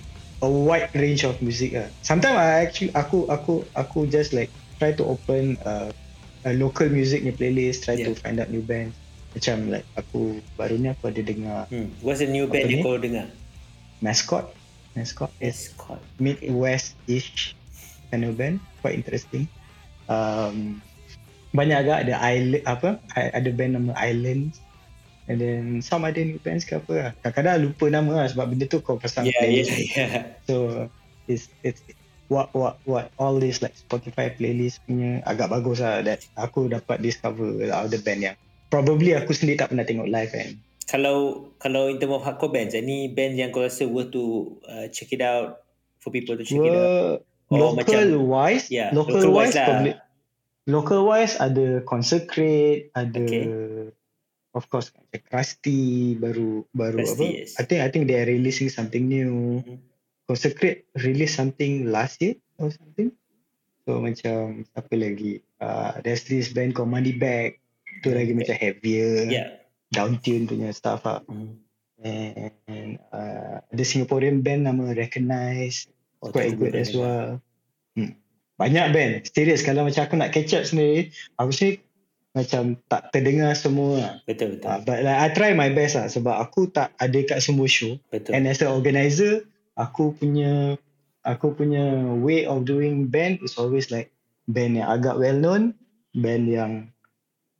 a 0.42 0.50
wide 0.50 0.90
range 0.96 1.28
of 1.28 1.36
music 1.44 1.76
ah. 1.76 1.92
Sometimes 2.02 2.40
I 2.40 2.64
actually 2.66 2.96
aku 2.96 3.28
aku 3.28 3.68
aku 3.76 4.08
just 4.08 4.32
like 4.32 4.50
try 4.80 4.96
to 4.96 5.04
open 5.06 5.60
uh, 5.68 5.92
a 6.46 6.52
local 6.58 6.88
music 6.90 7.26
ni 7.26 7.34
playlist, 7.34 7.86
try 7.86 7.98
yeah. 7.98 8.10
to 8.10 8.18
find 8.18 8.42
out 8.42 8.50
new 8.50 8.64
bands. 8.64 8.98
Macam 9.32 9.72
like 9.72 9.88
aku 9.96 10.44
baru 10.60 10.76
ni 10.76 10.92
aku 10.92 11.10
ada 11.10 11.22
dengar. 11.24 11.68
Hmm. 11.72 11.90
What's 12.04 12.20
the 12.20 12.28
new 12.28 12.52
band 12.52 12.68
yang 12.68 12.84
kau 12.84 13.00
dengar? 13.00 13.32
Mascot. 14.04 14.52
Mascot. 14.98 15.32
Mascot. 15.40 16.02
Midwest-ish 16.20 17.56
kind 18.12 18.28
of 18.28 18.36
band. 18.36 18.60
Quite 18.84 19.00
interesting 19.00 19.48
um, 20.12 20.58
banyak 21.52 21.78
agak 21.84 21.98
ada 22.08 22.16
island 22.24 22.64
apa 22.64 22.90
ada 23.16 23.50
band 23.52 23.76
nama 23.76 23.92
Island 24.00 24.56
and 25.28 25.38
then 25.40 25.64
some 25.84 26.08
ada 26.08 26.20
new 26.24 26.40
bands 26.40 26.64
ke 26.64 26.80
apa 26.80 26.94
lah. 26.96 27.12
kadang-kadang 27.24 27.56
lupa 27.68 27.86
nama 27.92 28.12
lah 28.24 28.28
sebab 28.32 28.56
benda 28.56 28.66
tu 28.68 28.80
kau 28.80 28.96
pasang 28.96 29.28
yeah, 29.28 29.40
playlist 29.40 29.72
yeah, 29.72 29.88
yeah. 29.92 30.24
so 30.48 30.88
it's 31.28 31.52
it's 31.64 31.84
what 32.32 32.48
what 32.56 32.80
what 32.88 33.12
all 33.20 33.36
this 33.36 33.60
like 33.60 33.76
Spotify 33.76 34.32
playlist 34.32 34.80
punya 34.88 35.20
agak 35.28 35.52
bagus 35.52 35.84
lah 35.84 36.00
that 36.00 36.24
aku 36.40 36.72
dapat 36.72 37.04
discover 37.04 37.60
out 37.68 37.92
the 37.92 38.00
band 38.00 38.24
yang 38.24 38.38
probably 38.72 39.12
aku 39.12 39.36
sendiri 39.36 39.60
tak 39.60 39.76
pernah 39.76 39.84
tengok 39.84 40.08
live 40.08 40.32
kan 40.32 40.56
kalau 40.88 41.52
kalau 41.60 41.92
in 41.92 42.00
term 42.00 42.16
of 42.16 42.24
hardcore 42.24 42.56
bands 42.56 42.72
ni 42.80 43.12
band 43.12 43.36
yang 43.36 43.52
kau 43.52 43.68
rasa 43.68 43.84
worth 43.84 44.16
to 44.16 44.56
uh, 44.64 44.88
check 44.96 45.12
it 45.12 45.20
out 45.20 45.68
for 46.00 46.08
people 46.08 46.40
to 46.40 46.48
check 46.48 46.56
well, 46.56 46.72
it 46.72 46.80
out 46.80 47.20
Oh, 47.52 47.76
local 47.76 47.84
macam, 47.84 48.32
wise, 48.32 48.72
yeah, 48.72 48.96
local, 48.96 49.20
local 49.20 49.36
wise, 49.36 49.52
lah. 49.60 49.68
probably, 49.68 49.94
local 50.72 51.02
wise 51.04 51.36
ada 51.36 51.84
consecrate, 51.84 52.88
ada 52.96 53.28
okay. 53.28 53.44
of 54.56 54.64
course 54.72 54.96
macam 54.96 55.20
Krusty 55.28 56.16
baru 56.16 56.64
baru 56.72 57.04
Krusty, 57.04 57.28
apa? 57.28 57.40
Yes. 57.44 57.60
I 57.60 57.68
think 57.68 57.80
I 57.84 57.92
think 57.92 58.08
they 58.08 58.24
are 58.24 58.30
releasing 58.32 58.72
something 58.72 59.04
new. 59.04 59.60
Mm-hmm. 59.60 59.91
Consecrate 60.32 60.88
release 60.96 61.36
something 61.36 61.92
last 61.92 62.24
year 62.24 62.40
or 62.56 62.72
something. 62.72 63.12
So 63.84 64.00
macam 64.00 64.64
apa 64.72 64.94
lagi? 64.96 65.44
Uh, 65.60 66.00
there's 66.08 66.24
this 66.24 66.56
band 66.56 66.72
called 66.72 66.88
Money 66.88 67.12
Bag. 67.12 67.60
Tu 68.00 68.16
lagi 68.16 68.32
macam 68.32 68.56
heavier. 68.56 69.28
Yeah. 69.28 69.60
Down 69.92 70.24
tune 70.24 70.48
punya 70.48 70.72
stuff 70.72 71.04
lah. 71.04 71.20
Mm. 71.28 71.60
And 72.02 72.98
uh, 73.12 73.60
the 73.76 73.84
Singaporean 73.84 74.40
band 74.40 74.72
nama 74.72 74.96
Recognize 74.96 75.92
oh, 76.24 76.32
quite 76.32 76.56
good 76.56 76.80
as 76.80 76.96
well. 76.96 77.44
Hmm. 78.00 78.16
Banyak 78.56 78.96
band. 78.96 79.28
Serius 79.28 79.68
kalau 79.68 79.84
macam 79.84 80.08
aku 80.08 80.16
nak 80.16 80.32
catch 80.32 80.56
up 80.56 80.64
sendiri, 80.64 81.12
aku 81.36 81.52
sih 81.52 81.72
macam 82.32 82.80
tak 82.88 83.12
terdengar 83.12 83.52
semua. 83.60 84.24
Betul 84.24 84.56
betul. 84.56 84.72
Uh, 84.72 84.80
but 84.88 85.04
like, 85.04 85.20
I 85.20 85.28
try 85.36 85.52
my 85.52 85.70
best 85.76 86.00
lah 86.00 86.08
sebab 86.08 86.40
aku 86.40 86.72
tak 86.72 86.96
ada 86.96 87.20
kat 87.28 87.44
semua 87.44 87.68
show. 87.68 88.00
Betul. 88.10 88.34
And 88.34 88.48
as 88.48 88.64
an 88.64 88.72
organizer, 88.72 89.44
aku 89.82 90.14
punya 90.14 90.78
aku 91.26 91.58
punya 91.58 92.06
way 92.22 92.46
of 92.46 92.70
doing 92.70 93.10
band 93.10 93.42
is 93.42 93.58
always 93.58 93.90
like 93.90 94.14
band 94.46 94.78
yang 94.78 94.90
agak 94.90 95.18
well 95.18 95.34
known, 95.34 95.74
band 96.14 96.46
yang 96.46 96.94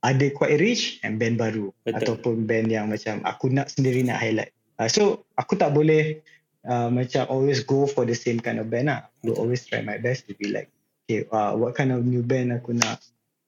ada 0.02 0.26
quite 0.34 0.58
rich 0.58 0.98
and 1.06 1.18
band 1.18 1.38
baru 1.38 1.70
Betul. 1.86 1.98
ataupun 1.98 2.34
band 2.46 2.70
yang 2.70 2.90
macam 2.90 3.22
aku 3.26 3.50
nak 3.50 3.70
sendiri 3.70 4.02
nak 4.02 4.18
highlight. 4.18 4.54
Uh, 4.78 4.90
so 4.90 5.22
aku 5.38 5.54
tak 5.54 5.70
boleh 5.70 6.18
uh, 6.66 6.90
macam 6.90 7.26
always 7.30 7.62
go 7.62 7.86
for 7.86 8.02
the 8.02 8.14
same 8.14 8.42
kind 8.42 8.58
of 8.58 8.66
band 8.66 8.90
lah. 8.90 9.06
I 9.22 9.30
always 9.34 9.62
try 9.62 9.82
my 9.82 10.02
best 10.02 10.26
to 10.26 10.34
be 10.34 10.50
like, 10.50 10.70
okay, 11.06 11.26
uh, 11.30 11.54
what 11.54 11.78
kind 11.78 11.94
of 11.94 12.02
new 12.02 12.26
band 12.26 12.50
aku 12.50 12.74
nak 12.74 12.98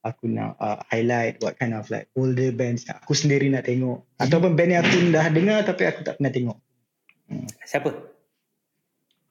aku 0.06 0.30
nak 0.30 0.54
uh, 0.62 0.78
highlight, 0.94 1.42
what 1.42 1.58
kind 1.58 1.74
of 1.74 1.90
like 1.90 2.06
older 2.14 2.54
bands 2.54 2.86
aku 2.86 3.18
sendiri 3.18 3.50
nak 3.50 3.66
tengok. 3.66 4.06
Mm-hmm. 4.06 4.22
Ataupun 4.22 4.54
band 4.54 4.70
yang 4.70 4.82
aku 4.86 4.96
dah 5.10 5.26
dengar 5.26 5.58
tapi 5.66 5.82
aku 5.90 6.00
tak 6.06 6.22
pernah 6.22 6.30
tengok. 6.30 6.58
Hmm. 7.24 7.48
Siapa? 7.66 8.13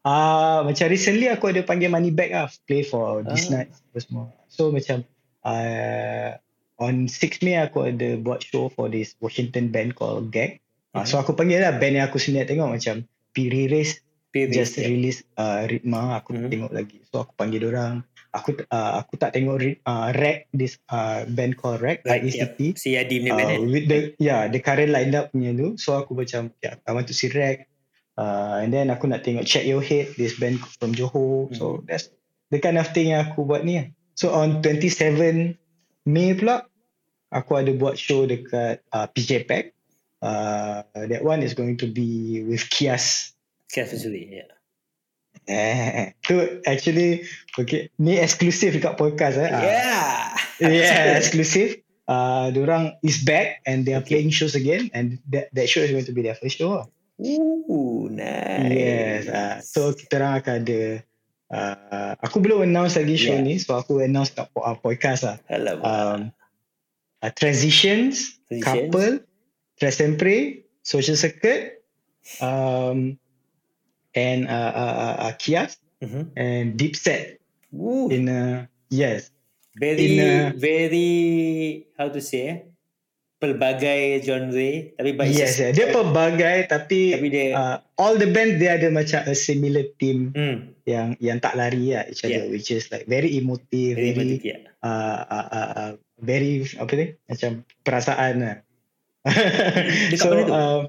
Ah, 0.03 0.59
uh, 0.59 0.59
macam 0.67 0.91
recently 0.91 1.31
aku 1.31 1.55
ada 1.55 1.63
panggil 1.63 1.87
Money 1.87 2.11
Back 2.11 2.35
lah, 2.35 2.51
play 2.67 2.83
for 2.83 3.23
uh. 3.23 3.31
this 3.31 3.47
night 3.47 3.71
semua. 3.95 4.27
So 4.51 4.67
macam 4.67 5.07
uh, 5.47 6.35
on 6.75 7.07
6 7.07 7.39
May 7.39 7.63
aku 7.63 7.87
ada 7.87 8.19
buat 8.19 8.43
show 8.43 8.67
for 8.67 8.91
this 8.91 9.15
Washington 9.23 9.71
band 9.71 9.95
called 9.95 10.29
Gag. 10.35 10.59
Uh, 10.91 11.07
so 11.07 11.17
aku 11.17 11.33
panggil 11.33 11.63
lah 11.63 11.79
band 11.79 11.97
yang 11.97 12.05
aku 12.11 12.19
sendiri 12.19 12.51
tengok 12.51 12.75
macam 12.75 13.07
P-Release 13.33 14.03
just 14.33 14.81
yeah. 14.81 14.89
release 14.89 15.21
uh, 15.37 15.69
Ritma 15.69 16.17
aku 16.17 16.33
mm-hmm. 16.33 16.49
tengok 16.49 16.71
lagi 16.73 16.97
so 17.05 17.21
aku 17.21 17.37
panggil 17.37 17.69
orang 17.69 18.01
aku 18.33 18.65
uh, 18.65 18.97
aku 18.97 19.13
tak 19.21 19.37
tengok 19.37 19.61
uh, 19.85 20.09
Rack 20.17 20.49
this 20.49 20.81
uh, 20.89 21.21
band 21.29 21.53
called 21.61 21.85
Rack 21.85 22.01
right, 22.09 22.25
IECT 22.25 22.59
yep. 22.73 22.81
si 22.81 22.97
Adi 22.97 23.29
uh, 23.29 23.37
band 23.37 23.69
with 23.69 23.85
the 23.85 24.17
yeah 24.17 24.49
the 24.49 24.57
current 24.57 24.89
line 24.89 25.13
up 25.13 25.29
punya 25.29 25.53
tu 25.53 25.77
so 25.77 25.93
aku 25.93 26.17
macam 26.17 26.49
yeah, 26.65 26.81
I 26.89 26.97
want 26.97 27.05
to 27.13 27.15
see 27.15 27.29
Rack 27.29 27.69
uh, 28.17 28.61
and 28.61 28.73
then 28.73 28.89
aku 28.89 29.09
nak 29.09 29.23
tengok 29.25 29.45
Check 29.47 29.65
Your 29.67 29.81
Head 29.81 30.17
this 30.17 30.37
band 30.39 30.61
from 30.79 30.93
Johor 30.93 31.49
mm-hmm. 31.49 31.57
so 31.57 31.81
that's 31.85 32.09
the 32.53 32.59
kind 32.59 32.77
of 32.77 32.89
thing 32.91 33.13
yang 33.15 33.29
aku 33.29 33.45
buat 33.45 33.65
ni 33.65 33.93
so 34.13 34.33
on 34.33 34.61
27 34.61 35.57
May 36.03 36.35
pula 36.35 36.67
aku 37.31 37.55
ada 37.55 37.71
buat 37.71 37.95
show 37.95 38.27
dekat 38.27 38.83
uh, 38.91 39.07
PJ 39.09 39.47
Pack 39.47 39.71
uh, 40.19 40.83
that 40.93 41.23
one 41.23 41.41
is 41.41 41.55
going 41.55 41.79
to 41.79 41.87
be 41.87 42.43
with 42.43 42.67
Kias 42.67 43.33
Carefully, 43.73 44.29
yeah. 44.29 44.53
Eh, 45.49 46.13
tu 46.21 46.37
actually 46.69 47.25
okay. 47.57 47.89
Ni 47.97 48.21
eksklusif 48.21 48.77
dekat 48.77 49.01
podcast 49.01 49.41
eh. 49.41 49.49
Yeah. 49.49 50.29
Uh, 50.61 50.69
yeah, 50.69 51.17
eksklusif. 51.19 51.81
Uh, 52.05 52.53
orang 52.53 52.93
is 53.01 53.25
back 53.25 53.65
and 53.65 53.87
they 53.87 53.97
are 53.97 54.05
okay. 54.05 54.21
playing 54.21 54.29
shows 54.29 54.53
again 54.53 54.91
and 54.93 55.17
that 55.31 55.49
that 55.55 55.65
show 55.65 55.81
is 55.81 55.89
going 55.89 56.05
to 56.05 56.13
be 56.13 56.21
their 56.21 56.37
first 56.37 56.61
show. 56.61 56.85
Ooh, 57.21 58.09
nice. 58.09 58.73
Yes. 58.73 59.23
Uh, 59.29 59.57
so 59.61 59.79
kita 59.93 60.17
orang 60.17 60.33
akan 60.41 60.55
ada 60.65 60.81
uh, 61.53 62.13
aku 62.25 62.41
belum 62.41 62.65
announce 62.65 62.97
lagi 62.97 63.15
show 63.19 63.37
yeah. 63.37 63.45
ni 63.45 63.61
so 63.61 63.77
aku 63.77 64.01
announce 64.01 64.33
kat 64.33 64.49
uh, 64.57 64.77
podcast 64.77 65.21
lah. 65.25 65.37
Hello. 65.45 65.77
Um, 65.85 66.33
uh, 67.21 67.31
transitions, 67.37 68.41
transitions, 68.49 68.65
couple, 68.65 69.11
dress 69.77 70.01
and 70.01 70.17
pray, 70.17 70.65
social 70.81 71.15
circuit, 71.15 71.85
um, 72.41 73.21
and 74.17 74.49
uh, 74.49 74.73
uh, 74.73 74.95
uh, 74.97 75.15
uh 75.29 75.33
Kias 75.37 75.77
mm-hmm. 76.01 76.33
and 76.33 76.77
Deep 76.77 76.97
Set 76.97 77.37
Ooh. 77.73 78.09
in 78.09 78.29
a 78.29 78.69
yes 78.89 79.33
very 79.77 80.19
a, 80.19 80.53
very 80.53 81.09
how 81.97 82.09
to 82.09 82.21
say 82.21 82.41
eh? 82.47 82.57
Pelbagai 83.43 84.23
genre 84.23 84.71
tapi 84.95 85.09
yes 85.35 85.59
yeah, 85.59 85.75
dia 85.75 85.91
pelbagai 85.91 86.71
tapi, 86.71 87.11
tapi 87.11 87.27
dia, 87.27 87.51
uh, 87.51 87.75
all 87.99 88.15
the 88.15 88.31
band 88.31 88.55
dia 88.55 88.79
ada 88.79 88.87
macam 88.87 89.19
a 89.27 89.35
similar 89.35 89.83
theme 89.99 90.31
mm. 90.31 90.71
yang 90.87 91.11
yang 91.19 91.43
tak 91.43 91.59
lari 91.59 91.91
lah 91.91 92.07
each 92.07 92.23
other 92.23 92.47
yeah. 92.47 92.47
which 92.47 92.71
is 92.71 92.87
like 92.87 93.03
very 93.03 93.35
emotive 93.35 93.99
very, 93.99 94.15
very 94.15 94.39
emotive, 94.39 94.47
yeah. 94.47 94.61
uh, 94.79 95.27
uh, 95.27 95.47
uh, 95.51 95.69
uh, 95.75 95.91
very 96.23 96.63
apa 96.79 96.91
ni 96.95 97.07
macam 97.27 97.51
perasaan 97.83 98.33
lah. 98.39 98.57
so 100.19 100.31
uh, 100.31 100.87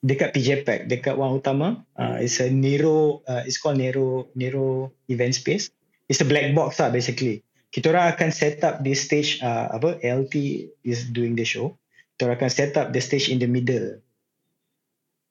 dekat 0.00 0.32
PJ 0.32 0.64
Pack 0.64 0.88
dekat 0.88 1.20
Wang 1.20 1.36
Utama 1.36 1.84
uh, 2.00 2.16
it's 2.16 2.40
a 2.40 2.48
Nero 2.48 3.20
uh, 3.28 3.44
it's 3.44 3.60
called 3.60 3.76
Nero 3.76 4.32
Nero 4.32 4.96
event 5.12 5.36
space 5.36 5.68
it's 6.08 6.24
a 6.24 6.28
black 6.28 6.56
box 6.56 6.80
lah 6.80 6.88
basically 6.88 7.44
kita 7.70 7.92
orang 7.94 8.10
akan 8.16 8.30
set 8.34 8.64
up 8.66 8.82
the 8.82 8.96
stage 8.96 9.38
uh, 9.44 9.70
apa 9.70 10.00
LT 10.00 10.66
is 10.82 11.06
doing 11.12 11.36
the 11.36 11.44
show 11.44 11.76
kita 12.20 12.36
akan 12.36 12.50
set 12.52 12.76
up 12.76 12.92
the 12.92 13.00
stage 13.00 13.32
in 13.32 13.40
the 13.40 13.48
middle 13.48 13.96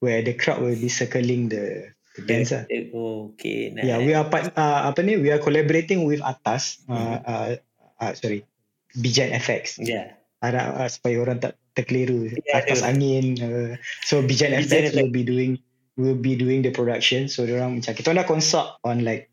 where 0.01 0.25
the 0.25 0.33
crowd 0.33 0.57
will 0.57 0.73
be 0.73 0.89
circling 0.89 1.45
the 1.45 1.93
bands 2.25 2.49
lah. 2.49 2.65
Okay 2.65 3.69
nice. 3.69 3.85
yeah 3.85 4.01
we 4.01 4.17
are 4.17 4.25
part 4.25 4.49
uh, 4.57 4.89
apa 4.89 5.05
ni 5.05 5.21
we 5.21 5.29
are 5.29 5.37
collaborating 5.37 6.09
with 6.09 6.17
Atas 6.25 6.81
uh, 6.89 6.97
mm-hmm. 6.97 7.17
uh, 7.29 7.49
uh, 8.01 8.11
sorry 8.17 8.41
Bijan 8.97 9.29
FX 9.37 9.77
yeah. 9.77 10.17
Harap 10.41 10.81
uh, 10.81 10.89
supaya 10.89 11.21
orang 11.21 11.37
tak 11.37 11.59
terkeliru. 11.77 12.31
Yeah, 12.31 12.63
atas 12.63 12.81
yeah. 12.81 12.89
angin 12.89 13.25
uh, 13.37 13.71
so 14.01 14.25
Bijan 14.25 14.57
FX 14.65 14.97
will 14.97 15.13
be 15.13 15.21
doing 15.21 15.61
will 15.93 16.17
be 16.17 16.33
doing 16.33 16.65
the 16.65 16.73
production. 16.73 17.29
So 17.29 17.45
orang 17.45 17.77
macam 17.77 17.93
kita 17.93 18.17
nak 18.17 18.25
consult 18.25 18.81
on 18.81 19.05
like 19.05 19.28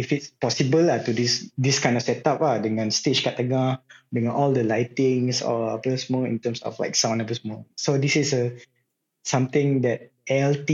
if 0.00 0.08
it's 0.16 0.32
possible 0.40 0.80
lah 0.80 1.04
to 1.04 1.12
this 1.12 1.52
this 1.60 1.76
kind 1.76 2.00
of 2.00 2.02
setup 2.02 2.40
lah 2.40 2.56
dengan 2.56 2.88
stage 2.88 3.20
kat 3.20 3.36
tengah 3.36 3.84
dengan 4.08 4.32
all 4.32 4.56
the 4.56 4.64
lightings 4.64 5.44
or 5.44 5.76
apa 5.76 5.92
semua 6.00 6.24
in 6.24 6.40
terms 6.40 6.64
of 6.64 6.72
like 6.80 6.96
sound 6.96 7.20
apa 7.20 7.36
semua 7.36 7.60
so 7.76 8.00
this 8.00 8.16
is 8.16 8.32
a 8.32 8.56
something 9.28 9.84
that 9.84 10.08
ALT 10.32 10.72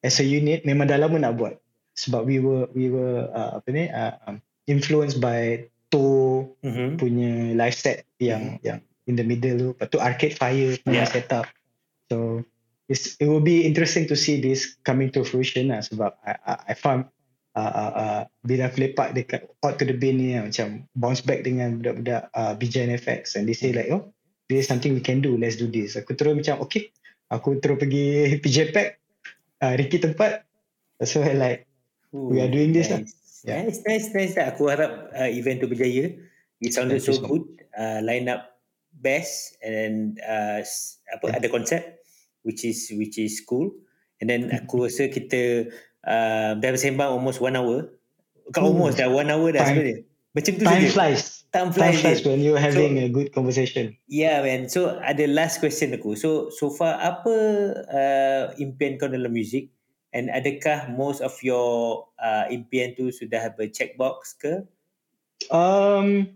as 0.00 0.16
a 0.16 0.26
unit 0.26 0.64
memang 0.64 0.88
dah 0.88 0.96
lama 0.96 1.20
nak 1.20 1.36
buat 1.36 1.54
sebab 1.92 2.24
we 2.24 2.40
were 2.40 2.64
we 2.72 2.88
were 2.88 3.28
uh, 3.36 3.60
apa 3.60 3.68
ni 3.68 3.84
uh, 3.92 4.16
um, 4.24 4.40
influenced 4.64 5.20
by 5.20 5.68
To 5.94 6.02
mm-hmm. 6.66 6.98
punya 6.98 7.54
live 7.54 7.76
set 7.78 8.10
yang 8.18 8.58
mm-hmm. 8.58 8.66
yang 8.66 8.78
in 9.06 9.14
the 9.14 9.22
middle 9.22 9.54
tu. 9.54 9.68
Lepas 9.70 9.86
tu 9.86 9.98
Arcade 10.02 10.34
Fire 10.34 10.74
punya 10.82 11.06
yeah. 11.06 11.08
setup. 11.08 11.46
So 12.10 12.42
it's, 12.90 13.14
it 13.22 13.30
will 13.30 13.42
be 13.42 13.62
interesting 13.62 14.10
to 14.10 14.18
see 14.18 14.42
this 14.42 14.74
coming 14.82 15.14
to 15.14 15.22
fruition 15.22 15.70
lah 15.70 15.86
sebab 15.86 16.10
I, 16.26 16.34
I, 16.42 16.54
I 16.68 16.74
found 16.74 17.06
uh, 17.56 17.72
uh, 17.72 17.92
uh, 17.96 18.20
bila 18.44 18.68
aku 18.68 18.86
lepak 18.86 19.16
dekat 19.16 19.48
Out 19.64 19.80
to 19.80 19.84
the 19.88 19.96
Bin 19.96 20.20
ni 20.20 20.36
macam 20.38 20.86
bounce 20.94 21.24
back 21.24 21.42
dengan 21.42 21.82
budak-budak 21.82 22.30
uh, 22.36 22.54
BJN 22.54 22.94
FX 23.00 23.34
and 23.34 23.48
they 23.48 23.56
say 23.56 23.74
like 23.74 23.90
oh 23.90 24.12
this 24.46 24.62
is 24.62 24.68
something 24.70 24.94
we 24.94 25.02
can 25.02 25.18
do 25.24 25.34
let's 25.34 25.58
do 25.58 25.66
this. 25.66 25.98
Aku 25.98 26.14
terus 26.14 26.36
macam 26.36 26.62
okay 26.62 26.92
aku 27.32 27.58
terus 27.58 27.80
pergi 27.82 28.06
PJ 28.44 28.70
Pack 28.70 29.00
uh, 29.64 29.74
Ricky 29.74 29.98
tempat 29.98 30.46
so 31.02 31.24
like 31.24 31.66
Ooh, 32.14 32.30
we 32.30 32.38
are 32.38 32.52
doing 32.52 32.70
this 32.70 32.92
lah. 32.92 33.02
nice. 33.02 33.12
lah. 33.12 33.24
Yeah. 33.46 33.62
Nice, 33.62 33.80
nice, 33.86 34.08
nice. 34.10 34.34
Aku 34.42 34.66
harap 34.66 35.14
uh, 35.14 35.30
event 35.30 35.62
tu 35.62 35.70
berjaya. 35.70 36.18
It 36.58 36.74
sounded 36.74 36.98
so 36.98 37.14
good. 37.22 37.46
Uh, 37.70 38.02
line 38.02 38.26
up 38.26 38.58
best 38.96 39.60
and 39.60 40.16
uh, 40.24 40.64
apa 41.12 41.24
yeah. 41.28 41.36
ada 41.36 41.46
konsep 41.52 41.82
which 42.42 42.66
is 42.66 42.90
which 42.96 43.22
is 43.22 43.38
cool. 43.46 43.70
And 44.18 44.26
then 44.26 44.50
aku 44.58 44.90
rasa 44.90 45.06
kita 45.06 45.70
uh, 46.06 46.56
dah 46.56 46.70
bersembang 46.72 47.10
almost 47.10 47.42
one 47.42 47.58
hour. 47.58 47.90
Bukan 48.48 48.60
hmm. 48.62 48.70
almost 48.70 48.94
dah 48.96 49.10
one 49.10 49.28
hour 49.28 49.50
dah 49.50 49.66
sebenarnya. 49.66 50.06
Macam 50.36 50.52
tu 50.54 50.64
time 50.68 50.84
saja. 50.84 50.92
Flies. 50.92 51.22
Time 51.48 51.70
flies. 51.72 51.96
Time 51.96 52.02
flies 52.04 52.20
when 52.28 52.40
you're 52.44 52.60
having 52.60 53.00
so, 53.00 53.04
a 53.04 53.08
good 53.08 53.28
conversation. 53.32 53.96
Yeah 54.06 54.44
man. 54.44 54.68
So 54.68 55.00
ada 55.00 55.24
last 55.26 55.58
question 55.58 55.96
aku. 55.96 56.14
So 56.14 56.52
so 56.52 56.68
far 56.68 57.00
apa 57.00 57.34
uh, 57.90 58.42
impian 58.60 59.00
kau 59.00 59.08
dalam 59.08 59.32
music? 59.32 59.72
And 60.16 60.32
adakah 60.32 60.92
most 60.96 61.20
of 61.20 61.36
your 61.44 62.08
uh, 62.16 62.48
impian 62.48 62.96
tu 62.96 63.12
sudah 63.12 63.36
have 63.36 63.56
a 63.60 63.68
checkbox 63.68 64.36
ke? 64.40 64.64
Um, 65.52 66.32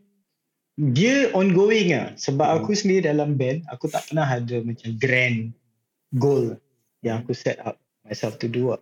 dia 0.77 1.33
ongoing 1.33 1.93
lah. 1.93 2.13
Sebab 2.17 2.45
hmm. 2.45 2.57
aku 2.61 2.71
sendiri 2.77 3.09
dalam 3.09 3.41
band, 3.41 3.65
aku 3.73 3.89
tak 3.89 4.05
pernah 4.09 4.29
ada 4.29 4.61
macam 4.61 4.97
grand 5.01 5.57
goal 6.17 6.61
yang 7.01 7.25
aku 7.25 7.33
set 7.33 7.57
up 7.65 7.81
myself 8.05 8.37
to 8.37 8.49
do. 8.49 8.77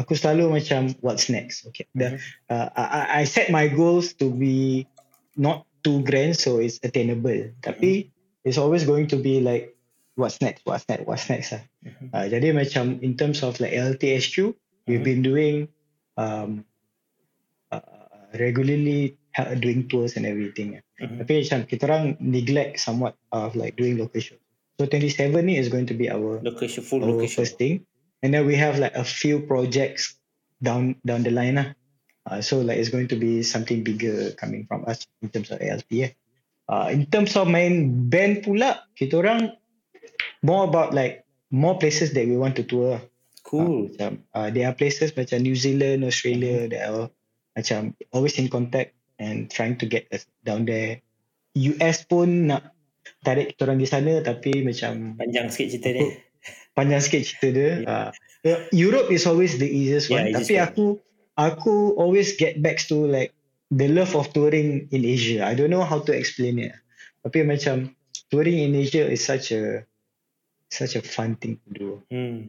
Aku 0.00 0.16
selalu 0.16 0.48
macam 0.48 0.96
what's 1.04 1.28
next. 1.28 1.68
Okay. 1.68 1.84
The, 1.92 2.16
hmm. 2.16 2.20
uh, 2.48 2.68
I, 2.72 3.22
I 3.22 3.22
set 3.28 3.52
my 3.52 3.68
goals 3.68 4.16
to 4.24 4.32
be 4.32 4.88
not 5.36 5.68
too 5.84 6.00
grand 6.02 6.36
so 6.36 6.58
it's 6.58 6.80
attainable. 6.80 7.52
Tapi 7.60 8.08
hmm. 8.08 8.48
it's 8.48 8.56
always 8.56 8.88
going 8.88 9.12
to 9.12 9.20
be 9.20 9.44
like 9.44 9.76
what's 10.20 10.40
next, 10.40 10.62
what's 10.64 10.88
next, 10.88 11.06
what's 11.06 11.28
next 11.32 11.52
lah. 11.52 11.64
Mm-hmm. 11.80 12.08
Uh, 12.12 12.26
jadi 12.28 12.48
macam 12.52 13.00
in 13.00 13.16
terms 13.16 13.40
of 13.40 13.56
like 13.58 13.72
LTSQ, 13.72 14.52
mm-hmm. 14.52 14.84
we've 14.86 15.04
been 15.04 15.24
doing 15.24 15.68
um, 16.20 16.64
uh, 17.72 17.80
regularly 18.36 19.16
doing 19.58 19.88
tours 19.88 20.20
and 20.20 20.28
everything. 20.28 20.80
Mm-hmm. 21.00 21.24
Tapi 21.24 21.32
macam 21.40 21.58
kita 21.64 21.82
orang 21.88 22.04
neglect 22.20 22.78
somewhat 22.78 23.16
of 23.32 23.56
like 23.56 23.74
doing 23.80 23.96
location. 23.96 24.36
So 24.76 24.88
27 24.88 25.44
ni 25.44 25.60
is 25.60 25.68
going 25.68 25.88
to 25.88 25.96
be 25.96 26.08
our 26.08 26.40
location 26.40 26.80
full 26.84 27.04
our 27.04 27.12
location 27.12 27.44
first 27.44 27.60
thing, 27.60 27.84
and 28.22 28.34
then 28.34 28.46
we 28.46 28.56
have 28.56 28.78
like 28.78 28.94
a 28.94 29.04
few 29.04 29.40
projects 29.40 30.16
down 30.62 30.96
down 31.04 31.22
the 31.22 31.32
line 31.32 31.56
lah. 31.56 31.68
Uh, 32.28 32.40
so 32.40 32.60
like 32.60 32.76
it's 32.76 32.92
going 32.92 33.08
to 33.08 33.16
be 33.16 33.42
something 33.42 33.82
bigger 33.82 34.32
coming 34.36 34.68
from 34.68 34.84
us 34.86 35.06
in 35.22 35.28
terms 35.32 35.50
of 35.50 35.60
ALT. 35.60 35.88
Yeah. 35.88 36.12
Uh, 36.68 36.88
in 36.92 37.06
terms 37.10 37.34
of 37.34 37.48
main 37.48 38.06
band 38.06 38.46
pula, 38.46 38.86
kita 38.94 39.18
orang 39.18 39.56
more 40.44 40.68
about 40.68 40.94
like 40.94 41.26
more 41.50 41.74
places 41.80 42.14
that 42.14 42.28
we 42.28 42.36
want 42.36 42.54
to 42.54 42.62
tour. 42.62 43.02
Cool. 43.42 43.90
Uh, 43.90 43.90
macam, 43.90 44.12
uh, 44.36 44.48
there 44.52 44.68
are 44.70 44.76
places 44.76 45.10
macam 45.16 45.42
New 45.42 45.56
Zealand, 45.58 46.06
Australia 46.06 46.68
mm-hmm. 46.68 46.70
that 46.70 46.82
are 46.86 47.06
macam 47.58 47.80
always 48.14 48.38
in 48.38 48.46
contact 48.46 48.94
and 49.18 49.50
trying 49.50 49.74
to 49.74 49.88
get 49.88 50.06
us 50.14 50.28
down 50.46 50.62
there. 50.68 51.02
US 51.58 52.06
pun 52.06 52.46
nak 52.54 52.70
tarik 53.26 53.56
kita 53.56 53.66
orang 53.66 53.82
di 53.82 53.88
sana 53.90 54.22
tapi 54.22 54.62
macam 54.62 55.18
panjang 55.18 55.50
sikit 55.50 55.68
cerita 55.74 55.88
dia. 55.98 56.08
Panjang 56.80 57.04
sikit 57.04 57.22
cerita 57.28 57.48
dia. 57.52 57.72
Yeah. 57.84 58.08
Uh, 58.40 58.60
Europe 58.72 59.12
is 59.12 59.28
always 59.28 59.60
the 59.60 59.68
easiest 59.68 60.08
one. 60.08 60.32
Yeah, 60.32 60.40
tapi 60.40 60.54
one. 60.56 60.64
aku 60.64 60.84
aku 61.36 61.74
always 62.00 62.40
get 62.40 62.64
back 62.64 62.80
to 62.88 63.04
like 63.04 63.36
the 63.68 63.92
love 63.92 64.16
of 64.16 64.32
touring 64.32 64.88
in 64.88 65.04
Asia. 65.04 65.44
I 65.44 65.52
don't 65.52 65.68
know 65.68 65.84
how 65.84 66.00
to 66.00 66.12
explain 66.16 66.56
it. 66.56 66.72
Tapi 67.20 67.44
macam 67.44 67.92
touring 68.32 68.64
in 68.64 68.72
Asia 68.80 69.04
is 69.04 69.20
such 69.20 69.52
a 69.52 69.84
such 70.72 70.96
a 70.96 71.02
fun 71.04 71.36
thing 71.36 71.60
to 71.66 71.70
do. 71.70 71.90
Hmm. 72.08 72.48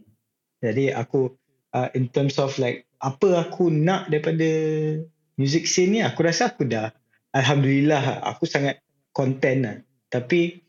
Jadi 0.64 0.96
aku 0.96 1.36
uh, 1.76 1.92
in 1.92 2.08
terms 2.08 2.40
of 2.40 2.56
like 2.56 2.88
apa 3.04 3.50
aku 3.50 3.68
nak 3.68 4.08
daripada 4.08 4.48
music 5.36 5.68
scene 5.68 5.98
ni 5.98 6.00
aku 6.06 6.22
rasa 6.22 6.54
aku 6.54 6.70
dah 6.70 6.94
alhamdulillah 7.34 8.24
aku 8.24 8.48
sangat 8.48 8.80
content 9.12 9.60
lah. 9.66 9.78
Tapi 10.08 10.62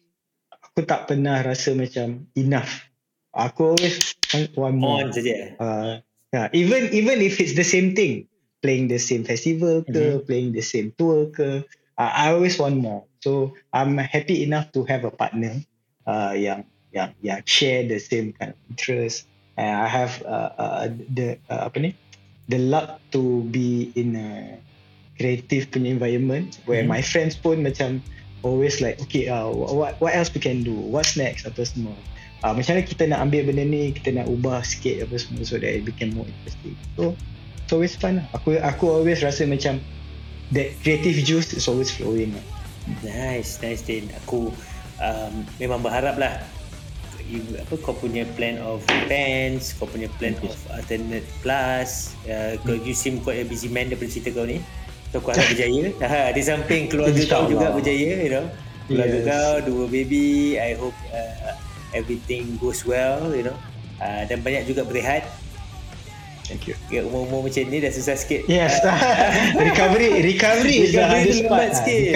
aku 0.50 0.88
tak 0.88 1.10
pernah 1.10 1.44
rasa 1.44 1.76
macam 1.76 2.26
enough. 2.34 2.91
Aku 3.32 3.76
always 3.76 4.14
want 4.56 4.76
more. 4.76 5.04
On 5.04 5.12
saja. 5.12 5.56
Uh, 5.56 5.92
yeah, 6.32 6.48
even 6.52 6.92
even 6.92 7.24
if 7.24 7.40
it's 7.40 7.56
the 7.56 7.64
same 7.64 7.96
thing, 7.96 8.28
playing 8.60 8.92
the 8.92 9.00
same 9.00 9.24
festival 9.24 9.80
ke, 9.84 9.92
mm-hmm. 9.92 10.24
playing 10.28 10.52
the 10.52 10.64
same 10.64 10.92
tour 11.00 11.32
ke, 11.32 11.64
uh, 11.96 12.10
I 12.12 12.36
always 12.36 12.60
want 12.60 12.76
more. 12.76 13.08
So 13.24 13.56
I'm 13.72 13.96
happy 13.96 14.44
enough 14.44 14.72
to 14.76 14.84
have 14.84 15.08
a 15.08 15.12
partner 15.12 15.56
uh, 16.04 16.36
yang 16.36 16.68
yang 16.92 17.16
yang 17.24 17.40
share 17.48 17.88
the 17.88 17.96
same 17.96 18.36
kind 18.36 18.52
of 18.52 18.60
interest 18.68 19.24
and 19.56 19.72
I 19.80 19.88
have 19.88 20.22
uh, 20.24 20.50
uh, 20.58 20.86
the 20.92 21.40
uh, 21.48 21.68
apa 21.68 21.76
ni 21.80 21.90
the 22.52 22.60
luck 22.60 23.00
to 23.16 23.48
be 23.48 23.92
in 23.96 24.16
a 24.16 24.60
creative 25.16 25.72
punya 25.72 25.96
environment 25.96 26.60
where 26.68 26.84
mm. 26.84 26.92
my 26.92 27.00
friends 27.00 27.36
pun 27.36 27.64
macam 27.64 28.04
always 28.42 28.80
like 28.84 29.00
okay 29.00 29.28
uh, 29.28 29.48
what 29.48 29.96
what 30.02 30.12
else 30.12 30.32
we 30.32 30.40
can 30.40 30.60
do 30.60 30.74
what's 30.74 31.16
next 31.16 31.48
apa 31.48 31.64
semua 31.64 31.94
uh, 32.42 32.52
macam 32.52 32.76
mana 32.76 32.82
kita 32.84 33.02
nak 33.08 33.20
ambil 33.30 33.40
benda 33.48 33.64
ni 33.64 33.94
kita 33.94 34.10
nak 34.14 34.26
ubah 34.26 34.60
sikit 34.66 35.06
apa 35.06 35.14
semua 35.18 35.42
so 35.46 35.56
that 35.58 35.70
it 35.70 35.86
became 35.86 36.12
more 36.12 36.26
interesting 36.26 36.74
so 36.98 37.14
it's 37.62 37.72
always 37.72 37.94
fun 37.94 38.22
lah. 38.22 38.26
aku 38.34 38.58
aku 38.58 38.84
always 38.90 39.22
rasa 39.22 39.46
macam 39.46 39.78
that 40.50 40.68
creative 40.82 41.16
juice 41.22 41.54
is 41.54 41.64
always 41.70 41.88
flowing 41.88 42.34
lah. 42.34 42.44
nice 43.06 43.62
nice 43.62 43.82
Din 43.86 44.10
aku 44.26 44.50
um, 44.98 45.34
memang 45.62 45.80
berharap 45.80 46.18
lah 46.18 46.42
you, 47.30 47.40
apa 47.62 47.78
kau 47.78 47.94
punya 47.94 48.26
plan 48.34 48.58
of 48.60 48.82
bands 49.06 49.72
kau 49.78 49.86
punya 49.86 50.10
plan 50.18 50.34
of 50.42 50.54
alternate 50.74 51.24
plus 51.40 52.18
uh, 52.26 52.58
hmm. 52.66 52.82
you 52.82 52.92
seem 52.92 53.22
quite 53.22 53.38
a 53.38 53.46
busy 53.46 53.70
man 53.70 53.88
daripada 53.88 54.10
cerita 54.10 54.34
kau 54.34 54.44
ni 54.44 54.58
so 55.14 55.22
aku 55.22 55.30
harap 55.30 55.46
berjaya 55.46 55.94
ha, 56.10 56.34
di 56.34 56.42
samping 56.42 56.90
keluarga 56.90 57.22
kau 57.30 57.46
juga 57.46 57.70
berjaya 57.70 58.18
you 58.18 58.30
know 58.34 58.46
keluarga 58.90 59.18
yes. 59.22 59.26
kau 59.30 59.52
dua 59.70 59.84
baby 59.86 60.58
I 60.58 60.74
hope 60.74 60.96
uh, 61.14 61.54
everything 61.92 62.56
goes 62.58 62.84
well 62.84 63.32
you 63.32 63.44
know 63.44 63.56
uh, 64.02 64.22
dan 64.26 64.40
banyak 64.40 64.68
juga 64.68 64.84
berehat 64.84 65.24
Thank 66.42 66.68
you. 66.68 66.76
Ya, 66.92 67.06
umur-umur 67.06 67.48
macam 67.48 67.64
ni 67.70 67.80
dah 67.80 67.88
susah 67.88 68.18
sikit. 68.18 68.44
Yes. 68.44 68.76
recovery, 69.72 70.20
recovery 70.20 70.84
is 70.84 70.92
the 70.92 71.06
hardest 71.06 71.48
part. 71.48 71.72
Sikit. 71.72 72.12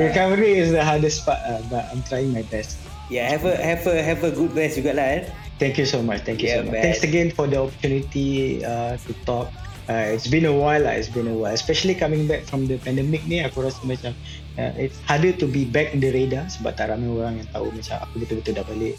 Recovery 0.00 0.52
is 0.56 0.70
the 0.72 0.80
hardest 0.80 1.26
part. 1.28 1.42
But 1.68 1.84
I'm 1.92 2.00
trying 2.06 2.32
my 2.32 2.46
best. 2.48 2.80
Yeah, 3.12 3.28
have 3.28 3.44
a 3.44 3.52
have 3.58 3.84
a 3.84 4.00
have 4.00 4.24
a 4.24 4.32
good 4.32 4.56
rest 4.56 4.80
juga 4.80 4.96
lah. 4.96 5.06
Eh? 5.18 5.22
Thank 5.60 5.76
you 5.76 5.84
so 5.84 6.00
much. 6.00 6.24
Thank 6.24 6.40
you 6.40 6.50
yeah, 6.50 6.64
so 6.64 6.72
much. 6.72 6.82
Thanks 6.82 7.02
again 7.04 7.28
for 7.30 7.46
the 7.46 7.60
opportunity 7.60 8.64
uh, 8.64 8.96
to 8.96 9.12
talk. 9.28 9.52
Uh, 9.86 10.10
it's 10.10 10.26
been 10.26 10.44
a 10.44 10.52
while 10.52 10.82
lah. 10.82 10.98
It's 10.98 11.06
been 11.06 11.30
a 11.30 11.36
while. 11.36 11.54
Especially 11.54 11.94
coming 11.94 12.26
back 12.26 12.42
from 12.42 12.66
the 12.66 12.74
pandemic 12.82 13.22
ni, 13.30 13.38
aku 13.38 13.62
rasa 13.62 13.78
macam 13.86 14.10
uh, 14.58 14.74
it's 14.74 14.98
harder 15.06 15.30
to 15.30 15.46
be 15.46 15.62
back 15.62 15.94
in 15.94 16.02
the 16.02 16.10
radar 16.10 16.50
sebab 16.50 16.74
tak 16.74 16.90
ramai 16.90 17.06
orang 17.06 17.34
yang 17.38 17.48
tahu 17.54 17.70
macam 17.70 18.02
aku 18.02 18.14
betul-betul 18.26 18.52
dah 18.58 18.66
balik 18.66 18.96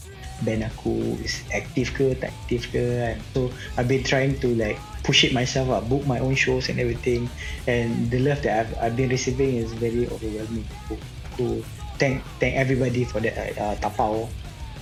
band 0.47 0.61
aku 0.63 1.17
is 1.25 1.41
active 1.51 1.91
ke 1.91 2.15
tak 2.15 2.31
active 2.31 2.63
ke 2.71 2.83
kan. 3.03 3.17
So 3.35 3.51
I've 3.75 3.91
been 3.91 4.07
trying 4.07 4.39
to 4.39 4.55
like 4.55 4.79
push 5.03 5.27
it 5.27 5.35
myself 5.35 5.67
up, 5.67 5.91
book 5.91 6.07
my 6.07 6.23
own 6.23 6.39
shows 6.39 6.71
and 6.71 6.79
everything. 6.79 7.27
And 7.67 8.07
the 8.07 8.23
love 8.23 8.39
that 8.47 8.55
I've, 8.63 8.71
I've 8.79 8.95
been 8.95 9.11
receiving 9.11 9.59
is 9.59 9.75
very 9.75 10.07
overwhelming. 10.07 10.63
Aku, 10.88 10.95
aku 11.35 11.47
thank 11.99 12.23
thank 12.39 12.55
everybody 12.55 13.03
for 13.03 13.19
that 13.19 13.35
uh, 13.59 13.75
tapau 13.83 14.31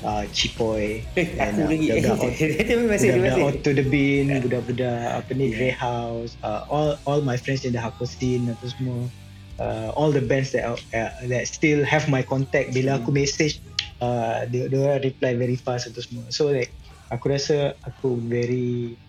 uh, 0.05 0.23
Chipoy 0.29 1.01
eh, 1.17 1.27
and 1.41 1.65
uh, 1.65 1.67
budak-budak 1.67 3.41
out 3.43 3.57
to 3.65 3.73
the 3.73 3.81
bin 3.81 4.29
yeah. 4.29 4.39
budak-budak 4.39 5.25
apa 5.25 5.31
ni 5.33 5.51
Grey 5.51 5.73
House 5.73 6.37
uh, 6.45 6.63
all 6.69 6.95
all 7.09 7.19
my 7.25 7.35
friends 7.35 7.65
in 7.65 7.73
the 7.73 7.81
hardcore 7.81 8.07
scene 8.07 8.47
apa 8.47 8.65
semua. 8.69 9.09
Uh, 9.55 9.87
all 9.95 10.11
the 10.11 10.19
bands 10.19 10.51
that 10.51 10.67
uh, 10.67 11.11
that 11.31 11.47
still 11.47 11.79
have 11.87 12.11
my 12.11 12.19
contact. 12.19 12.75
Bila 12.75 12.99
aku 12.99 13.15
hmm. 13.15 13.23
message 13.23 13.63
uh, 14.03 14.43
dia 14.51 14.67
dia 14.67 14.99
reply 14.99 15.31
very 15.33 15.55
fast 15.55 15.87
atau 15.87 16.03
semua. 16.03 16.27
So 16.29 16.51
like 16.51 16.75
aku 17.09 17.31
rasa 17.31 17.73
aku 17.87 18.19
very 18.19 18.99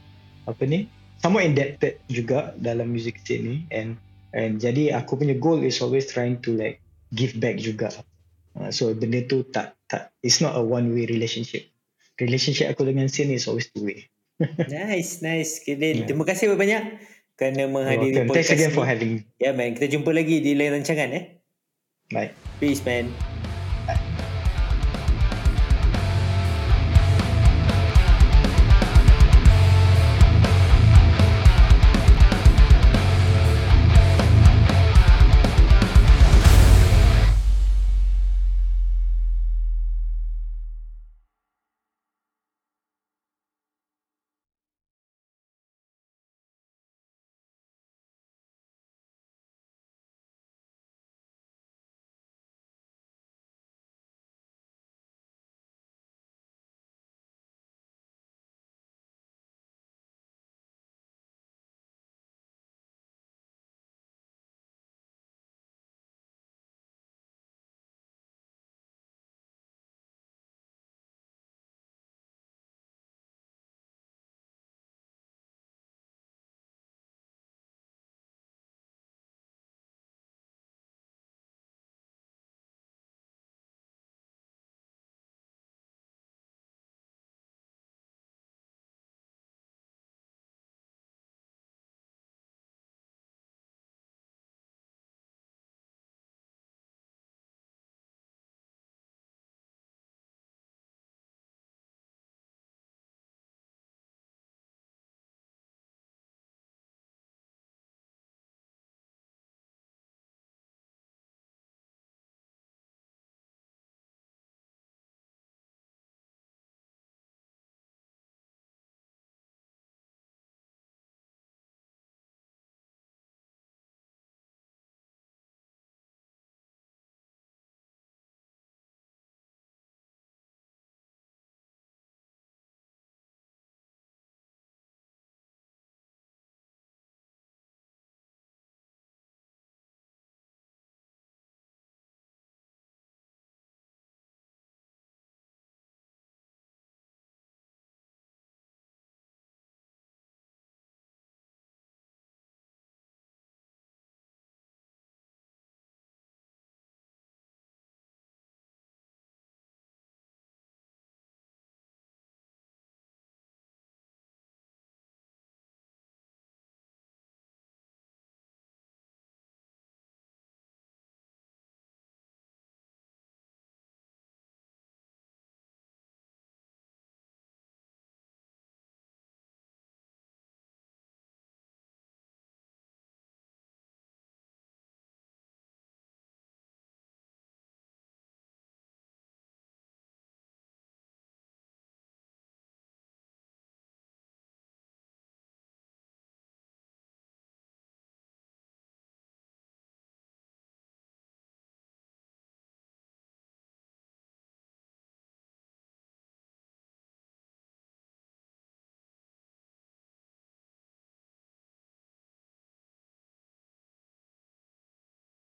apa 0.46 0.62
ni 0.64 0.86
somewhat 1.18 1.50
indebted 1.50 1.98
juga 2.06 2.54
dalam 2.62 2.94
music 2.94 3.18
scene 3.26 3.42
ni. 3.42 3.56
And 3.74 3.98
and 4.30 4.62
jadi 4.62 4.94
aku 4.94 5.18
punya 5.18 5.34
goal 5.34 5.66
is 5.66 5.82
always 5.82 6.06
trying 6.06 6.38
to 6.46 6.54
like 6.54 6.78
give 7.10 7.34
back 7.42 7.58
juga. 7.58 7.90
Uh, 8.56 8.72
so 8.72 8.90
benda 8.96 9.20
tu 9.28 9.44
tak 9.52 9.76
tak 9.86 10.16
it's 10.24 10.40
not 10.40 10.56
a 10.56 10.62
one 10.64 10.96
way 10.96 11.04
relationship. 11.04 11.68
Relationship 12.16 12.72
aku 12.72 12.88
dengan 12.88 13.12
Sin 13.12 13.28
is 13.28 13.44
always 13.44 13.68
two 13.68 13.84
way. 13.84 14.08
nice, 14.72 15.20
nice. 15.20 15.60
Okay, 15.60 15.76
yeah. 15.76 16.08
Terima 16.08 16.24
kasih 16.24 16.56
banyak. 16.56 16.96
kerana 17.36 17.68
menghadiri 17.68 18.24
podcast 18.24 18.48
Thanks 18.48 18.52
again 18.56 18.72
for 18.72 18.88
having 18.88 19.20
me. 19.20 19.20
Ya 19.36 19.52
yeah, 19.52 19.52
man, 19.52 19.76
kita 19.76 19.92
jumpa 19.92 20.10
lagi 20.10 20.40
di 20.40 20.56
lain 20.56 20.80
rancangan 20.80 21.12
eh. 21.12 21.24
Bye. 22.08 22.32
Peace 22.58 22.80
man. 22.82 23.35